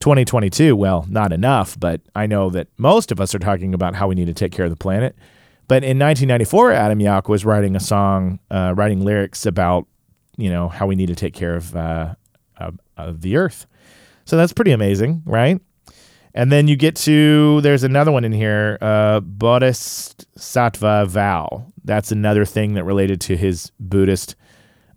2022. 0.00 0.74
Well, 0.76 1.06
not 1.08 1.32
enough, 1.32 1.78
but 1.78 2.00
I 2.14 2.26
know 2.26 2.50
that 2.50 2.68
most 2.76 3.12
of 3.12 3.20
us 3.20 3.34
are 3.34 3.38
talking 3.38 3.74
about 3.74 3.94
how 3.94 4.08
we 4.08 4.14
need 4.14 4.26
to 4.26 4.34
take 4.34 4.52
care 4.52 4.64
of 4.64 4.70
the 4.70 4.76
planet. 4.76 5.16
But 5.72 5.84
in 5.84 5.98
1994, 5.98 6.72
Adam 6.72 6.98
Yauch 6.98 7.30
was 7.30 7.46
writing 7.46 7.74
a 7.76 7.80
song, 7.80 8.40
uh, 8.50 8.74
writing 8.76 9.06
lyrics 9.06 9.46
about, 9.46 9.86
you 10.36 10.50
know, 10.50 10.68
how 10.68 10.86
we 10.86 10.96
need 10.96 11.06
to 11.06 11.14
take 11.14 11.32
care 11.32 11.56
of, 11.56 11.74
uh, 11.74 12.14
of, 12.58 12.78
of 12.98 13.22
the 13.22 13.38
earth. 13.38 13.64
So 14.26 14.36
that's 14.36 14.52
pretty 14.52 14.72
amazing, 14.72 15.22
right? 15.24 15.58
And 16.34 16.52
then 16.52 16.68
you 16.68 16.76
get 16.76 16.94
to, 16.96 17.62
there's 17.62 17.84
another 17.84 18.12
one 18.12 18.22
in 18.22 18.32
here, 18.32 18.76
uh, 18.82 19.20
Bodhisattva 19.20 21.06
Vow. 21.06 21.64
That's 21.84 22.12
another 22.12 22.44
thing 22.44 22.74
that 22.74 22.84
related 22.84 23.22
to 23.22 23.36
his 23.38 23.72
Buddhist 23.80 24.36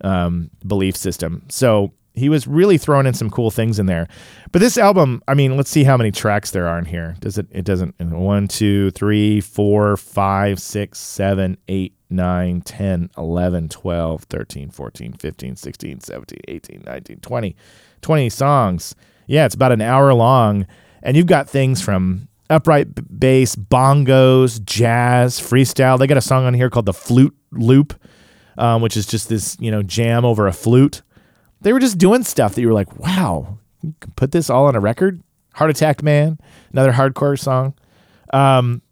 um, 0.02 0.50
belief 0.66 0.94
system. 0.94 1.46
So 1.48 1.94
he 2.16 2.28
was 2.28 2.46
really 2.46 2.78
throwing 2.78 3.06
in 3.06 3.14
some 3.14 3.30
cool 3.30 3.50
things 3.50 3.78
in 3.78 3.86
there. 3.86 4.08
But 4.50 4.60
this 4.60 4.78
album, 4.78 5.22
I 5.28 5.34
mean, 5.34 5.56
let's 5.56 5.70
see 5.70 5.84
how 5.84 5.96
many 5.96 6.10
tracks 6.10 6.50
there 6.50 6.66
are 6.66 6.78
in 6.78 6.86
here. 6.86 7.14
Does 7.20 7.38
it? 7.38 7.46
It 7.50 7.64
doesn't. 7.64 7.94
One, 8.00 8.48
two, 8.48 8.90
three, 8.92 9.40
four, 9.40 9.96
five, 9.96 10.60
six, 10.60 10.98
seven, 10.98 11.58
eight, 11.68 11.94
nine, 12.10 12.62
10, 12.62 13.10
11, 13.16 13.68
12, 13.68 14.22
13, 14.24 14.70
14, 14.70 15.12
15, 15.12 15.56
16, 15.56 16.00
17, 16.00 16.38
18, 16.48 16.82
19, 16.86 17.20
20. 17.20 17.56
20 18.02 18.30
songs. 18.30 18.94
Yeah, 19.26 19.44
it's 19.44 19.54
about 19.54 19.72
an 19.72 19.80
hour 19.80 20.14
long. 20.14 20.66
And 21.02 21.16
you've 21.16 21.26
got 21.26 21.48
things 21.48 21.82
from 21.82 22.28
upright 22.48 23.18
bass, 23.18 23.56
bongos, 23.56 24.64
jazz, 24.64 25.40
freestyle. 25.40 25.98
They 25.98 26.06
got 26.06 26.16
a 26.16 26.22
song 26.22 26.44
on 26.44 26.54
here 26.54 26.70
called 26.70 26.86
The 26.86 26.92
Flute 26.92 27.36
Loop, 27.52 27.94
um, 28.58 28.82
which 28.82 28.96
is 28.96 29.06
just 29.06 29.28
this, 29.28 29.56
you 29.60 29.70
know, 29.70 29.82
jam 29.82 30.24
over 30.24 30.46
a 30.46 30.52
flute. 30.52 31.02
They 31.60 31.72
were 31.72 31.80
just 31.80 31.98
doing 31.98 32.22
stuff 32.22 32.54
that 32.54 32.60
you 32.60 32.68
were 32.68 32.74
like, 32.74 32.98
wow, 32.98 33.58
you 33.82 33.94
can 34.00 34.12
put 34.12 34.32
this 34.32 34.50
all 34.50 34.66
on 34.66 34.76
a 34.76 34.80
record. 34.80 35.22
Heart 35.54 35.70
Attack 35.70 36.02
Man, 36.02 36.38
another 36.72 36.92
hardcore 36.92 37.38
song. 37.38 37.74
Um, 38.32 38.82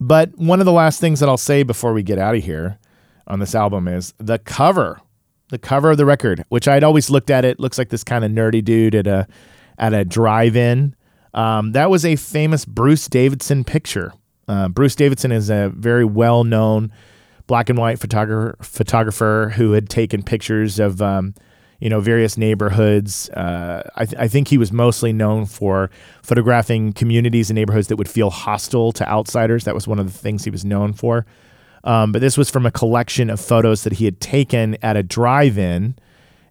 but 0.00 0.36
one 0.38 0.60
of 0.60 0.66
the 0.66 0.72
last 0.72 1.00
things 1.00 1.20
that 1.20 1.28
I'll 1.28 1.36
say 1.36 1.62
before 1.62 1.92
we 1.92 2.02
get 2.02 2.18
out 2.18 2.34
of 2.34 2.42
here 2.42 2.78
on 3.26 3.40
this 3.40 3.54
album 3.54 3.88
is 3.88 4.14
the 4.18 4.38
cover, 4.38 5.00
the 5.48 5.58
cover 5.58 5.90
of 5.90 5.96
the 5.96 6.06
record, 6.06 6.44
which 6.48 6.68
I'd 6.68 6.84
always 6.84 7.10
looked 7.10 7.30
at. 7.30 7.44
It 7.44 7.60
looks 7.60 7.78
like 7.78 7.90
this 7.90 8.04
kind 8.04 8.24
of 8.24 8.30
nerdy 8.30 8.64
dude 8.64 8.94
at 8.94 9.06
a 9.06 9.26
at 9.78 9.92
a 9.92 10.04
drive-in. 10.04 10.94
Um, 11.34 11.72
that 11.72 11.90
was 11.90 12.04
a 12.04 12.16
famous 12.16 12.64
Bruce 12.64 13.08
Davidson 13.08 13.64
picture. 13.64 14.12
Uh, 14.48 14.68
Bruce 14.68 14.94
Davidson 14.94 15.32
is 15.32 15.50
a 15.50 15.70
very 15.74 16.04
well-known 16.04 16.90
black 17.46 17.68
and 17.68 17.78
white 17.78 17.98
photographer 17.98 18.56
photographer 18.62 19.52
who 19.56 19.72
had 19.72 19.88
taken 19.90 20.22
pictures 20.22 20.78
of 20.78 21.02
um, 21.02 21.34
you 21.80 21.88
know 21.88 22.00
various 22.00 22.36
neighborhoods. 22.36 23.28
Uh, 23.30 23.88
I, 23.96 24.04
th- 24.06 24.18
I 24.18 24.28
think 24.28 24.48
he 24.48 24.58
was 24.58 24.72
mostly 24.72 25.12
known 25.12 25.46
for 25.46 25.90
photographing 26.22 26.92
communities 26.92 27.50
and 27.50 27.54
neighborhoods 27.54 27.88
that 27.88 27.96
would 27.96 28.08
feel 28.08 28.30
hostile 28.30 28.92
to 28.92 29.08
outsiders. 29.08 29.64
That 29.64 29.74
was 29.74 29.86
one 29.86 29.98
of 29.98 30.06
the 30.12 30.18
things 30.18 30.44
he 30.44 30.50
was 30.50 30.64
known 30.64 30.92
for. 30.92 31.26
Um, 31.84 32.12
but 32.12 32.20
this 32.20 32.36
was 32.36 32.50
from 32.50 32.66
a 32.66 32.70
collection 32.70 33.30
of 33.30 33.40
photos 33.40 33.84
that 33.84 33.94
he 33.94 34.06
had 34.06 34.20
taken 34.20 34.76
at 34.82 34.96
a 34.96 35.02
drive-in, 35.02 35.94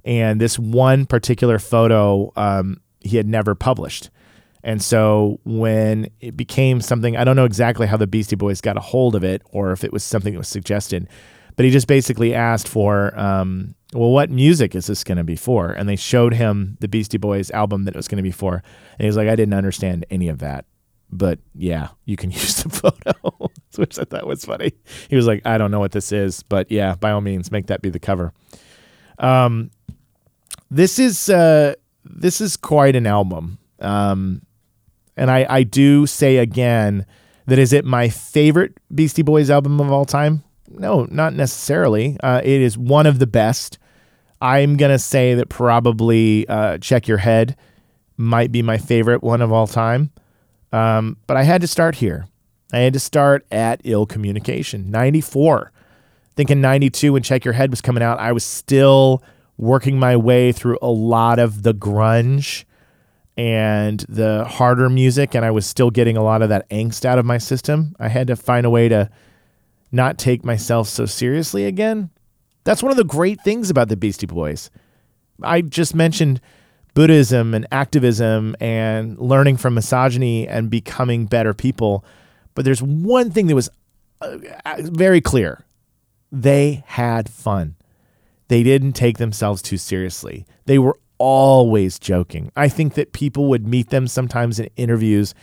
and 0.06 0.40
this 0.40 0.58
one 0.58 1.06
particular 1.06 1.60
photo 1.60 2.32
um, 2.36 2.80
he 3.02 3.18
had 3.18 3.28
never 3.28 3.54
published. 3.56 4.10
And 4.64 4.82
so 4.82 5.40
when 5.44 6.10
it 6.22 6.36
became 6.36 6.82
something, 6.82 7.16
I 7.16 7.24
don't 7.24 7.36
know 7.36 7.46
exactly 7.46 7.86
how 7.86 7.98
the 7.98 8.08
Beastie 8.08 8.36
Boys 8.36 8.62
got 8.62 8.78
a 8.78 8.80
hold 8.80 9.14
of 9.14 9.24
it 9.24 9.44
or 9.52 9.72
if 9.72 9.84
it 9.84 9.94
was 9.94 10.04
something 10.04 10.34
that 10.34 10.40
was 10.40 10.48
suggested, 10.48 11.08
but 11.56 11.66
he 11.66 11.72
just 11.72 11.88
basically 11.88 12.34
asked 12.34 12.68
for, 12.68 13.18
um, 13.18 13.76
well, 13.96 14.12
what 14.12 14.30
music 14.30 14.76
is 14.76 14.88
this 14.88 15.04
going 15.04 15.18
to 15.18 15.24
be 15.24 15.36
for? 15.36 15.72
And 15.72 15.88
they 15.88 15.96
showed 15.96 16.34
him 16.34 16.78
the 16.82 16.88
Beastie 16.88 17.18
Boys 17.18 17.50
album 17.52 17.86
that 17.86 17.96
it 17.96 17.98
was 17.98 18.08
going 18.08 18.18
to 18.18 18.24
be 18.24 18.32
for. 18.32 18.56
And 18.56 19.02
he 19.02 19.08
was 19.08 19.18
like, 19.18 19.28
I 19.28 19.36
didn't 19.36 19.54
understand 19.54 20.06
any 20.10 20.28
of 20.28 20.40
that. 20.40 20.66
But 21.12 21.40
yeah, 21.54 21.90
you 22.06 22.16
can 22.18 22.32
use 22.32 22.64
the 22.64 22.70
photo, 22.70 23.14
which 23.76 23.98
I 23.98 24.04
thought 24.04 24.28
was 24.28 24.46
funny. 24.46 24.74
He 25.10 25.16
was 25.16 25.28
like, 25.28 25.46
I 25.46 25.58
don't 25.58 25.72
know 25.72 25.80
what 25.80 25.92
this 25.92 26.12
is, 26.12 26.44
but 26.44 26.72
yeah, 26.72 26.96
by 26.96 27.12
all 27.12 27.22
means, 27.22 27.52
make 27.52 27.68
that 27.68 27.82
be 27.82 27.90
the 27.90 28.00
cover. 28.00 28.34
Um, 29.18 29.72
this 30.70 31.00
is 31.00 31.30
uh, 31.30 31.76
this 32.04 32.42
is 32.42 32.58
quite 32.58 32.96
an 32.96 33.08
album. 33.08 33.60
Um, 33.80 34.42
and 35.16 35.32
I, 35.32 35.46
I 35.50 35.64
do 35.64 36.06
say 36.06 36.38
again 36.38 37.06
that 37.46 37.60
is 37.60 37.72
it 37.72 37.86
my 37.86 38.10
favorite 38.10 38.78
Beastie 38.94 39.22
Boys 39.22 39.50
album 39.50 39.80
of 39.80 39.92
all 39.92 40.06
time? 40.06 40.44
No, 40.68 41.08
not 41.10 41.34
necessarily. 41.34 42.18
Uh, 42.22 42.42
it 42.44 42.62
is 42.62 42.78
one 42.78 43.06
of 43.06 43.20
the 43.20 43.28
best. 43.28 43.78
I'm 44.46 44.78
gonna 44.78 45.00
say 45.00 45.34
that 45.34 45.50
probably 45.50 46.48
uh, 46.48 46.78
Check 46.78 47.08
Your 47.08 47.18
Head 47.18 47.58
might 48.16 48.52
be 48.52 48.62
my 48.62 48.78
favorite 48.78 49.24
one 49.24 49.42
of 49.42 49.52
all 49.52 49.66
time. 49.66 50.12
Um, 50.72 51.18
but 51.26 51.36
I 51.36 51.42
had 51.42 51.62
to 51.62 51.68
start 51.68 51.96
here. 51.96 52.28
I 52.72 52.80
had 52.80 52.94
to 52.94 53.00
start 53.00 53.44
at 53.52 53.82
Ill 53.84 54.06
Communication, 54.06 54.92
94. 54.92 55.72
Thinking 56.36 56.62
92 56.62 57.14
when 57.14 57.24
Check 57.24 57.44
Your 57.44 57.56
Head 57.56 57.72
was 57.72 57.82
coming 57.82 58.04
out, 58.04 58.20
I 58.20 58.34
was 58.34 58.44
still 58.44 59.24
working 59.58 59.98
my 59.98 60.16
way 60.16 60.52
through 60.52 60.78
a 60.80 60.92
lot 60.92 61.40
of 61.40 61.64
the 61.64 61.74
grunge 61.74 62.66
and 63.36 64.02
the 64.08 64.46
harder 64.46 64.92
music, 64.92 65.34
and 65.34 65.44
I 65.44 65.50
was 65.50 65.66
still 65.66 65.90
getting 65.90 66.18
a 66.18 66.24
lot 66.24 66.44
of 66.44 66.50
that 66.50 66.70
angst 66.70 67.04
out 67.04 67.18
of 67.18 67.26
my 67.26 67.40
system. 67.40 67.96
I 68.00 68.10
had 68.10 68.28
to 68.28 68.36
find 68.36 68.64
a 68.64 68.70
way 68.70 68.90
to 68.90 69.10
not 69.92 70.20
take 70.20 70.46
myself 70.46 70.88
so 70.88 71.08
seriously 71.08 71.66
again. 71.66 72.12
That's 72.66 72.84
one 72.84 72.92
of 72.92 72.98
the 72.98 73.06
great 73.06 73.42
things 73.42 73.70
about 73.70 73.88
the 73.88 73.96
Beastie 73.96 74.26
Boys. 74.26 74.70
I 75.42 75.62
just 75.62 75.96
mentioned 75.96 76.42
Buddhism 76.96 77.54
and 77.54 77.68
activism 77.72 78.56
and 78.60 79.18
learning 79.20 79.58
from 79.58 79.76
misogyny 79.76 80.48
and 80.48 80.70
becoming 80.70 81.28
better 81.28 81.54
people. 81.54 82.04
But 82.56 82.66
there's 82.66 82.82
one 82.82 83.32
thing 83.32 83.48
that 83.48 83.56
was 83.56 83.70
uh, 84.22 84.38
very 84.80 85.22
clear 85.22 85.64
they 86.32 86.84
had 86.88 87.30
fun. 87.30 87.76
They 88.48 88.64
didn't 88.64 88.94
take 88.94 89.20
themselves 89.20 89.62
too 89.62 89.78
seriously. 89.78 90.46
They 90.66 90.80
were 90.80 90.98
always 91.18 92.00
joking. 92.00 92.52
I 92.56 92.68
think 92.68 92.96
that 92.96 93.14
people 93.14 93.48
would 93.50 93.68
meet 93.68 93.90
them 93.90 94.08
sometimes 94.08 94.60
in 94.60 94.70
interviews 94.76 95.34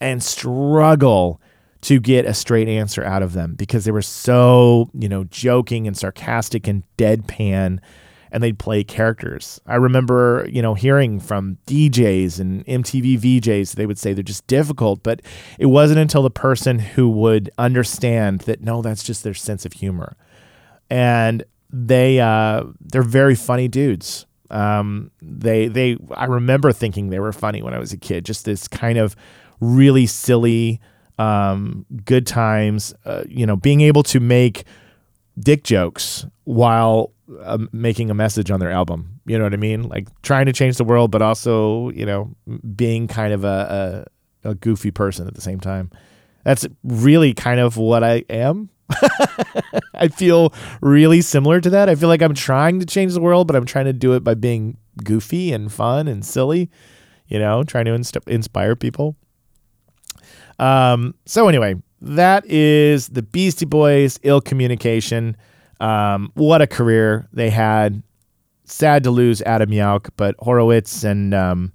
and 0.00 0.22
struggle 0.22 1.40
to 1.82 2.00
get 2.00 2.24
a 2.24 2.34
straight 2.34 2.68
answer 2.68 3.04
out 3.04 3.22
of 3.22 3.32
them 3.32 3.54
because 3.54 3.84
they 3.84 3.90
were 3.90 4.02
so, 4.02 4.90
you 4.94 5.08
know, 5.08 5.24
joking 5.24 5.86
and 5.86 5.96
sarcastic 5.96 6.66
and 6.66 6.82
deadpan 6.96 7.80
and 8.32 8.42
they'd 8.42 8.58
play 8.58 8.84
characters. 8.84 9.60
I 9.66 9.76
remember, 9.76 10.46
you 10.50 10.60
know, 10.60 10.74
hearing 10.74 11.20
from 11.20 11.58
DJs 11.66 12.40
and 12.40 12.66
MTV 12.66 13.18
VJs, 13.18 13.76
they 13.76 13.86
would 13.86 13.98
say 13.98 14.12
they're 14.12 14.22
just 14.22 14.46
difficult, 14.46 15.02
but 15.02 15.22
it 15.58 15.66
wasn't 15.66 16.00
until 16.00 16.22
the 16.22 16.30
person 16.30 16.78
who 16.78 17.08
would 17.08 17.50
understand 17.56 18.40
that 18.42 18.60
no, 18.60 18.82
that's 18.82 19.02
just 19.02 19.22
their 19.22 19.34
sense 19.34 19.64
of 19.64 19.74
humor. 19.74 20.16
And 20.90 21.44
they 21.70 22.20
uh 22.20 22.64
they're 22.80 23.02
very 23.02 23.34
funny 23.34 23.68
dudes. 23.68 24.26
Um 24.50 25.10
they 25.22 25.68
they 25.68 25.96
I 26.14 26.26
remember 26.26 26.72
thinking 26.72 27.10
they 27.10 27.20
were 27.20 27.32
funny 27.32 27.62
when 27.62 27.74
I 27.74 27.78
was 27.78 27.92
a 27.92 27.96
kid, 27.96 28.24
just 28.24 28.44
this 28.44 28.68
kind 28.68 28.98
of 28.98 29.16
really 29.60 30.06
silly 30.06 30.80
um 31.18 31.86
good 32.04 32.26
times, 32.26 32.94
uh, 33.04 33.24
you 33.28 33.46
know, 33.46 33.56
being 33.56 33.80
able 33.80 34.02
to 34.04 34.20
make 34.20 34.64
dick 35.38 35.64
jokes 35.64 36.26
while 36.44 37.12
uh, 37.42 37.58
making 37.72 38.10
a 38.10 38.14
message 38.14 38.50
on 38.50 38.60
their 38.60 38.70
album. 38.70 39.20
You 39.26 39.38
know 39.38 39.44
what 39.44 39.54
I 39.54 39.58
mean? 39.58 39.88
Like 39.88 40.08
trying 40.22 40.46
to 40.46 40.52
change 40.52 40.76
the 40.76 40.84
world, 40.84 41.10
but 41.10 41.22
also, 41.22 41.90
you 41.90 42.06
know, 42.06 42.34
being 42.74 43.08
kind 43.08 43.32
of 43.32 43.44
a, 43.44 44.06
a, 44.44 44.50
a 44.50 44.54
goofy 44.54 44.90
person 44.90 45.26
at 45.26 45.34
the 45.34 45.40
same 45.40 45.60
time. 45.60 45.90
That's 46.44 46.66
really 46.84 47.34
kind 47.34 47.58
of 47.58 47.76
what 47.76 48.04
I 48.04 48.24
am. 48.30 48.70
I 49.94 50.06
feel 50.08 50.54
really 50.80 51.20
similar 51.20 51.60
to 51.60 51.70
that. 51.70 51.88
I 51.88 51.96
feel 51.96 52.08
like 52.08 52.22
I'm 52.22 52.34
trying 52.34 52.78
to 52.78 52.86
change 52.86 53.14
the 53.14 53.20
world, 53.20 53.48
but 53.48 53.56
I'm 53.56 53.66
trying 53.66 53.86
to 53.86 53.92
do 53.92 54.12
it 54.12 54.22
by 54.22 54.34
being 54.34 54.76
goofy 55.02 55.52
and 55.52 55.72
fun 55.72 56.06
and 56.06 56.24
silly, 56.24 56.70
you 57.26 57.40
know, 57.40 57.64
trying 57.64 57.86
to 57.86 57.94
inst- 57.94 58.16
inspire 58.28 58.76
people. 58.76 59.16
Um, 60.58 61.14
so 61.26 61.48
anyway, 61.48 61.76
that 62.00 62.44
is 62.46 63.08
the 63.08 63.22
Beastie 63.22 63.64
Boys, 63.64 64.18
ill 64.22 64.40
communication. 64.40 65.36
Um, 65.80 66.30
what 66.34 66.62
a 66.62 66.66
career 66.66 67.28
they 67.32 67.50
had. 67.50 68.02
Sad 68.64 69.04
to 69.04 69.10
lose 69.10 69.42
Adam 69.42 69.70
Yauch, 69.70 70.08
but 70.16 70.36
Horovitz 70.38 71.04
and 71.04 71.32
um, 71.32 71.72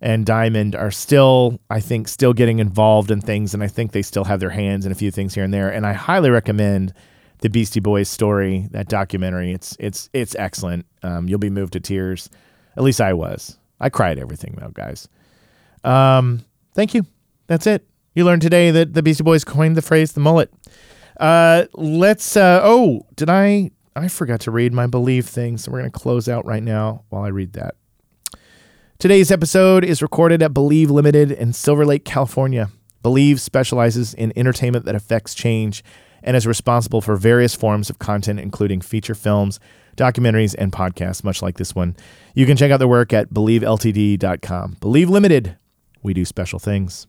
and 0.00 0.26
Diamond 0.26 0.74
are 0.74 0.90
still, 0.90 1.60
I 1.70 1.80
think, 1.80 2.08
still 2.08 2.32
getting 2.32 2.58
involved 2.58 3.10
in 3.10 3.20
things, 3.20 3.54
and 3.54 3.62
I 3.62 3.68
think 3.68 3.92
they 3.92 4.02
still 4.02 4.24
have 4.24 4.40
their 4.40 4.50
hands 4.50 4.84
in 4.86 4.92
a 4.92 4.94
few 4.94 5.10
things 5.10 5.34
here 5.34 5.44
and 5.44 5.54
there. 5.54 5.70
And 5.72 5.86
I 5.86 5.92
highly 5.92 6.30
recommend 6.30 6.92
the 7.40 7.48
Beastie 7.48 7.80
Boys 7.80 8.08
story, 8.08 8.68
that 8.72 8.88
documentary. 8.88 9.52
It's 9.52 9.76
it's 9.78 10.10
it's 10.12 10.34
excellent. 10.34 10.86
Um, 11.02 11.28
you'll 11.28 11.38
be 11.38 11.50
moved 11.50 11.74
to 11.74 11.80
tears. 11.80 12.28
At 12.76 12.82
least 12.82 13.00
I 13.00 13.12
was. 13.12 13.58
I 13.80 13.88
cried 13.88 14.18
everything 14.18 14.56
though, 14.58 14.70
guys. 14.70 15.08
Um, 15.84 16.44
thank 16.74 16.94
you. 16.94 17.06
That's 17.46 17.66
it. 17.66 17.86
You 18.14 18.24
learned 18.24 18.42
today 18.42 18.70
that 18.70 18.94
the 18.94 19.02
Beastie 19.02 19.22
Boys 19.22 19.44
coined 19.44 19.76
the 19.76 19.82
phrase 19.82 20.12
the 20.12 20.20
mullet. 20.20 20.52
Uh, 21.20 21.66
let's. 21.74 22.36
Uh, 22.36 22.60
oh, 22.62 23.06
did 23.14 23.28
I? 23.28 23.70
I 23.94 24.08
forgot 24.08 24.40
to 24.40 24.50
read 24.50 24.72
my 24.72 24.86
believe 24.86 25.26
thing, 25.26 25.56
so 25.58 25.70
we're 25.70 25.78
gonna 25.78 25.90
close 25.90 26.28
out 26.28 26.44
right 26.44 26.62
now 26.62 27.04
while 27.08 27.22
I 27.22 27.28
read 27.28 27.54
that. 27.54 27.76
Today's 28.98 29.30
episode 29.30 29.84
is 29.84 30.00
recorded 30.00 30.42
at 30.42 30.54
Believe 30.54 30.90
Limited 30.90 31.30
in 31.30 31.52
Silver 31.52 31.84
Lake, 31.84 32.04
California. 32.04 32.70
Believe 33.02 33.40
specializes 33.40 34.14
in 34.14 34.32
entertainment 34.36 34.86
that 34.86 34.94
affects 34.94 35.34
change 35.34 35.84
and 36.22 36.36
is 36.36 36.46
responsible 36.46 37.02
for 37.02 37.16
various 37.16 37.54
forms 37.54 37.90
of 37.90 37.98
content, 37.98 38.40
including 38.40 38.80
feature 38.80 39.14
films, 39.14 39.60
documentaries, 39.96 40.54
and 40.58 40.72
podcasts, 40.72 41.22
much 41.22 41.42
like 41.42 41.58
this 41.58 41.74
one. 41.74 41.94
You 42.34 42.46
can 42.46 42.56
check 42.56 42.70
out 42.70 42.78
their 42.78 42.88
work 42.88 43.12
at 43.12 43.28
believeltd.com. 43.28 44.78
Believe 44.80 45.10
Limited, 45.10 45.56
we 46.02 46.14
do 46.14 46.24
special 46.24 46.58
things 46.58 47.06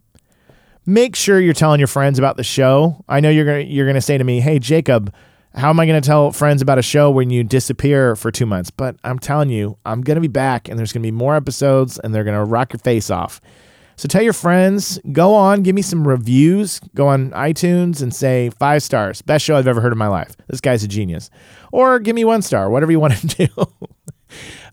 make 0.88 1.16
sure 1.16 1.40
you're 1.40 1.54
telling 1.54 1.80
your 1.80 1.88
friends 1.88 2.18
about 2.18 2.38
the 2.38 2.44
show. 2.44 3.04
I 3.08 3.20
know 3.20 3.30
you're 3.30 3.46
gonna 3.46 3.60
you're 3.60 3.86
gonna 3.86 4.02
say 4.02 4.18
to 4.18 4.24
me, 4.24 4.40
"Hey, 4.40 4.58
Jacob, 4.58 5.14
how 5.54 5.70
am 5.70 5.80
I 5.80 5.86
gonna 5.86 6.02
tell 6.02 6.32
friends 6.32 6.64
about 6.64 6.80
a 6.80 6.82
show 6.82 7.12
when 7.12 7.30
you 7.30 7.44
disappear 7.44 8.16
for 8.16 8.32
two 8.32 8.48
months?" 8.48 8.72
But 8.72 8.96
I'm 9.04 9.20
telling 9.20 9.50
you, 9.50 9.78
I'm 9.86 10.02
gonna 10.02 10.22
be 10.22 10.28
back, 10.28 10.68
and 10.68 10.80
there's 10.80 10.92
gonna 10.92 11.04
be 11.04 11.12
more 11.12 11.36
episodes, 11.36 12.00
and 12.00 12.16
they're 12.16 12.24
gonna 12.24 12.46
rock 12.46 12.74
your 12.74 12.80
face 12.80 13.12
off. 13.12 13.40
So 13.98 14.08
tell 14.08 14.22
your 14.22 14.34
friends, 14.34 15.00
go 15.12 15.34
on, 15.34 15.64
give 15.64 15.74
me 15.74 15.82
some 15.82 16.08
reviews, 16.08 16.80
go 16.94 17.08
on 17.08 17.32
iTunes 17.32 18.00
and 18.04 18.14
say 18.14 18.52
five 18.52 18.84
stars, 18.84 19.24
best 19.24 19.44
show 19.44 19.56
I've 19.56 19.68
ever 19.68 19.82
heard 19.82 19.92
in 19.92 19.98
my 19.98 20.08
life. 20.08 20.36
This 20.48 20.62
guy's 20.62 20.84
a 20.84 20.88
genius, 20.88 21.32
or 21.72 22.00
give 22.00 22.16
me 22.16 22.24
one 22.24 22.44
star, 22.44 22.70
whatever 22.70 22.92
you 22.92 23.00
want 23.02 23.16
to 23.16 23.48
do. 23.48 23.66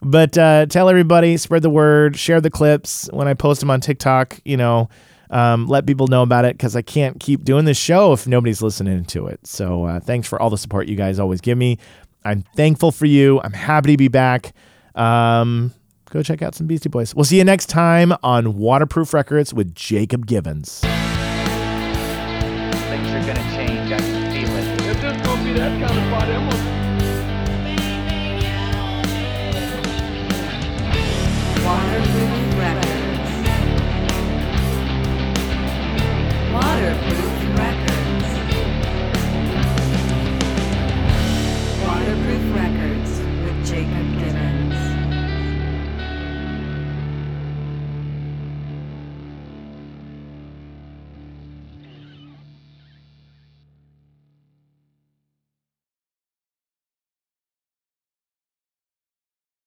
but 0.02 0.36
uh, 0.38 0.66
tell 0.66 0.90
everybody, 0.90 1.38
spread 1.38 1.62
the 1.62 1.70
word, 1.70 2.16
share 2.18 2.40
the 2.40 2.50
clips 2.50 3.08
when 3.12 3.26
I 3.26 3.34
post 3.34 3.60
them 3.60 3.70
on 3.70 3.80
TikTok. 3.80 4.38
You 4.44 4.58
know 4.58 4.88
um, 5.34 5.66
let 5.66 5.84
people 5.84 6.06
know 6.06 6.22
about 6.22 6.44
it 6.44 6.56
because 6.56 6.76
I 6.76 6.82
can't 6.82 7.18
keep 7.18 7.42
doing 7.42 7.64
this 7.64 7.76
show 7.76 8.12
if 8.12 8.24
nobody's 8.26 8.62
listening 8.62 9.04
to 9.06 9.26
it. 9.26 9.44
So 9.44 9.84
uh, 9.84 9.98
thanks 9.98 10.28
for 10.28 10.40
all 10.40 10.48
the 10.48 10.56
support 10.56 10.86
you 10.86 10.94
guys 10.94 11.18
always 11.18 11.40
give 11.40 11.58
me. 11.58 11.78
I'm 12.24 12.42
thankful 12.54 12.92
for 12.92 13.06
you. 13.06 13.40
I'm 13.42 13.52
happy 13.52 13.90
to 13.90 13.96
be 13.96 14.06
back. 14.06 14.54
Um, 14.94 15.74
go 16.10 16.22
check 16.22 16.40
out 16.40 16.54
some 16.54 16.68
Beastie 16.68 16.88
Boys. 16.88 17.16
We'll 17.16 17.24
see 17.24 17.38
you 17.38 17.44
next 17.44 17.66
time 17.66 18.14
on 18.22 18.56
Waterproof 18.56 19.12
Records 19.12 19.52
with 19.52 19.74
Jacob 19.74 20.26
Givens. 20.26 20.80
Things 20.80 20.92
are 23.10 23.26
gonna 23.26 23.56
change. 23.56 23.92
I 23.92 23.98
can 23.98 24.32
feel 24.32 24.56
it. 24.56 24.82
If 24.86 25.00
this 25.02 25.26
gonna 25.26 25.44
be 25.44 25.52
that 25.54 25.84
kind 25.84 25.98
of 25.98 26.10
party, 26.12 26.53
water. 36.54 37.13